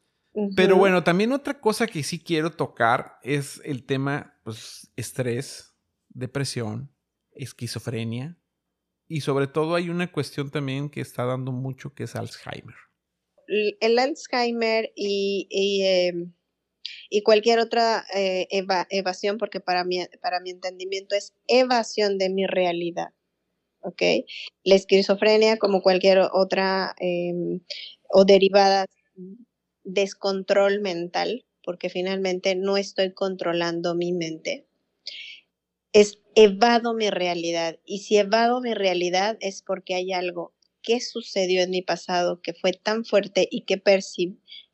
Pero 0.56 0.76
bueno, 0.76 1.02
también 1.02 1.32
otra 1.32 1.60
cosa 1.60 1.86
que 1.86 2.02
sí 2.02 2.22
quiero 2.22 2.52
tocar 2.52 3.18
es 3.22 3.60
el 3.64 3.84
tema, 3.84 4.38
pues, 4.44 4.92
estrés, 4.96 5.69
depresión, 6.10 6.94
esquizofrenia 7.32 8.38
y 9.08 9.22
sobre 9.22 9.48
todo 9.48 9.74
hay 9.74 9.88
una 9.88 10.12
cuestión 10.12 10.50
también 10.50 10.88
que 10.88 11.00
está 11.00 11.24
dando 11.24 11.50
mucho 11.50 11.94
que 11.94 12.04
es 12.04 12.14
Alzheimer. 12.14 12.76
El 13.80 13.98
Alzheimer 13.98 14.92
y, 14.94 15.48
y, 15.50 15.82
em, 15.82 16.32
cualquier 17.24 17.58
otra 17.58 18.04
eh, 18.14 18.46
evasión, 18.90 19.38
porque 19.38 19.58
para 19.58 19.84
mi, 19.84 19.98
para 20.22 20.38
mi 20.38 20.50
entendimiento 20.50 21.16
es 21.16 21.34
evasión 21.48 22.18
de 22.18 22.30
mi 22.30 22.46
realidad. 22.46 23.08
¿Ok? 23.82 24.02
La 24.62 24.76
esquizofrenia, 24.76 25.56
como 25.56 25.82
cualquier 25.82 26.20
otra 26.32 26.94
em, 27.00 27.60
o 28.10 28.24
derivada 28.24 28.86
descontrol 29.82 30.80
mental, 30.80 31.44
porque 31.64 31.90
finalmente 31.90 32.54
no 32.54 32.76
estoy 32.76 33.12
controlando 33.12 33.96
mi 33.96 34.12
mente 34.12 34.69
es 35.92 36.20
evado 36.34 36.94
mi 36.94 37.10
realidad. 37.10 37.78
Y 37.84 38.00
si 38.00 38.16
evado 38.16 38.60
mi 38.60 38.74
realidad 38.74 39.36
es 39.40 39.62
porque 39.62 39.94
hay 39.94 40.12
algo 40.12 40.54
que 40.82 41.00
sucedió 41.00 41.62
en 41.62 41.70
mi 41.70 41.82
pasado 41.82 42.40
que 42.42 42.54
fue 42.54 42.72
tan 42.72 43.04
fuerte 43.04 43.46
y 43.50 43.62
que, 43.62 43.82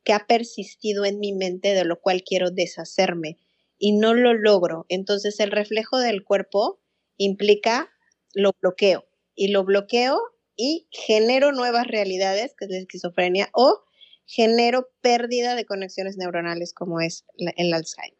que 0.03 0.13
ha 0.13 0.25
persistido 0.27 1.05
en 1.05 1.19
mi 1.19 1.33
mente 1.33 1.73
de 1.73 1.85
lo 1.85 1.99
cual 1.99 2.23
quiero 2.23 2.51
deshacerme 2.51 3.37
y 3.77 3.93
no 3.93 4.13
lo 4.13 4.33
logro. 4.33 4.85
Entonces 4.89 5.39
el 5.39 5.51
reflejo 5.51 5.99
del 5.99 6.23
cuerpo 6.23 6.79
implica 7.17 7.89
lo 8.33 8.51
bloqueo 8.61 9.05
y 9.35 9.49
lo 9.49 9.63
bloqueo 9.63 10.19
y 10.55 10.87
genero 10.91 11.51
nuevas 11.51 11.87
realidades, 11.87 12.55
que 12.57 12.65
es 12.65 12.71
la 12.71 12.77
esquizofrenia, 12.77 13.49
o 13.53 13.83
genero 14.25 14.89
pérdida 15.01 15.55
de 15.55 15.65
conexiones 15.65 16.17
neuronales 16.17 16.73
como 16.73 16.99
es 16.99 17.25
el 17.57 17.73
Alzheimer. 17.73 18.16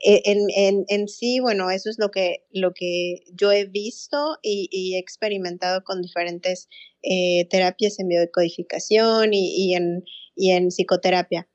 E, 0.00 0.22
en, 0.24 0.84
en, 0.88 1.08
sí, 1.08 1.40
bueno, 1.40 1.70
eso 1.70 1.90
es 1.90 1.98
lo 1.98 2.10
que, 2.10 2.44
lo 2.52 2.72
que 2.72 3.24
yo 3.32 3.50
he 3.50 3.64
visto 3.64 4.38
y, 4.42 4.94
he 4.94 4.98
experimentado 4.98 5.82
con 5.82 6.02
diferentes 6.02 6.68
eh, 7.02 7.46
terapias 7.50 7.98
en 7.98 8.08
biodecodificación 8.08 9.34
y, 9.34 9.54
y, 9.56 9.74
en, 9.74 10.04
y 10.34 10.52
en 10.52 10.68
psicoterapia. 10.68 11.48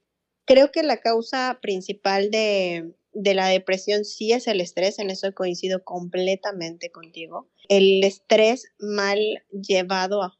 Creo 0.45 0.71
que 0.71 0.83
la 0.83 0.97
causa 0.97 1.59
principal 1.61 2.31
de, 2.31 2.93
de 3.13 3.33
la 3.33 3.47
depresión 3.47 4.03
sí 4.05 4.33
es 4.33 4.47
el 4.47 4.59
estrés, 4.59 4.99
en 4.99 5.09
eso 5.09 5.33
coincido 5.33 5.83
completamente 5.83 6.91
contigo. 6.91 7.49
El 7.69 8.03
estrés 8.03 8.73
mal 8.77 9.19
llevado 9.51 10.33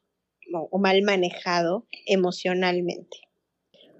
o 0.51 0.77
mal 0.77 1.01
manejado 1.03 1.87
emocionalmente. 2.05 3.17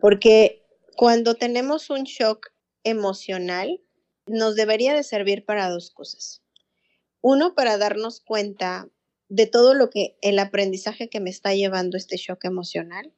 Porque 0.01 0.65
cuando 0.97 1.35
tenemos 1.35 1.89
un 1.89 2.03
shock 2.03 2.47
emocional, 2.83 3.79
nos 4.25 4.55
debería 4.55 4.93
de 4.93 5.03
servir 5.03 5.45
para 5.45 5.69
dos 5.69 5.91
cosas. 5.91 6.41
Uno, 7.21 7.55
para 7.55 7.77
darnos 7.77 8.19
cuenta 8.19 8.89
de 9.29 9.47
todo 9.47 9.73
lo 9.73 9.89
que 9.89 10.17
el 10.21 10.37
aprendizaje 10.39 11.09
que 11.09 11.19
me 11.19 11.29
está 11.29 11.53
llevando 11.53 11.97
este 11.97 12.17
shock 12.17 12.45
emocional 12.45 13.13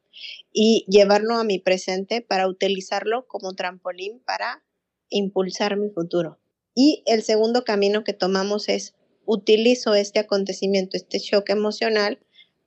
y 0.52 0.86
llevarlo 0.88 1.34
a 1.34 1.44
mi 1.44 1.58
presente 1.58 2.22
para 2.22 2.48
utilizarlo 2.48 3.26
como 3.26 3.54
trampolín 3.54 4.20
para 4.20 4.64
impulsar 5.10 5.76
mi 5.76 5.90
futuro. 5.90 6.38
Y 6.74 7.02
el 7.06 7.22
segundo 7.22 7.64
camino 7.64 8.04
que 8.04 8.12
tomamos 8.12 8.68
es 8.68 8.94
utilizo 9.24 9.94
este 9.94 10.20
acontecimiento, 10.20 10.96
este 10.96 11.18
shock 11.18 11.50
emocional, 11.50 12.20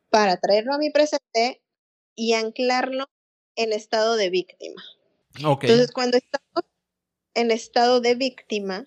para 0.09 0.37
traerlo 0.37 0.73
a 0.73 0.77
mi 0.77 0.89
presente 0.89 1.61
y 2.15 2.33
anclarlo 2.33 3.05
en 3.55 3.73
estado 3.73 4.15
de 4.15 4.29
víctima. 4.29 4.83
Entonces, 5.35 5.91
cuando 5.91 6.17
estamos 6.17 6.65
en 7.33 7.51
estado 7.51 8.01
de 8.01 8.15
víctima, 8.15 8.85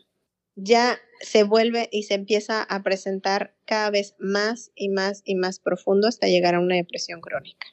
ya 0.55 0.99
se 1.20 1.45
vuelve 1.45 1.88
y 1.93 2.05
se 2.05 2.14
empieza 2.14 2.62
a 2.62 2.82
presentar 2.82 3.55
cada 3.64 3.90
vez 3.90 4.14
más 4.18 4.70
y 4.74 4.88
más 4.88 5.22
y 5.24 5.34
más 5.34 5.59
profundo 5.59 6.09
hasta 6.09 6.26
llegar 6.26 6.55
a 6.55 6.61
una 6.61 6.76
depresión 6.76 7.20
crónica. 7.20 7.66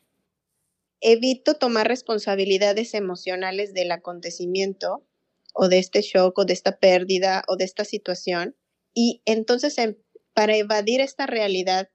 Evito 1.02 1.56
tomar 1.56 1.88
responsabilidades 1.88 2.94
emocionales 2.94 3.74
del 3.74 3.92
acontecimiento 3.92 5.06
o 5.54 5.68
de 5.68 5.80
este 5.80 6.02
shock 6.02 6.38
o 6.38 6.46
de 6.46 6.54
esta 6.54 6.78
pérdida 6.78 7.44
o 7.48 7.56
de 7.56 7.66
esta 7.66 7.86
situación 7.86 8.56
y 8.94 9.22
entonces 9.26 9.78
em, 9.78 9.96
para 10.34 10.56
evadir 10.56 11.02
esta 11.02 11.26
realidad 11.26 11.90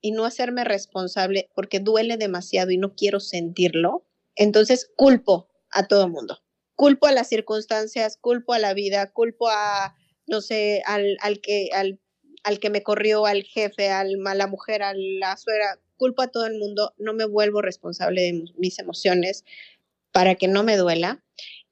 y 0.00 0.12
no 0.12 0.24
hacerme 0.24 0.64
responsable 0.64 1.48
porque 1.54 1.80
duele 1.80 2.16
demasiado 2.16 2.70
y 2.70 2.78
no 2.78 2.94
quiero 2.94 3.20
sentirlo, 3.20 4.06
entonces 4.36 4.90
culpo 4.96 5.48
a 5.70 5.86
todo 5.86 6.04
el 6.04 6.12
mundo. 6.12 6.38
Culpo 6.78 7.08
a 7.08 7.12
las 7.12 7.28
circunstancias, 7.28 8.18
culpo 8.20 8.52
a 8.52 8.60
la 8.60 8.72
vida, 8.72 9.10
culpo 9.10 9.48
a, 9.48 9.96
no 10.28 10.40
sé, 10.40 10.80
al, 10.86 11.16
al 11.20 11.40
que, 11.40 11.70
al, 11.74 11.98
al, 12.44 12.60
que 12.60 12.70
me 12.70 12.84
corrió, 12.84 13.26
al 13.26 13.42
jefe, 13.42 13.90
al, 13.90 14.14
a 14.24 14.34
la 14.36 14.46
mujer, 14.46 14.84
a 14.84 14.92
la 14.94 15.36
suegra, 15.36 15.80
culpo 15.96 16.22
a 16.22 16.28
todo 16.28 16.46
el 16.46 16.56
mundo, 16.56 16.94
no 16.96 17.14
me 17.14 17.24
vuelvo 17.24 17.62
responsable 17.62 18.22
de 18.22 18.44
mis 18.58 18.78
emociones 18.78 19.44
para 20.12 20.36
que 20.36 20.46
no 20.46 20.62
me 20.62 20.76
duela. 20.76 21.20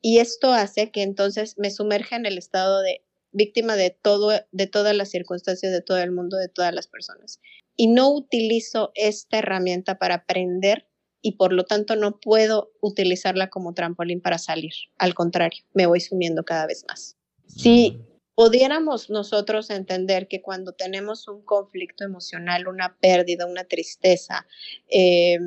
Y 0.01 0.19
esto 0.19 0.53
hace 0.53 0.91
que 0.91 1.03
entonces 1.03 1.57
me 1.57 1.71
sumerja 1.71 2.17
en 2.17 2.27
el 2.27 2.37
estado 2.37 2.83
de 2.83 3.05
víctima 3.31 3.77
de 3.77 3.91
todo, 3.91 4.33
de 4.51 4.67
todas 4.67 4.97
las 4.97 5.11
circunstancias, 5.11 5.71
de 5.71 5.83
todo 5.83 5.99
el 5.99 6.11
mundo, 6.11 6.37
de 6.37 6.49
todas 6.49 6.75
las 6.75 6.89
personas. 6.89 7.41
Y 7.77 7.87
no 7.87 8.11
utilizo 8.11 8.91
esta 8.97 9.39
herramienta 9.39 9.99
para 9.99 10.17
aprender 10.17 10.89
y 11.27 11.33
por 11.33 11.53
lo 11.53 11.65
tanto 11.65 11.97
no 11.97 12.21
puedo 12.21 12.71
utilizarla 12.81 13.51
como 13.51 13.75
trampolín 13.75 14.21
para 14.21 14.39
salir. 14.39 14.71
Al 14.97 15.13
contrario, 15.15 15.65
me 15.75 15.87
voy 15.87 15.99
sumiendo 15.99 16.45
cada 16.45 16.69
vez 16.69 16.85
más. 16.87 17.17
Si 17.49 17.99
pudiéramos 18.37 19.11
nosotros 19.11 19.71
entender 19.71 20.29
que 20.29 20.41
cuando 20.41 20.71
tenemos 20.75 21.27
un 21.27 21.43
conflicto 21.43 22.05
emocional, 22.05 22.69
una 22.69 22.97
pérdida, 23.01 23.45
una 23.45 23.65
tristeza, 23.65 24.47
eh, 24.89 25.39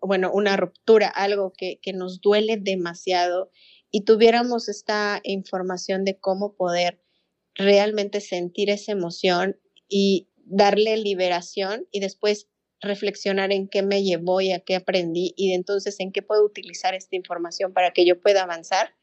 bueno, 0.00 0.32
una 0.34 0.56
ruptura, 0.56 1.06
algo 1.06 1.52
que, 1.56 1.78
que 1.80 1.92
nos 1.92 2.20
duele 2.20 2.56
demasiado 2.56 3.52
y 3.92 4.00
tuviéramos 4.00 4.68
esta 4.68 5.20
información 5.22 6.04
de 6.04 6.18
cómo 6.18 6.56
poder 6.56 7.00
realmente 7.54 8.20
sentir 8.20 8.68
esa 8.68 8.90
emoción 8.90 9.60
y 9.88 10.26
darle 10.44 10.96
liberación 10.96 11.86
y 11.92 12.00
después 12.00 12.48
reflexionar 12.80 13.52
en 13.52 13.68
qué 13.68 13.82
me 13.82 14.02
llevó 14.02 14.40
y 14.40 14.52
a 14.52 14.60
qué 14.60 14.76
aprendí 14.76 15.34
y 15.36 15.52
entonces 15.52 16.00
en 16.00 16.12
qué 16.12 16.22
puedo 16.22 16.44
utilizar 16.44 16.94
esta 16.94 17.16
información 17.16 17.72
para 17.72 17.92
que 17.92 18.06
yo 18.06 18.20
pueda 18.20 18.42
avanzar, 18.42 18.94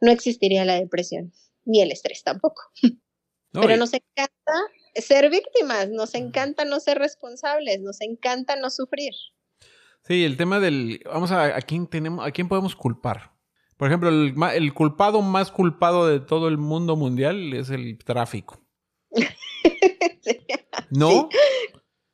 no 0.00 0.10
existiría 0.10 0.64
la 0.64 0.74
depresión 0.74 1.32
ni 1.64 1.80
el 1.80 1.92
estrés 1.92 2.22
tampoco. 2.24 2.62
Pero 3.52 3.76
nos 3.76 3.92
encanta 3.92 4.52
ser 4.94 5.30
víctimas, 5.30 5.90
nos 5.90 6.14
encanta 6.14 6.64
no 6.64 6.80
ser 6.80 6.98
responsables, 6.98 7.80
nos 7.80 8.00
encanta 8.00 8.56
no 8.56 8.70
sufrir. 8.70 9.12
Sí, 10.04 10.24
el 10.24 10.36
tema 10.36 10.58
del, 10.58 11.00
vamos 11.04 11.30
a, 11.30 11.56
a 11.56 11.60
quién 11.60 11.86
tenemos, 11.86 12.26
a 12.26 12.32
quién 12.32 12.48
podemos 12.48 12.74
culpar. 12.74 13.32
Por 13.82 13.88
ejemplo, 13.88 14.10
el, 14.10 14.74
culpado 14.74 15.22
más 15.22 15.50
culpado 15.50 16.06
de 16.06 16.20
todo 16.20 16.46
el 16.46 16.56
mundo 16.56 16.94
mundial 16.94 17.52
es 17.52 17.68
el 17.68 17.98
tráfico. 17.98 18.64
¿No? 20.90 21.28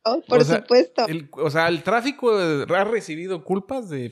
Oh, 0.03 0.21
por 0.27 0.43
supuesto. 0.43 1.05
o 1.33 1.49
sea, 1.49 1.67
el 1.67 1.83
tráfico 1.83 2.31
ha 2.37 2.83
recibido 2.83 3.43
culpas 3.43 3.89
de 3.89 4.11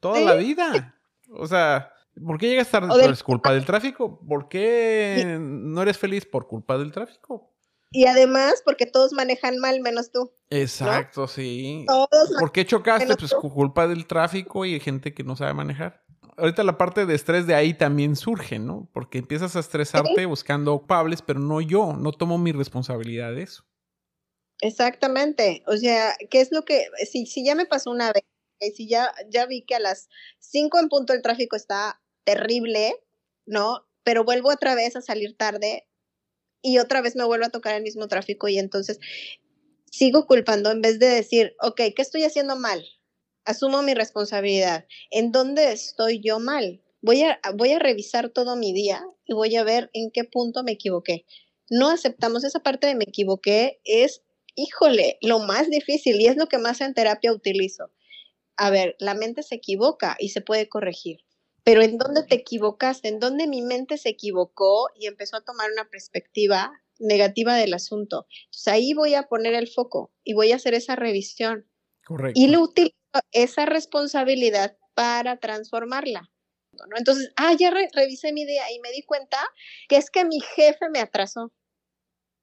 toda 0.00 0.20
la 0.20 0.34
vida. 0.34 0.96
O 1.30 1.46
sea, 1.46 1.92
¿por 2.24 2.38
qué 2.38 2.48
llegas 2.48 2.70
tarde? 2.70 2.88
¿Por 2.88 3.22
culpa 3.22 3.52
del 3.52 3.64
tráfico? 3.64 4.20
¿Por 4.26 4.48
qué 4.48 5.38
no 5.40 5.82
eres 5.82 5.98
feliz 5.98 6.24
por 6.24 6.46
culpa 6.46 6.78
del 6.78 6.92
tráfico? 6.92 7.50
Y 7.90 8.06
además, 8.06 8.62
porque 8.64 8.86
todos 8.86 9.12
manejan 9.12 9.58
mal 9.58 9.80
menos 9.82 10.10
tú. 10.10 10.32
Exacto, 10.48 11.28
sí. 11.28 11.84
Todos 11.86 12.30
¿Por 12.38 12.50
qué 12.50 12.64
chocaste? 12.64 13.14
Pues 13.16 13.34
culpa 13.34 13.86
del 13.86 14.06
tráfico 14.06 14.64
y 14.64 14.80
gente 14.80 15.12
que 15.12 15.24
no 15.24 15.36
sabe 15.36 15.52
manejar 15.52 16.02
ahorita 16.36 16.62
la 16.62 16.78
parte 16.78 17.06
de 17.06 17.14
estrés 17.14 17.46
de 17.46 17.54
ahí 17.54 17.74
también 17.74 18.16
surge, 18.16 18.58
¿no? 18.58 18.88
Porque 18.92 19.18
empiezas 19.18 19.56
a 19.56 19.60
estresarte 19.60 20.26
buscando 20.26 20.76
culpables, 20.78 21.22
pero 21.22 21.40
no 21.40 21.60
yo, 21.60 21.94
no 21.94 22.12
tomo 22.12 22.38
mi 22.38 22.52
responsabilidad 22.52 23.32
de 23.32 23.42
eso. 23.42 23.64
Exactamente. 24.62 25.62
O 25.66 25.76
sea, 25.76 26.14
¿qué 26.30 26.40
es 26.40 26.52
lo 26.52 26.64
que, 26.64 26.86
si, 27.10 27.26
si 27.26 27.44
ya 27.44 27.54
me 27.54 27.66
pasó 27.66 27.90
una 27.90 28.12
vez, 28.12 28.22
si 28.74 28.88
ya, 28.88 29.12
ya 29.28 29.44
vi 29.46 29.62
que 29.62 29.74
a 29.74 29.80
las 29.80 30.08
5 30.38 30.78
en 30.78 30.88
punto 30.88 31.12
el 31.12 31.20
tráfico 31.20 31.56
está 31.56 32.00
terrible, 32.24 32.94
¿no? 33.44 33.84
Pero 34.04 34.24
vuelvo 34.24 34.50
otra 34.50 34.74
vez 34.76 34.94
a 34.96 35.02
salir 35.02 35.36
tarde 35.36 35.88
y 36.62 36.78
otra 36.78 37.00
vez 37.02 37.16
me 37.16 37.24
vuelvo 37.24 37.46
a 37.46 37.50
tocar 37.50 37.74
el 37.74 37.82
mismo 37.82 38.08
tráfico 38.08 38.48
y 38.48 38.58
entonces 38.58 39.00
sigo 39.90 40.26
culpando 40.26 40.70
en 40.70 40.80
vez 40.80 40.98
de 41.00 41.08
decir, 41.08 41.56
ok, 41.60 41.80
¿qué 41.96 42.02
estoy 42.02 42.24
haciendo 42.24 42.56
mal? 42.56 42.84
asumo 43.44 43.82
mi 43.82 43.94
responsabilidad. 43.94 44.86
¿En 45.10 45.32
dónde 45.32 45.72
estoy 45.72 46.20
yo 46.20 46.38
mal? 46.38 46.80
Voy 47.00 47.22
a, 47.22 47.40
voy 47.54 47.72
a 47.72 47.78
revisar 47.78 48.30
todo 48.30 48.56
mi 48.56 48.72
día 48.72 49.04
y 49.26 49.34
voy 49.34 49.56
a 49.56 49.64
ver 49.64 49.90
en 49.92 50.10
qué 50.10 50.24
punto 50.24 50.62
me 50.62 50.72
equivoqué. 50.72 51.26
No 51.68 51.90
aceptamos 51.90 52.44
esa 52.44 52.60
parte 52.60 52.86
de 52.86 52.94
me 52.94 53.04
equivoqué, 53.04 53.80
es, 53.84 54.22
híjole, 54.54 55.18
lo 55.20 55.40
más 55.40 55.68
difícil 55.68 56.20
y 56.20 56.26
es 56.26 56.36
lo 56.36 56.46
que 56.46 56.58
más 56.58 56.80
en 56.80 56.94
terapia 56.94 57.32
utilizo. 57.32 57.90
A 58.56 58.70
ver, 58.70 58.96
la 58.98 59.14
mente 59.14 59.42
se 59.42 59.56
equivoca 59.56 60.16
y 60.18 60.30
se 60.30 60.40
puede 60.40 60.68
corregir, 60.68 61.24
pero 61.64 61.82
¿en 61.82 61.98
dónde 61.98 62.22
te 62.24 62.36
equivocaste? 62.36 63.08
¿En 63.08 63.20
dónde 63.20 63.46
mi 63.46 63.62
mente 63.62 63.96
se 63.98 64.10
equivocó 64.10 64.88
y 64.94 65.06
empezó 65.06 65.36
a 65.36 65.44
tomar 65.44 65.70
una 65.72 65.88
perspectiva 65.88 66.72
negativa 66.98 67.56
del 67.56 67.74
asunto? 67.74 68.26
Entonces 68.44 68.68
ahí 68.68 68.94
voy 68.94 69.14
a 69.14 69.24
poner 69.24 69.54
el 69.54 69.68
foco 69.68 70.12
y 70.24 70.34
voy 70.34 70.52
a 70.52 70.56
hacer 70.56 70.74
esa 70.74 70.96
revisión. 70.96 71.68
Correcto. 72.04 72.38
Y 72.40 72.48
lo 72.48 72.62
utilizo 72.62 72.96
esa 73.30 73.64
responsabilidad 73.66 74.76
para 74.94 75.38
transformarla. 75.38 76.30
¿no? 76.72 76.96
Entonces, 76.96 77.30
ah, 77.36 77.54
ya 77.58 77.70
revisé 77.70 78.32
mi 78.32 78.42
idea 78.42 78.70
y 78.72 78.80
me 78.80 78.90
di 78.90 79.02
cuenta 79.02 79.38
que 79.88 79.96
es 79.96 80.10
que 80.10 80.24
mi 80.24 80.40
jefe 80.40 80.88
me 80.90 81.00
atrasó. 81.00 81.52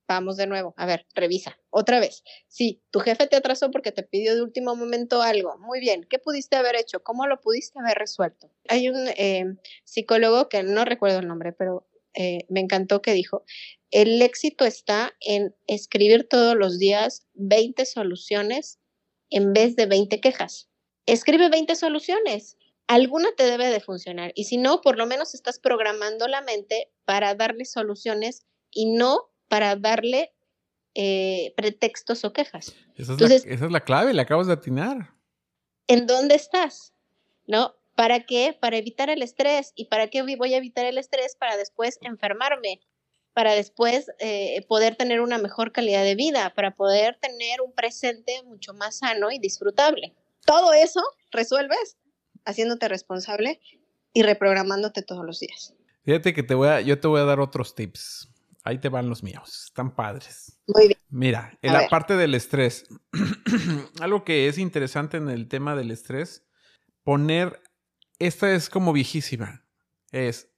Vamos 0.09 0.37
de 0.37 0.47
nuevo, 0.47 0.73
a 0.75 0.87
ver, 0.87 1.05
revisa, 1.13 1.59
otra 1.69 1.99
vez. 1.99 2.23
Sí, 2.47 2.81
tu 2.89 2.99
jefe 2.99 3.27
te 3.27 3.35
atrasó 3.35 3.69
porque 3.69 3.91
te 3.91 4.01
pidió 4.01 4.33
de 4.33 4.41
último 4.41 4.75
momento 4.75 5.21
algo. 5.21 5.55
Muy 5.59 5.79
bien, 5.79 6.03
¿qué 6.09 6.17
pudiste 6.17 6.55
haber 6.55 6.75
hecho? 6.75 7.03
¿Cómo 7.03 7.27
lo 7.27 7.39
pudiste 7.39 7.77
haber 7.77 7.95
resuelto? 7.95 8.49
Hay 8.69 8.89
un 8.89 9.07
eh, 9.09 9.45
psicólogo 9.83 10.49
que 10.49 10.63
no 10.63 10.83
recuerdo 10.83 11.19
el 11.19 11.27
nombre, 11.27 11.53
pero 11.53 11.87
eh, 12.15 12.39
me 12.49 12.59
encantó 12.59 13.03
que 13.03 13.13
dijo, 13.13 13.43
el 13.91 14.19
éxito 14.23 14.65
está 14.65 15.15
en 15.19 15.55
escribir 15.67 16.27
todos 16.27 16.55
los 16.55 16.79
días 16.79 17.27
20 17.35 17.85
soluciones 17.85 18.79
en 19.29 19.53
vez 19.53 19.75
de 19.75 19.85
20 19.85 20.21
quejas. 20.21 20.69
Escribe 21.05 21.49
20 21.49 21.75
soluciones. 21.75 22.57
Alguna 22.87 23.29
te 23.37 23.43
debe 23.43 23.67
de 23.67 23.79
funcionar 23.79 24.31
y 24.33 24.45
si 24.45 24.57
no, 24.57 24.81
por 24.81 24.97
lo 24.97 25.05
menos 25.05 25.35
estás 25.35 25.59
programando 25.59 26.27
la 26.27 26.41
mente 26.41 26.89
para 27.05 27.35
darle 27.35 27.65
soluciones 27.65 28.47
y 28.71 28.87
no 28.91 29.28
para 29.49 29.75
darle 29.75 30.31
eh, 30.95 31.53
pretextos 31.57 32.23
o 32.23 32.31
quejas. 32.31 32.73
Esa 32.95 33.13
es, 33.13 33.21
la, 33.21 33.27
esa 33.27 33.65
es 33.65 33.71
la 33.71 33.81
clave, 33.81 34.13
la 34.13 34.21
acabas 34.21 34.47
de 34.47 34.53
atinar. 34.53 35.13
¿En 35.87 36.07
dónde 36.07 36.35
estás? 36.35 36.93
¿No? 37.45 37.75
¿Para 37.95 38.21
qué? 38.21 38.57
Para 38.57 38.77
evitar 38.77 39.09
el 39.09 39.21
estrés. 39.21 39.73
¿Y 39.75 39.85
para 39.85 40.07
qué 40.07 40.21
voy 40.21 40.53
a 40.53 40.57
evitar 40.57 40.85
el 40.85 40.97
estrés? 40.97 41.35
Para 41.35 41.57
después 41.57 41.97
enfermarme 42.01 42.79
para 43.33 43.53
después 43.53 44.11
eh, 44.19 44.65
poder 44.67 44.95
tener 44.95 45.21
una 45.21 45.37
mejor 45.37 45.71
calidad 45.71 46.03
de 46.03 46.15
vida, 46.15 46.53
para 46.55 46.75
poder 46.75 47.17
tener 47.21 47.61
un 47.61 47.73
presente 47.73 48.43
mucho 48.43 48.73
más 48.73 48.97
sano 48.97 49.31
y 49.31 49.39
disfrutable. 49.39 50.13
Todo 50.45 50.73
eso 50.73 51.01
resuelves 51.31 51.97
haciéndote 52.45 52.87
responsable 52.87 53.61
y 54.13 54.23
reprogramándote 54.23 55.03
todos 55.03 55.25
los 55.25 55.39
días. 55.39 55.73
Fíjate 56.03 56.33
que 56.33 56.43
te 56.43 56.53
voy 56.53 56.67
a, 56.67 56.81
yo 56.81 56.99
te 56.99 57.07
voy 57.07 57.21
a 57.21 57.25
dar 57.25 57.39
otros 57.39 57.75
tips. 57.75 58.28
Ahí 58.69 58.77
te 58.77 58.89
van 58.89 59.09
los 59.09 59.23
míos. 59.23 59.65
Están 59.65 59.95
padres. 59.95 60.61
Muy 60.67 60.89
bien. 60.89 60.99
Mira, 61.09 61.57
en 61.63 61.73
la 61.73 61.89
parte 61.89 62.15
del 62.15 62.35
estrés, 62.35 62.85
algo 63.99 64.23
que 64.23 64.47
es 64.47 64.59
interesante 64.59 65.17
en 65.17 65.27
el 65.27 65.47
tema 65.47 65.75
del 65.75 65.89
estrés, 65.89 66.47
poner, 67.03 67.63
esta 68.19 68.53
es 68.53 68.69
como 68.69 68.93
viejísima, 68.93 69.65
es, 70.11 70.51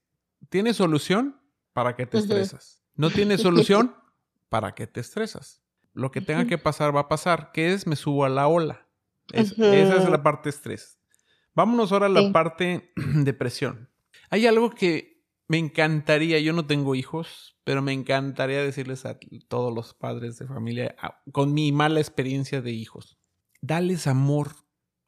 ¿tiene 0.49 0.74
solución? 0.74 1.39
¿Para 1.72 1.95
qué 1.95 2.05
te 2.05 2.18
estresas? 2.18 2.84
¿No 2.95 3.12
tiene 3.12 3.38
solución? 3.38 3.95
¿Para 4.49 4.76
qué 4.76 4.88
te 4.88 4.99
estresas? 4.99 5.64
Lo 5.93 6.12
que 6.12 6.20
tenga 6.20 6.45
que 6.45 6.57
pasar 6.57 6.93
va 6.93 7.01
a 7.01 7.07
pasar. 7.07 7.51
¿Qué 7.53 7.72
es? 7.72 7.88
Me 7.88 7.95
subo 7.95 8.26
a 8.26 8.30
la 8.30 8.49
ola. 8.49 8.89
Esa 9.32 9.95
es 9.95 10.09
la 10.09 10.22
parte 10.22 10.49
estrés. 10.49 10.99
Vámonos 11.55 11.93
ahora 11.93 12.07
a 12.07 12.09
la 12.09 12.30
parte 12.34 12.91
depresión. 13.16 13.89
Hay 14.30 14.47
algo 14.47 14.70
que 14.72 15.11
me 15.52 15.58
encantaría, 15.58 16.39
yo 16.39 16.54
no 16.54 16.66
tengo 16.66 16.95
hijos, 16.95 17.58
pero 17.66 17.82
me 17.82 17.91
encantaría 17.91 18.64
decirles 18.64 19.06
a 19.06 19.20
todos 19.49 19.76
los 19.76 19.93
padres 19.93 20.38
de 20.38 20.47
familia, 20.47 20.95
con 21.34 21.54
mi 21.54 21.74
mala 21.74 21.99
experiencia 21.99 22.62
de 22.62 22.72
hijos, 22.72 23.20
dales 23.60 24.08
amor, 24.08 24.52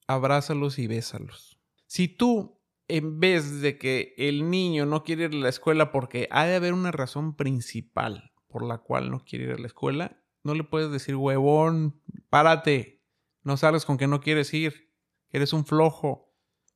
abrázalos 0.06 0.80
y 0.80 0.88
bésalos. 0.88 1.62
Si 1.88 2.10
tú, 2.10 2.60
en 2.89 3.22
vez 3.22 3.62
de 3.62 3.78
que 3.78 4.16
el 4.18 4.50
niño 4.50 4.86
no 4.86 5.06
quiere 5.06 5.24
ir 5.24 5.32
a 5.32 5.38
la 5.38 5.48
escuela 5.48 5.94
porque 5.94 6.28
ha 6.30 6.44
de 6.44 6.56
haber 6.56 6.74
una 6.74 6.91
razón 6.91 7.38
principal 7.38 8.34
por 8.50 8.66
la 8.66 8.80
cual 8.80 9.12
no 9.12 9.24
quiere 9.24 9.46
ir 9.46 9.52
a 9.54 9.60
la 9.60 9.68
escuela, 9.68 10.22
no 10.44 10.56
le 10.56 10.66
puedes 10.66 10.91
decir, 10.91 11.16
huevón, 11.16 12.02
párate, 12.30 13.02
no 13.44 13.56
sabes 13.56 13.86
con 13.86 13.98
que 13.98 14.08
no 14.08 14.20
quieres 14.20 14.54
ir, 14.54 14.91
eres 15.32 15.54
un 15.54 15.66
flojo. 15.66 16.33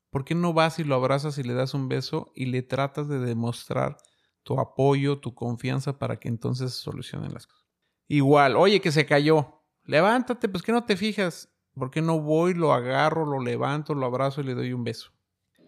¿Por 0.09 0.23
qué 0.23 0.35
no 0.35 0.53
vas 0.53 0.79
y 0.79 0.83
lo 0.83 0.95
abrazas 0.95 1.37
y 1.37 1.43
le 1.43 1.53
das 1.53 1.73
un 1.73 1.89
beso 1.89 2.31
y 2.35 2.45
le 2.45 2.61
tratas 2.61 3.09
de 3.09 3.19
demostrar 3.19 3.97
tu 4.43 4.59
apoyo, 4.59 5.19
tu 5.19 5.33
confianza 5.33 5.99
para 5.99 6.17
que 6.17 6.29
entonces 6.29 6.73
se 6.73 6.81
solucionen 6.81 7.33
las 7.33 7.47
cosas? 7.47 7.67
Igual, 8.07 8.55
oye, 8.55 8.79
que 8.79 8.91
se 8.91 9.05
cayó. 9.05 9.61
Levántate, 9.83 10.47
pues 10.47 10.63
que 10.63 10.71
no 10.71 10.85
te 10.85 10.95
fijas. 10.95 11.53
¿Por 11.73 11.91
qué 11.91 12.01
no 12.01 12.19
voy, 12.19 12.53
lo 12.53 12.73
agarro, 12.73 13.25
lo 13.25 13.39
levanto, 13.39 13.93
lo 13.93 14.05
abrazo 14.05 14.41
y 14.41 14.45
le 14.45 14.55
doy 14.55 14.73
un 14.73 14.83
beso? 14.83 15.11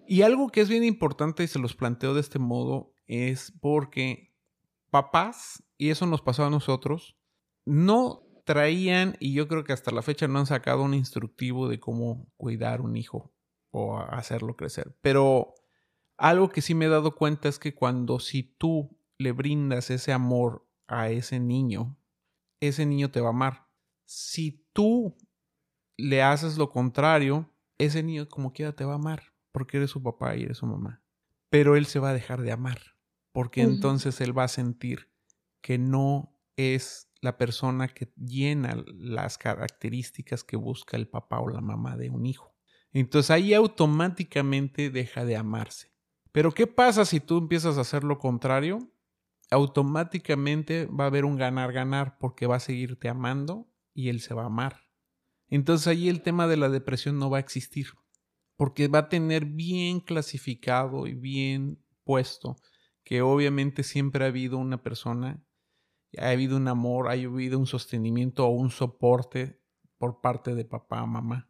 Y 0.08 0.24
algo 0.24 0.50
que 0.50 0.62
es 0.62 0.70
bien 0.70 0.84
importante 0.84 1.44
y 1.44 1.48
se 1.48 1.60
los 1.60 1.76
planteo 1.76 2.14
de 2.14 2.22
este 2.22 2.40
modo 2.40 2.94
es 3.06 3.54
porque 3.62 4.34
papás, 4.90 5.64
y 5.78 5.90
eso 5.90 6.06
nos 6.08 6.22
pasó 6.22 6.46
a 6.46 6.50
nosotros, 6.50 7.16
no 7.66 8.24
traían, 8.44 9.18
y 9.20 9.34
yo 9.34 9.48
creo 9.48 9.64
que 9.64 9.74
hasta 9.74 9.92
la 9.92 10.02
fecha 10.02 10.28
no 10.28 10.40
han 10.40 10.48
sacado 10.48 10.82
un 10.82 10.96
instructivo 10.96 11.68
de 11.68 11.80
cómo 11.80 12.28
cuidar 12.38 12.82
un 12.82 12.96
hijo 12.96 13.32
o 13.72 13.97
hacerlo 13.97 14.55
crecer. 14.55 14.97
Pero 15.01 15.53
algo 16.17 16.49
que 16.49 16.61
sí 16.61 16.76
me 16.76 16.86
he 16.86 16.89
dado 16.89 17.15
cuenta 17.15 17.49
es 17.49 17.59
que 17.59 17.74
cuando 17.74 18.20
si 18.20 18.43
tú 18.43 18.97
le 19.17 19.32
brindas 19.32 19.89
ese 19.89 20.11
amor 20.11 20.67
a 20.88 21.09
ese 21.09 21.39
niño, 21.39 21.97
ese 22.59 22.86
niño 22.86 23.11
te 23.11 23.22
va 23.22 23.28
a 23.28 23.32
amar. 23.32 23.67
Si 24.05 24.65
tú 24.74 25.15
le 25.97 26.24
haces 26.24 26.57
lo 26.57 26.72
contrario, 26.72 27.53
ese 27.78 28.03
niño 28.03 28.28
como 28.28 28.53
quiera 28.53 28.74
te 28.76 28.86
va 28.86 28.93
a 28.93 28.95
amar, 28.95 29.34
porque 29.51 29.78
eres 29.78 29.91
su 29.91 30.01
papá 30.01 30.36
y 30.36 30.43
eres 30.43 30.57
su 30.57 30.65
mamá. 30.65 31.03
Pero 31.49 31.76
él 31.76 31.86
se 31.86 31.99
va 31.99 32.09
a 32.09 32.13
dejar 32.13 32.41
de 32.41 32.51
amar, 32.51 32.80
porque 33.32 33.61
entonces 33.61 34.20
él 34.22 34.38
va 34.38 34.45
a 34.45 34.49
sentir 34.49 35.11
que 35.61 35.78
no 35.78 36.38
es 36.55 37.09
la 37.22 37.38
persona 37.38 37.88
que 37.88 38.11
llena 38.15 38.84
las 38.88 39.38
características 39.38 40.43
que 40.43 40.57
busca 40.57 40.97
el 40.97 41.07
papá 41.07 41.39
o 41.39 41.49
la 41.49 41.61
mamá 41.61 41.97
de 41.97 42.09
un 42.09 42.26
hijo. 42.26 42.55
Entonces 42.92 43.32
ahí 43.32 43.54
automáticamente 43.54 44.90
deja 44.90 45.26
de 45.26 45.36
amarse. 45.36 45.92
Pero 46.32 46.52
¿qué 46.52 46.68
pasa 46.68 47.06
si 47.06 47.20
tú 47.20 47.38
empiezas 47.38 47.78
a 47.78 47.82
hacer 47.82 48.04
lo 48.04 48.20
contrario? 48.20 48.80
Automáticamente 49.52 50.86
va 50.86 51.06
a 51.06 51.08
haber 51.08 51.26
un 51.26 51.38
ganar-ganar 51.38 52.18
porque 52.20 52.46
va 52.46 52.58
a 52.58 52.60
seguirte 52.60 53.10
amando 53.10 53.68
y 53.94 54.10
él 54.10 54.22
se 54.22 54.34
va 54.34 54.44
a 54.44 54.48
amar. 54.48 54.90
Entonces 55.48 55.88
ahí 55.88 56.10
el 56.10 56.22
tema 56.22 56.48
de 56.48 56.58
la 56.58 56.70
depresión 56.70 57.18
no 57.18 57.30
va 57.30 57.38
a 57.38 57.42
existir 57.42 57.88
porque 58.60 58.90
va 58.90 59.00
a 59.00 59.10
tener 59.10 59.46
bien 59.46 60.02
clasificado 60.02 61.08
y 61.08 61.14
bien 61.14 61.82
puesto 62.04 62.58
que 63.06 63.22
obviamente 63.22 63.84
siempre 63.84 64.26
ha 64.26 64.28
habido 64.28 64.58
una 64.58 64.84
persona, 64.84 65.42
ha 66.18 66.30
habido 66.30 66.58
un 66.58 66.68
amor, 66.68 67.08
ha 67.08 67.14
habido 67.14 67.58
un 67.58 67.68
sostenimiento 67.68 68.46
o 68.46 68.50
un 68.50 68.70
soporte 68.70 69.62
por 69.98 70.20
parte 70.20 70.56
de 70.56 70.66
papá 70.66 71.06
mamá. 71.06 71.49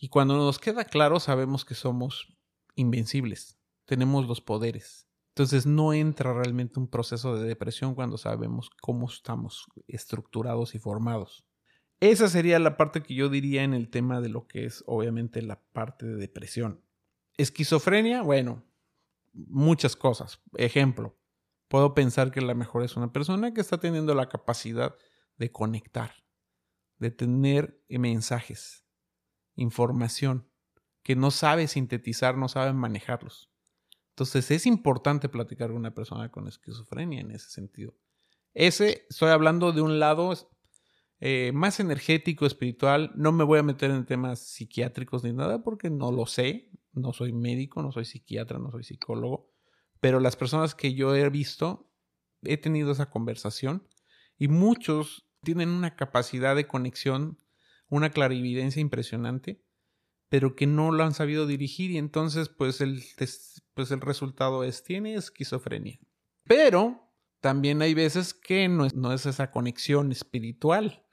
Y 0.00 0.08
cuando 0.08 0.36
nos 0.36 0.60
queda 0.60 0.84
claro, 0.84 1.18
sabemos 1.18 1.64
que 1.64 1.74
somos 1.74 2.32
invencibles, 2.76 3.58
tenemos 3.84 4.28
los 4.28 4.40
poderes. 4.40 5.08
Entonces 5.30 5.66
no 5.66 5.92
entra 5.92 6.32
realmente 6.32 6.78
un 6.78 6.88
proceso 6.88 7.36
de 7.36 7.46
depresión 7.46 7.94
cuando 7.94 8.16
sabemos 8.16 8.70
cómo 8.80 9.08
estamos 9.08 9.66
estructurados 9.88 10.74
y 10.76 10.78
formados. 10.78 11.44
Esa 12.00 12.28
sería 12.28 12.60
la 12.60 12.76
parte 12.76 13.02
que 13.02 13.14
yo 13.14 13.28
diría 13.28 13.64
en 13.64 13.74
el 13.74 13.90
tema 13.90 14.20
de 14.20 14.28
lo 14.28 14.46
que 14.46 14.64
es 14.64 14.84
obviamente 14.86 15.42
la 15.42 15.60
parte 15.72 16.06
de 16.06 16.14
depresión. 16.14 16.80
Esquizofrenia, 17.36 18.22
bueno, 18.22 18.64
muchas 19.32 19.96
cosas. 19.96 20.40
Ejemplo, 20.56 21.16
puedo 21.66 21.94
pensar 21.94 22.30
que 22.30 22.40
la 22.40 22.54
mejor 22.54 22.84
es 22.84 22.96
una 22.96 23.12
persona 23.12 23.52
que 23.52 23.60
está 23.60 23.78
teniendo 23.78 24.14
la 24.14 24.28
capacidad 24.28 24.96
de 25.38 25.50
conectar, 25.50 26.14
de 26.98 27.10
tener 27.10 27.82
mensajes, 27.88 28.84
información 29.58 30.48
que 31.02 31.16
no 31.16 31.30
sabe 31.30 31.68
sintetizar, 31.68 32.36
no 32.36 32.48
sabe 32.48 32.72
manejarlos. 32.72 33.50
Entonces 34.10 34.50
es 34.50 34.66
importante 34.66 35.28
platicar 35.28 35.68
con 35.68 35.76
una 35.76 35.94
persona 35.94 36.30
con 36.30 36.48
esquizofrenia 36.48 37.20
en 37.20 37.30
ese 37.30 37.50
sentido. 37.50 37.94
Ese, 38.54 39.06
estoy 39.08 39.30
hablando 39.30 39.72
de 39.72 39.80
un 39.80 40.00
lado 40.00 40.32
eh, 41.20 41.52
más 41.52 41.80
energético, 41.80 42.46
espiritual. 42.46 43.12
No 43.14 43.32
me 43.32 43.44
voy 43.44 43.58
a 43.58 43.62
meter 43.62 43.90
en 43.90 44.06
temas 44.06 44.40
psiquiátricos 44.40 45.24
ni 45.24 45.32
nada 45.32 45.62
porque 45.62 45.90
no 45.90 46.10
lo 46.12 46.26
sé. 46.26 46.70
No 46.92 47.12
soy 47.12 47.32
médico, 47.32 47.82
no 47.82 47.92
soy 47.92 48.04
psiquiatra, 48.04 48.58
no 48.58 48.70
soy 48.70 48.84
psicólogo. 48.84 49.52
Pero 50.00 50.20
las 50.20 50.36
personas 50.36 50.74
que 50.74 50.94
yo 50.94 51.14
he 51.14 51.28
visto, 51.30 51.90
he 52.42 52.56
tenido 52.56 52.92
esa 52.92 53.10
conversación 53.10 53.86
y 54.36 54.48
muchos 54.48 55.28
tienen 55.42 55.70
una 55.70 55.96
capacidad 55.96 56.56
de 56.56 56.66
conexión 56.66 57.38
una 57.88 58.10
clarividencia 58.10 58.80
impresionante, 58.80 59.62
pero 60.28 60.54
que 60.54 60.66
no 60.66 60.92
lo 60.92 61.04
han 61.04 61.14
sabido 61.14 61.46
dirigir 61.46 61.90
y 61.90 61.98
entonces 61.98 62.48
pues 62.48 62.80
el, 62.80 63.02
pues 63.74 63.90
el 63.90 64.00
resultado 64.00 64.64
es, 64.64 64.82
tiene 64.84 65.14
esquizofrenia. 65.14 65.98
Pero 66.44 67.08
también 67.40 67.82
hay 67.82 67.94
veces 67.94 68.34
que 68.34 68.68
no 68.68 68.84
es, 68.84 68.94
no 68.94 69.12
es 69.12 69.26
esa 69.26 69.50
conexión 69.50 70.12
espiritual, 70.12 71.06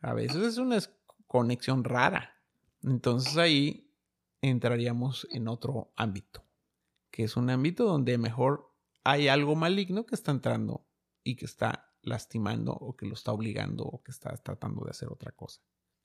a 0.00 0.14
veces 0.14 0.42
es 0.42 0.58
una 0.58 0.78
conexión 1.26 1.84
rara. 1.84 2.40
Entonces 2.82 3.36
ahí 3.36 3.92
entraríamos 4.40 5.26
en 5.30 5.48
otro 5.48 5.92
ámbito, 5.96 6.44
que 7.10 7.24
es 7.24 7.36
un 7.36 7.50
ámbito 7.50 7.84
donde 7.84 8.18
mejor 8.18 8.72
hay 9.04 9.28
algo 9.28 9.56
maligno 9.56 10.06
que 10.06 10.14
está 10.14 10.30
entrando 10.30 10.86
y 11.24 11.36
que 11.36 11.44
está 11.44 11.94
lastimando 12.02 12.72
o 12.72 12.96
que 12.96 13.06
lo 13.06 13.14
está 13.14 13.32
obligando 13.32 13.84
o 13.84 14.02
que 14.02 14.10
está 14.10 14.36
tratando 14.36 14.84
de 14.84 14.90
hacer 14.90 15.08
otra 15.08 15.32
cosa. 15.32 15.60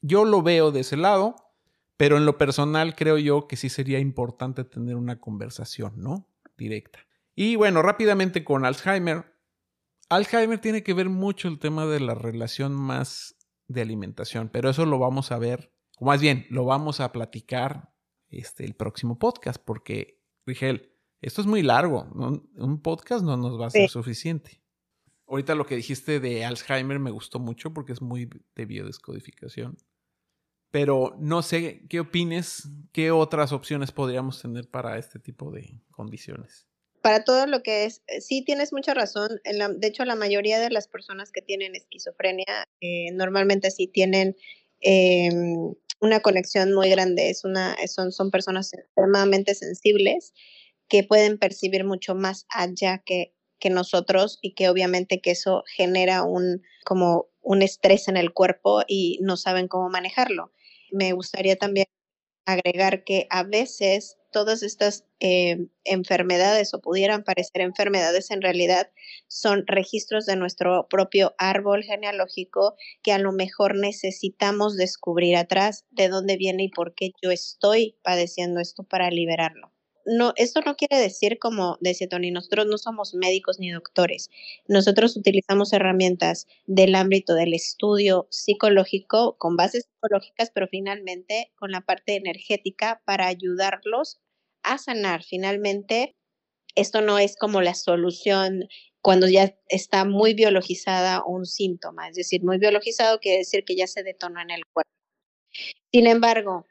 Yo 0.05 0.25
lo 0.25 0.41
veo 0.41 0.71
de 0.71 0.81
ese 0.81 0.97
lado, 0.97 1.35
pero 1.95 2.17
en 2.17 2.25
lo 2.25 2.37
personal 2.37 2.93
creo 2.93 3.17
yo 3.17 3.47
que 3.47 3.55
sí 3.55 3.69
sería 3.69 3.99
importante 3.99 4.65
tener 4.65 4.97
una 4.97 5.21
conversación, 5.21 5.93
¿no? 5.95 6.27
Directa. 6.57 6.99
Y 7.35 7.55
bueno, 7.55 7.81
rápidamente 7.81 8.43
con 8.43 8.65
Alzheimer. 8.65 9.33
Alzheimer 10.09 10.59
tiene 10.59 10.83
que 10.83 10.93
ver 10.93 11.07
mucho 11.07 11.47
el 11.47 11.57
tema 11.57 11.85
de 11.85 12.01
la 12.01 12.15
relación 12.15 12.73
más 12.73 13.37
de 13.69 13.81
alimentación, 13.81 14.49
pero 14.49 14.69
eso 14.69 14.85
lo 14.85 14.99
vamos 14.99 15.31
a 15.31 15.39
ver, 15.39 15.71
o 15.97 16.05
más 16.05 16.19
bien, 16.19 16.47
lo 16.49 16.65
vamos 16.65 16.99
a 16.99 17.13
platicar 17.13 17.93
este, 18.29 18.65
el 18.65 18.75
próximo 18.75 19.17
podcast, 19.17 19.63
porque, 19.63 20.21
Rigel, 20.45 20.91
esto 21.21 21.39
es 21.39 21.47
muy 21.47 21.61
largo, 21.61 22.09
un 22.57 22.81
podcast 22.81 23.23
no 23.23 23.37
nos 23.37 23.57
va 23.57 23.67
a 23.67 23.69
ser 23.69 23.89
suficiente. 23.89 24.61
Ahorita 25.27 25.55
lo 25.55 25.65
que 25.65 25.77
dijiste 25.77 26.19
de 26.19 26.43
Alzheimer 26.43 26.99
me 26.99 27.09
gustó 27.09 27.39
mucho 27.39 27.73
porque 27.73 27.93
es 27.93 28.01
muy 28.01 28.29
de 28.53 28.65
biodescodificación. 28.65 29.77
Pero 30.73 31.15
no 31.19 31.43
sé 31.43 31.83
qué 31.87 31.99
opines, 31.99 32.67
qué 32.93 33.11
otras 33.11 33.51
opciones 33.51 33.91
podríamos 33.91 34.41
tener 34.41 34.67
para 34.67 34.97
este 34.97 35.19
tipo 35.19 35.51
de 35.51 35.79
condiciones. 35.91 36.65
Para 37.03 37.23
todo 37.23 37.45
lo 37.45 37.61
que 37.61 37.85
es, 37.85 38.01
eh, 38.07 38.21
sí 38.21 38.43
tienes 38.43 38.73
mucha 38.73 38.95
razón. 38.95 39.29
de 39.43 39.87
hecho, 39.87 40.03
la 40.03 40.15
mayoría 40.15 40.59
de 40.59 40.71
las 40.71 40.87
personas 40.87 41.31
que 41.31 41.43
tienen 41.43 41.75
esquizofrenia 41.75 42.67
eh, 42.81 43.11
normalmente 43.13 43.69
sí 43.69 43.85
tienen 43.85 44.35
em, 44.79 45.75
una 45.99 46.21
conexión 46.21 46.73
muy 46.73 46.89
grande. 46.89 47.29
Es 47.29 47.43
una, 47.43 47.77
son, 47.85 48.11
son 48.11 48.31
personas 48.31 48.73
extremadamente 48.73 49.53
sensibles 49.53 50.33
que 50.87 51.03
pueden 51.03 51.37
percibir 51.37 51.83
mucho 51.83 52.15
más 52.15 52.47
allá 52.49 53.03
que, 53.05 53.35
que 53.59 53.69
nosotros 53.69 54.39
y 54.41 54.55
que 54.55 54.69
obviamente 54.69 55.21
que 55.21 55.29
eso 55.29 55.63
genera 55.67 56.23
un 56.23 56.63
como 56.83 57.27
un 57.41 57.61
estrés 57.61 58.07
en 58.07 58.17
el 58.17 58.33
cuerpo 58.33 58.81
y 58.87 59.19
no 59.21 59.37
saben 59.37 59.67
cómo 59.67 59.87
manejarlo 59.89 60.51
me 60.93 61.11
gustaría 61.13 61.57
también 61.57 61.87
agregar 62.45 63.03
que 63.03 63.27
a 63.29 63.43
veces 63.43 64.17
todas 64.31 64.63
estas 64.63 65.05
eh, 65.19 65.67
enfermedades 65.85 66.73
o 66.73 66.81
pudieran 66.81 67.23
parecer 67.23 67.61
enfermedades, 67.61 68.31
en 68.31 68.41
realidad 68.41 68.91
son 69.27 69.65
registros 69.67 70.25
de 70.25 70.35
nuestro 70.35 70.87
propio 70.89 71.35
árbol 71.37 71.83
genealógico 71.83 72.75
que 73.03 73.13
a 73.13 73.19
lo 73.19 73.31
mejor 73.31 73.75
necesitamos 73.75 74.75
descubrir 74.75 75.37
atrás 75.37 75.85
de 75.91 76.09
dónde 76.09 76.37
viene 76.37 76.63
y 76.63 76.69
por 76.69 76.95
qué 76.95 77.11
yo 77.21 77.31
estoy 77.31 77.97
padeciendo 78.03 78.59
esto 78.59 78.83
para 78.83 79.09
liberarlo 79.09 79.72
no, 80.05 80.33
esto 80.35 80.61
no 80.61 80.75
quiere 80.75 80.97
decir, 80.97 81.39
como 81.39 81.77
decía 81.79 82.09
Tony, 82.09 82.31
nosotros 82.31 82.65
no 82.67 82.77
somos 82.77 83.13
médicos 83.13 83.59
ni 83.59 83.71
doctores. 83.71 84.29
Nosotros 84.67 85.15
utilizamos 85.15 85.73
herramientas 85.73 86.47
del 86.65 86.95
ámbito 86.95 87.35
del 87.35 87.53
estudio 87.53 88.27
psicológico 88.29 89.37
con 89.37 89.55
bases 89.55 89.85
psicológicas, 89.85 90.51
pero 90.51 90.67
finalmente 90.67 91.51
con 91.55 91.71
la 91.71 91.81
parte 91.81 92.15
energética 92.15 93.01
para 93.05 93.27
ayudarlos 93.27 94.19
a 94.63 94.77
sanar. 94.77 95.23
Finalmente, 95.23 96.15
esto 96.75 97.01
no 97.01 97.19
es 97.19 97.37
como 97.37 97.61
la 97.61 97.73
solución 97.73 98.67
cuando 99.01 99.27
ya 99.27 99.57
está 99.67 100.05
muy 100.05 100.33
biologizada 100.33 101.23
un 101.25 101.45
síntoma, 101.45 102.07
es 102.07 102.15
decir, 102.15 102.41
muy 102.43 102.57
biologizado 102.57 103.19
quiere 103.19 103.39
decir 103.39 103.65
que 103.65 103.75
ya 103.75 103.85
se 103.85 104.01
detonó 104.01 104.41
en 104.41 104.49
el 104.49 104.63
cuerpo. 104.65 104.89
Sin 105.91 106.07
embargo, 106.07 106.65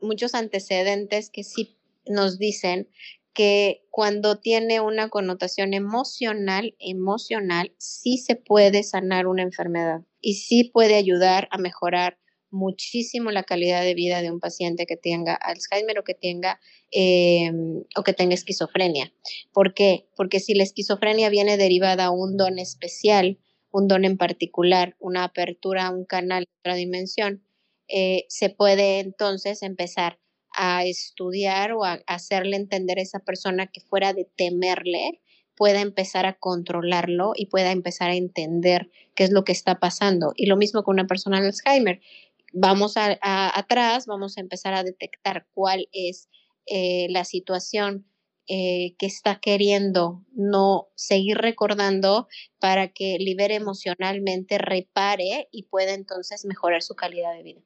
muchos 0.00 0.34
antecedentes 0.34 1.30
que 1.30 1.44
sí 1.44 1.76
nos 2.06 2.38
dicen 2.38 2.88
que 3.34 3.84
cuando 3.90 4.38
tiene 4.38 4.80
una 4.80 5.08
connotación 5.08 5.74
emocional, 5.74 6.74
emocional, 6.78 7.74
sí 7.78 8.16
se 8.18 8.36
puede 8.36 8.84
sanar 8.84 9.26
una 9.26 9.42
enfermedad 9.42 10.02
y 10.20 10.34
sí 10.34 10.70
puede 10.72 10.94
ayudar 10.94 11.48
a 11.50 11.58
mejorar 11.58 12.18
muchísimo 12.54 13.32
la 13.32 13.42
calidad 13.42 13.82
de 13.82 13.94
vida 13.94 14.22
de 14.22 14.30
un 14.30 14.38
paciente 14.38 14.86
que 14.86 14.96
tenga 14.96 15.34
Alzheimer 15.34 15.98
o 15.98 16.04
que 16.04 16.14
tenga 16.14 16.60
em, 16.92 17.82
o 17.96 18.02
que 18.04 18.12
tenga 18.12 18.34
esquizofrenia. 18.34 19.12
¿Por 19.52 19.74
qué? 19.74 20.08
Porque 20.16 20.38
si 20.38 20.54
la 20.54 20.62
esquizofrenia 20.62 21.28
viene 21.28 21.56
derivada 21.56 22.06
a 22.06 22.10
un 22.10 22.36
don 22.36 22.60
especial, 22.60 23.38
un 23.72 23.88
don 23.88 24.04
en 24.04 24.16
particular, 24.16 24.96
una 25.00 25.24
apertura 25.24 25.86
a 25.86 25.90
un 25.90 26.04
canal 26.04 26.46
otra 26.60 26.76
dimensión, 26.76 27.44
eh, 27.88 28.24
se 28.28 28.48
puede 28.48 29.00
entonces 29.00 29.62
empezar 29.62 30.20
a 30.54 30.84
estudiar 30.84 31.72
o 31.72 31.84
a 31.84 32.00
hacerle 32.06 32.56
entender 32.56 32.98
a 32.98 33.02
esa 33.02 33.20
persona 33.20 33.66
que 33.66 33.80
fuera 33.80 34.12
de 34.12 34.24
temerle, 34.36 35.20
pueda 35.56 35.80
empezar 35.80 36.26
a 36.26 36.38
controlarlo 36.38 37.32
y 37.36 37.46
pueda 37.46 37.70
empezar 37.70 38.10
a 38.10 38.16
entender 38.16 38.90
qué 39.14 39.24
es 39.24 39.30
lo 39.30 39.44
que 39.44 39.52
está 39.52 39.78
pasando. 39.78 40.32
Y 40.36 40.46
lo 40.46 40.56
mismo 40.56 40.82
con 40.82 40.94
una 40.94 41.06
persona 41.06 41.40
de 41.40 41.48
Alzheimer. 41.48 42.00
Vamos 42.52 42.96
a, 42.96 43.18
atrás, 43.58 44.06
vamos 44.06 44.38
a 44.38 44.40
empezar 44.40 44.74
a 44.74 44.84
detectar 44.84 45.46
cuál 45.54 45.88
es 45.92 46.28
eh, 46.66 47.08
la 47.10 47.24
situación 47.24 48.06
eh, 48.46 48.94
que 48.98 49.06
está 49.06 49.40
queriendo 49.40 50.22
no 50.32 50.88
seguir 50.96 51.38
recordando 51.38 52.28
para 52.58 52.88
que 52.88 53.16
libere 53.18 53.54
emocionalmente, 53.54 54.58
repare 54.58 55.48
y 55.50 55.64
pueda 55.64 55.94
entonces 55.94 56.44
mejorar 56.44 56.82
su 56.82 56.94
calidad 56.94 57.32
de 57.32 57.42
vida. 57.42 57.60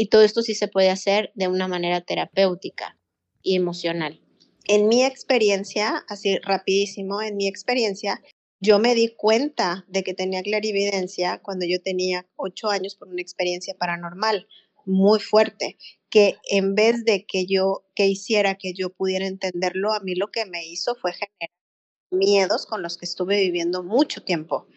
Y 0.00 0.10
todo 0.10 0.22
esto 0.22 0.42
sí 0.42 0.54
se 0.54 0.68
puede 0.68 0.90
hacer 0.90 1.32
de 1.34 1.48
una 1.48 1.66
manera 1.66 2.00
terapéutica 2.00 2.96
y 3.42 3.56
emocional. 3.56 4.20
En 4.68 4.86
mi 4.86 5.04
experiencia, 5.04 6.04
así 6.08 6.38
rapidísimo, 6.38 7.20
en 7.20 7.36
mi 7.36 7.48
experiencia, 7.48 8.22
yo 8.60 8.78
me 8.78 8.94
di 8.94 9.08
cuenta 9.08 9.84
de 9.88 10.04
que 10.04 10.14
tenía 10.14 10.44
clarividencia 10.44 11.40
cuando 11.42 11.66
yo 11.66 11.82
tenía 11.82 12.28
ocho 12.36 12.68
años 12.68 12.94
por 12.94 13.08
una 13.08 13.20
experiencia 13.20 13.74
paranormal 13.74 14.46
muy 14.86 15.18
fuerte, 15.18 15.76
que 16.10 16.36
en 16.48 16.76
vez 16.76 17.04
de 17.04 17.26
que 17.26 17.46
yo, 17.46 17.84
que 17.96 18.06
hiciera 18.06 18.54
que 18.54 18.74
yo 18.74 18.90
pudiera 18.90 19.26
entenderlo, 19.26 19.92
a 19.92 19.98
mí 19.98 20.14
lo 20.14 20.28
que 20.28 20.46
me 20.46 20.64
hizo 20.64 20.94
fue 20.94 21.12
generar 21.12 21.50
miedos 22.12 22.66
con 22.66 22.82
los 22.82 22.98
que 22.98 23.04
estuve 23.04 23.40
viviendo 23.40 23.82
mucho 23.82 24.22
tiempo 24.22 24.68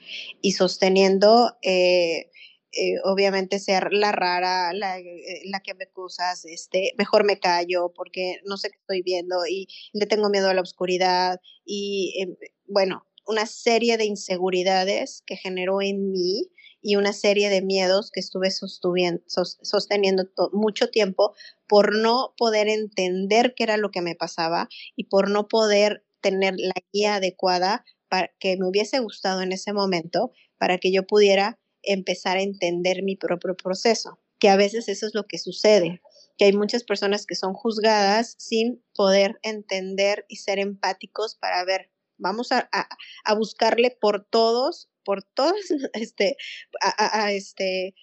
y 0.41 0.53
sosteniendo 0.53 1.57
eh, 1.61 2.31
eh, 2.73 2.95
obviamente 3.03 3.59
ser 3.59 3.91
la 3.91 4.11
rara, 4.11 4.73
la, 4.73 4.99
eh, 4.99 5.41
la, 5.45 5.59
que 5.59 5.73
me 5.73 5.85
acusas, 5.85 6.45
este, 6.45 6.93
mejor 6.97 7.25
me 7.25 7.39
callo 7.39 7.91
porque 7.93 8.39
no 8.45 8.57
sé 8.57 8.69
qué 8.69 8.77
estoy 8.77 9.01
viendo 9.01 9.45
y 9.49 9.67
le 9.93 10.05
tengo 10.05 10.29
miedo 10.29 10.49
a 10.49 10.53
la 10.53 10.61
oscuridad 10.61 11.41
y 11.65 12.13
em, 12.19 12.35
bueno, 12.67 13.05
una 13.27 13.45
serie 13.45 13.97
de 13.97 14.05
inseguridades 14.05 15.23
que 15.25 15.35
generó 15.35 15.81
en 15.81 16.11
mí 16.11 16.49
y 16.81 16.95
una 16.95 17.13
serie 17.13 17.49
de 17.49 17.61
miedos 17.61 18.09
que 18.11 18.19
estuve 18.19 18.49
sosteniendo 18.51 20.29
mucho 20.51 20.89
tiempo 20.89 21.35
por 21.67 21.95
no 21.95 22.33
poder 22.37 22.67
entender 22.67 23.53
qué 23.55 23.63
era 23.63 23.77
lo 23.77 23.91
que 23.91 24.01
me 24.01 24.15
pasaba 24.15 24.67
y 24.95 25.05
por 25.05 25.29
no 25.29 25.47
poder 25.47 26.05
tener 26.21 26.55
la 26.57 26.73
guía 26.91 27.15
adecuada 27.15 27.85
para 28.09 28.31
que 28.39 28.57
me 28.57 28.67
hubiese 28.67 28.99
gustado 28.99 29.41
en 29.41 29.51
ese 29.51 29.73
momento 29.73 30.31
para 30.57 30.77
que 30.77 30.91
yo 30.91 31.05
pudiera 31.05 31.59
empezar 31.83 32.37
a 32.37 32.41
entender 32.41 33.03
mi 33.03 33.15
propio 33.15 33.55
proceso, 33.55 34.19
que 34.39 34.49
a 34.49 34.57
veces 34.57 34.89
eso 34.89 35.05
es 35.05 35.13
lo 35.13 35.27
que 35.27 35.37
sucede, 35.37 36.01
que 36.37 36.45
hay 36.45 36.53
muchas 36.53 36.83
personas 36.83 37.25
que 37.25 37.35
son 37.35 37.53
juzgadas 37.53 38.35
sin 38.39 38.83
poder 38.95 39.39
entender 39.43 40.25
y 40.27 40.37
ser 40.37 40.59
empáticos 40.59 41.35
para 41.35 41.63
ver, 41.65 41.91
vamos 42.17 42.51
a, 42.51 42.69
a, 42.71 43.35
buscarle 43.35 43.91
por 43.91 44.25
todos, 44.25 44.89
por 45.03 45.23
todos, 45.23 45.55
este, 45.93 46.37
a, 46.81 47.31
este, 47.31 47.95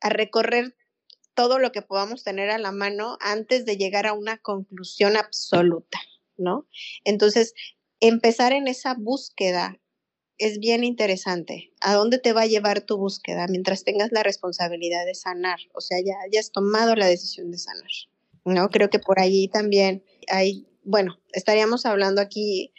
a 0.00 0.08
recorrer 0.08 0.76
todo 1.34 1.58
lo 1.58 1.72
que 1.72 1.82
podamos 1.82 2.24
tener 2.24 2.50
a 2.50 2.58
la 2.58 2.72
mano 2.72 3.16
antes 3.20 3.64
de 3.64 3.76
llegar 3.76 4.06
a 4.06 4.12
una 4.12 4.38
conclusión 4.38 5.16
absoluta, 5.16 6.00
¿no? 6.36 6.66
Entonces, 7.04 7.54
empezar 8.00 8.52
en 8.52 8.66
esa 8.66 8.94
búsqueda 8.94 9.78
es 10.40 10.58
bien 10.58 10.84
interesante. 10.84 11.70
¿A 11.80 11.94
dónde 11.94 12.18
te 12.18 12.32
va 12.32 12.42
a 12.42 12.46
llevar 12.46 12.80
tu 12.80 12.96
búsqueda 12.96 13.46
mientras 13.46 13.84
tengas 13.84 14.10
la 14.10 14.22
responsabilidad 14.22 15.04
de 15.04 15.14
sanar? 15.14 15.58
O 15.74 15.82
sea, 15.82 15.98
ya 16.00 16.14
hayas 16.24 16.50
tomado 16.50 16.96
la 16.96 17.06
decisión 17.06 17.50
de 17.50 17.58
sanar. 17.58 17.90
¿No? 18.46 18.70
Creo 18.70 18.88
que 18.88 18.98
por 18.98 19.20
allí 19.20 19.48
también 19.48 20.02
hay, 20.28 20.66
bueno, 20.82 21.20
estaríamos 21.32 21.84
hablando 21.84 22.22
aquí 22.22 22.72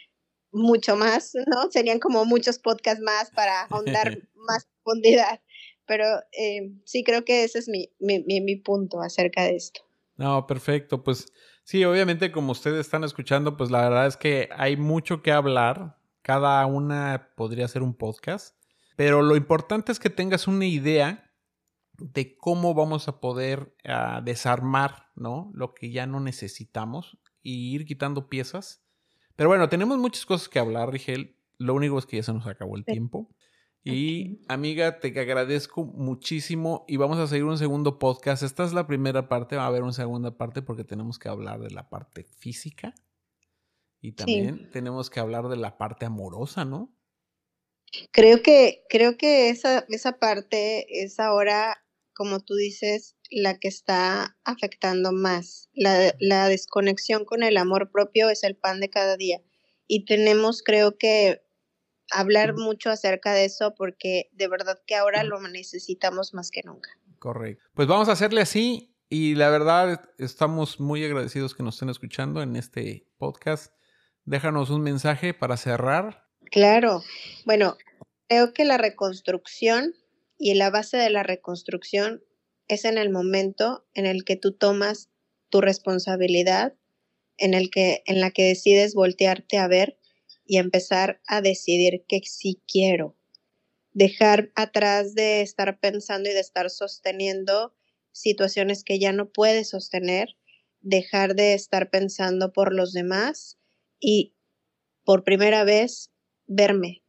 mucho 0.50 0.96
más, 0.96 1.34
¿no? 1.46 1.70
Serían 1.70 2.00
como 2.00 2.24
muchos 2.24 2.58
podcasts 2.58 3.00
más 3.00 3.30
para 3.30 3.62
ahondar 3.62 4.18
más 4.34 4.66
profundidad. 4.82 5.40
Pero 5.86 6.04
eh, 6.32 6.72
sí, 6.84 7.04
creo 7.04 7.24
que 7.24 7.44
ese 7.44 7.60
es 7.60 7.68
mi, 7.68 7.90
mi, 8.00 8.40
mi 8.40 8.56
punto 8.56 9.00
acerca 9.00 9.44
de 9.44 9.54
esto. 9.54 9.82
No, 10.16 10.48
perfecto. 10.48 11.04
Pues 11.04 11.32
sí, 11.62 11.84
obviamente 11.84 12.32
como 12.32 12.50
ustedes 12.50 12.80
están 12.80 13.04
escuchando, 13.04 13.56
pues 13.56 13.70
la 13.70 13.82
verdad 13.82 14.08
es 14.08 14.16
que 14.16 14.48
hay 14.56 14.76
mucho 14.76 15.22
que 15.22 15.30
hablar 15.30 16.01
cada 16.22 16.64
una 16.66 17.30
podría 17.36 17.68
ser 17.68 17.82
un 17.82 17.94
podcast. 17.94 18.56
Pero 18.96 19.22
lo 19.22 19.36
importante 19.36 19.92
es 19.92 19.98
que 19.98 20.10
tengas 20.10 20.46
una 20.46 20.66
idea 20.66 21.30
de 21.98 22.36
cómo 22.36 22.74
vamos 22.74 23.08
a 23.08 23.20
poder 23.20 23.76
ah, 23.84 24.20
desarmar, 24.24 25.10
¿no? 25.14 25.50
Lo 25.54 25.74
que 25.74 25.90
ya 25.90 26.06
no 26.06 26.20
necesitamos 26.20 27.18
y 27.42 27.74
ir 27.74 27.84
quitando 27.84 28.28
piezas. 28.28 28.84
Pero 29.36 29.48
bueno, 29.48 29.68
tenemos 29.68 29.98
muchas 29.98 30.26
cosas 30.26 30.48
que 30.48 30.58
hablar, 30.58 30.90
Rigel. 30.90 31.36
Lo 31.58 31.74
único 31.74 31.98
es 31.98 32.06
que 32.06 32.16
ya 32.16 32.22
se 32.22 32.32
nos 32.32 32.46
acabó 32.46 32.76
el 32.76 32.84
tiempo. 32.84 33.28
Y 33.84 34.44
amiga, 34.48 35.00
te 35.00 35.08
agradezco 35.18 35.84
muchísimo 35.84 36.84
y 36.86 36.98
vamos 36.98 37.18
a 37.18 37.26
seguir 37.26 37.44
un 37.44 37.58
segundo 37.58 37.98
podcast. 37.98 38.44
Esta 38.44 38.64
es 38.64 38.72
la 38.72 38.86
primera 38.86 39.28
parte, 39.28 39.56
va 39.56 39.64
a 39.64 39.66
haber 39.66 39.82
una 39.82 39.92
segunda 39.92 40.36
parte 40.36 40.62
porque 40.62 40.84
tenemos 40.84 41.18
que 41.18 41.28
hablar 41.28 41.60
de 41.60 41.70
la 41.70 41.88
parte 41.88 42.22
física 42.22 42.94
y 44.02 44.12
también 44.12 44.70
tenemos 44.70 45.08
que 45.08 45.20
hablar 45.20 45.48
de 45.48 45.56
la 45.56 45.78
parte 45.78 46.04
amorosa, 46.04 46.66
¿no? 46.66 46.94
Creo 48.10 48.42
que, 48.42 48.84
creo 48.90 49.16
que 49.16 49.48
esa, 49.48 49.86
esa 49.88 50.18
parte 50.18 51.02
es 51.02 51.18
ahora, 51.20 51.82
como 52.14 52.40
tú 52.40 52.54
dices, 52.54 53.16
la 53.30 53.58
que 53.58 53.68
está 53.68 54.36
afectando 54.44 55.12
más. 55.12 55.70
La, 55.72 56.14
la 56.18 56.48
desconexión 56.48 57.24
con 57.24 57.42
el 57.42 57.56
amor 57.56 57.90
propio 57.90 58.28
es 58.28 58.44
el 58.44 58.56
pan 58.56 58.80
de 58.80 58.90
cada 58.90 59.16
día. 59.16 59.40
Y 59.86 60.04
tenemos, 60.04 60.62
creo 60.62 60.98
que, 60.98 61.42
hablar 62.12 62.54
mucho 62.54 62.90
acerca 62.90 63.32
de 63.32 63.44
eso 63.44 63.74
porque 63.74 64.30
de 64.32 64.48
verdad 64.48 64.80
que 64.86 64.94
ahora 64.94 65.24
lo 65.24 65.40
necesitamos 65.40 66.34
más 66.34 66.50
que 66.50 66.62
nunca. 66.64 66.90
Correcto. 67.18 67.64
Pues 67.74 67.88
vamos 67.88 68.08
a 68.08 68.12
hacerle 68.12 68.40
así 68.40 68.96
y 69.08 69.34
la 69.34 69.50
verdad 69.50 70.10
estamos 70.18 70.80
muy 70.80 71.04
agradecidos 71.04 71.54
que 71.54 71.62
nos 71.62 71.76
estén 71.76 71.88
escuchando 71.88 72.42
en 72.42 72.56
este 72.56 73.08
podcast. 73.18 73.72
Déjanos 74.24 74.70
un 74.70 74.82
mensaje 74.82 75.34
para 75.34 75.56
cerrar. 75.56 76.28
Claro. 76.50 77.02
Bueno, 77.44 77.76
creo 78.28 78.52
que 78.52 78.64
la 78.64 78.78
reconstrucción 78.78 79.94
y 80.38 80.54
la 80.54 80.70
base 80.70 80.96
de 80.96 81.10
la 81.10 81.22
reconstrucción 81.22 82.22
es 82.68 82.84
en 82.84 82.98
el 82.98 83.10
momento 83.10 83.84
en 83.94 84.06
el 84.06 84.24
que 84.24 84.36
tú 84.36 84.52
tomas 84.52 85.10
tu 85.48 85.60
responsabilidad, 85.60 86.74
en 87.36 87.54
el 87.54 87.70
que 87.70 88.02
en 88.06 88.20
la 88.20 88.30
que 88.30 88.44
decides 88.44 88.94
voltearte 88.94 89.58
a 89.58 89.66
ver 89.66 89.98
y 90.46 90.58
empezar 90.58 91.20
a 91.26 91.40
decidir 91.40 92.04
que 92.08 92.20
sí 92.24 92.62
quiero. 92.66 93.16
Dejar 93.92 94.52
atrás 94.54 95.14
de 95.14 95.42
estar 95.42 95.78
pensando 95.80 96.30
y 96.30 96.32
de 96.32 96.40
estar 96.40 96.70
sosteniendo 96.70 97.74
situaciones 98.12 98.84
que 98.84 98.98
ya 98.98 99.12
no 99.12 99.30
puedes 99.30 99.70
sostener 99.70 100.36
dejar 100.80 101.34
de 101.34 101.54
estar 101.54 101.90
pensando 101.90 102.52
por 102.52 102.74
los 102.74 102.92
demás 102.92 103.58
y 104.02 104.34
por 105.04 105.24
primera 105.24 105.64
vez 105.64 106.10
verme 106.46 107.02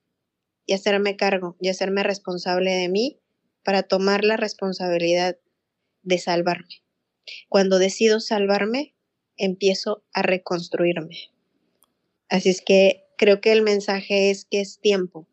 y 0.65 0.73
hacerme 0.73 1.17
cargo 1.17 1.57
y 1.59 1.67
hacerme 1.69 2.03
responsable 2.03 2.71
de 2.71 2.87
mí 2.87 3.19
para 3.63 3.83
tomar 3.83 4.23
la 4.23 4.37
responsabilidad 4.37 5.37
de 6.03 6.19
salvarme. 6.19 6.83
Cuando 7.49 7.79
decido 7.79 8.19
salvarme, 8.19 8.95
empiezo 9.37 10.05
a 10.13 10.21
reconstruirme. 10.21 11.31
Así 12.29 12.49
es 12.49 12.61
que 12.61 13.05
creo 13.17 13.41
que 13.41 13.51
el 13.51 13.63
mensaje 13.63 14.29
es 14.29 14.45
que 14.45 14.61
es 14.61 14.79
tiempo. 14.79 15.27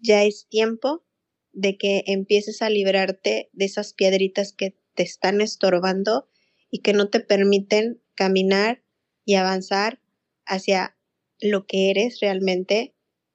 Ya 0.00 0.24
es 0.24 0.48
tiempo 0.48 1.04
de 1.52 1.76
que 1.76 2.04
empieces 2.06 2.62
a 2.62 2.70
librarte 2.70 3.50
de 3.52 3.64
esas 3.64 3.92
piedritas 3.92 4.52
que 4.52 4.76
te 4.94 5.02
están 5.02 5.40
estorbando 5.40 6.28
y 6.70 6.80
que 6.80 6.92
no 6.92 7.08
te 7.08 7.20
permiten 7.20 8.00
caminar 8.14 8.82
y 9.24 9.34
avanzar 9.34 10.00
hacia 10.46 10.96
lo 11.40 11.66
que 11.66 11.90
eres 11.90 12.20
realmente, 12.20 12.94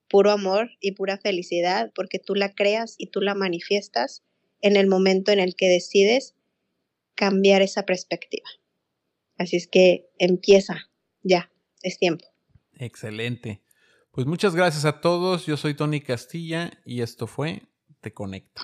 puro 0.09 0.32
amor 0.32 0.72
y 0.80 0.93
pura 0.93 1.18
felicidad, 1.18 1.91
porque 1.95 2.20
tú 2.20 2.36
la 2.36 2.53
creas 2.53 2.95
y 2.97 3.07
tú 3.07 3.22
la 3.22 3.36
manifiestas 3.36 4.24
en 4.62 4.76
el 4.76 4.88
momento 4.88 5.32
en 5.32 5.39
el 5.39 5.55
que 5.55 5.70
decides 5.70 6.36
cambiar 7.16 7.62
esa 7.62 7.84
perspectiva. 7.86 8.49
Así 9.38 9.57
es 9.57 9.68
que 9.68 10.09
empieza, 10.18 10.89
ya, 11.24 11.51
es 11.82 11.97
tiempo. 11.97 12.26
Excelente. 12.74 13.62
Pues 14.12 14.28
muchas 14.28 14.55
gracias 14.55 14.86
a 14.86 15.01
todos. 15.01 15.45
Yo 15.45 15.55
soy 15.55 15.74
Tony 15.74 16.01
Castilla 16.01 16.72
y 16.86 17.01
esto 17.01 17.28
fue 17.28 17.64
Te 18.01 18.14
Conecta. 18.14 18.64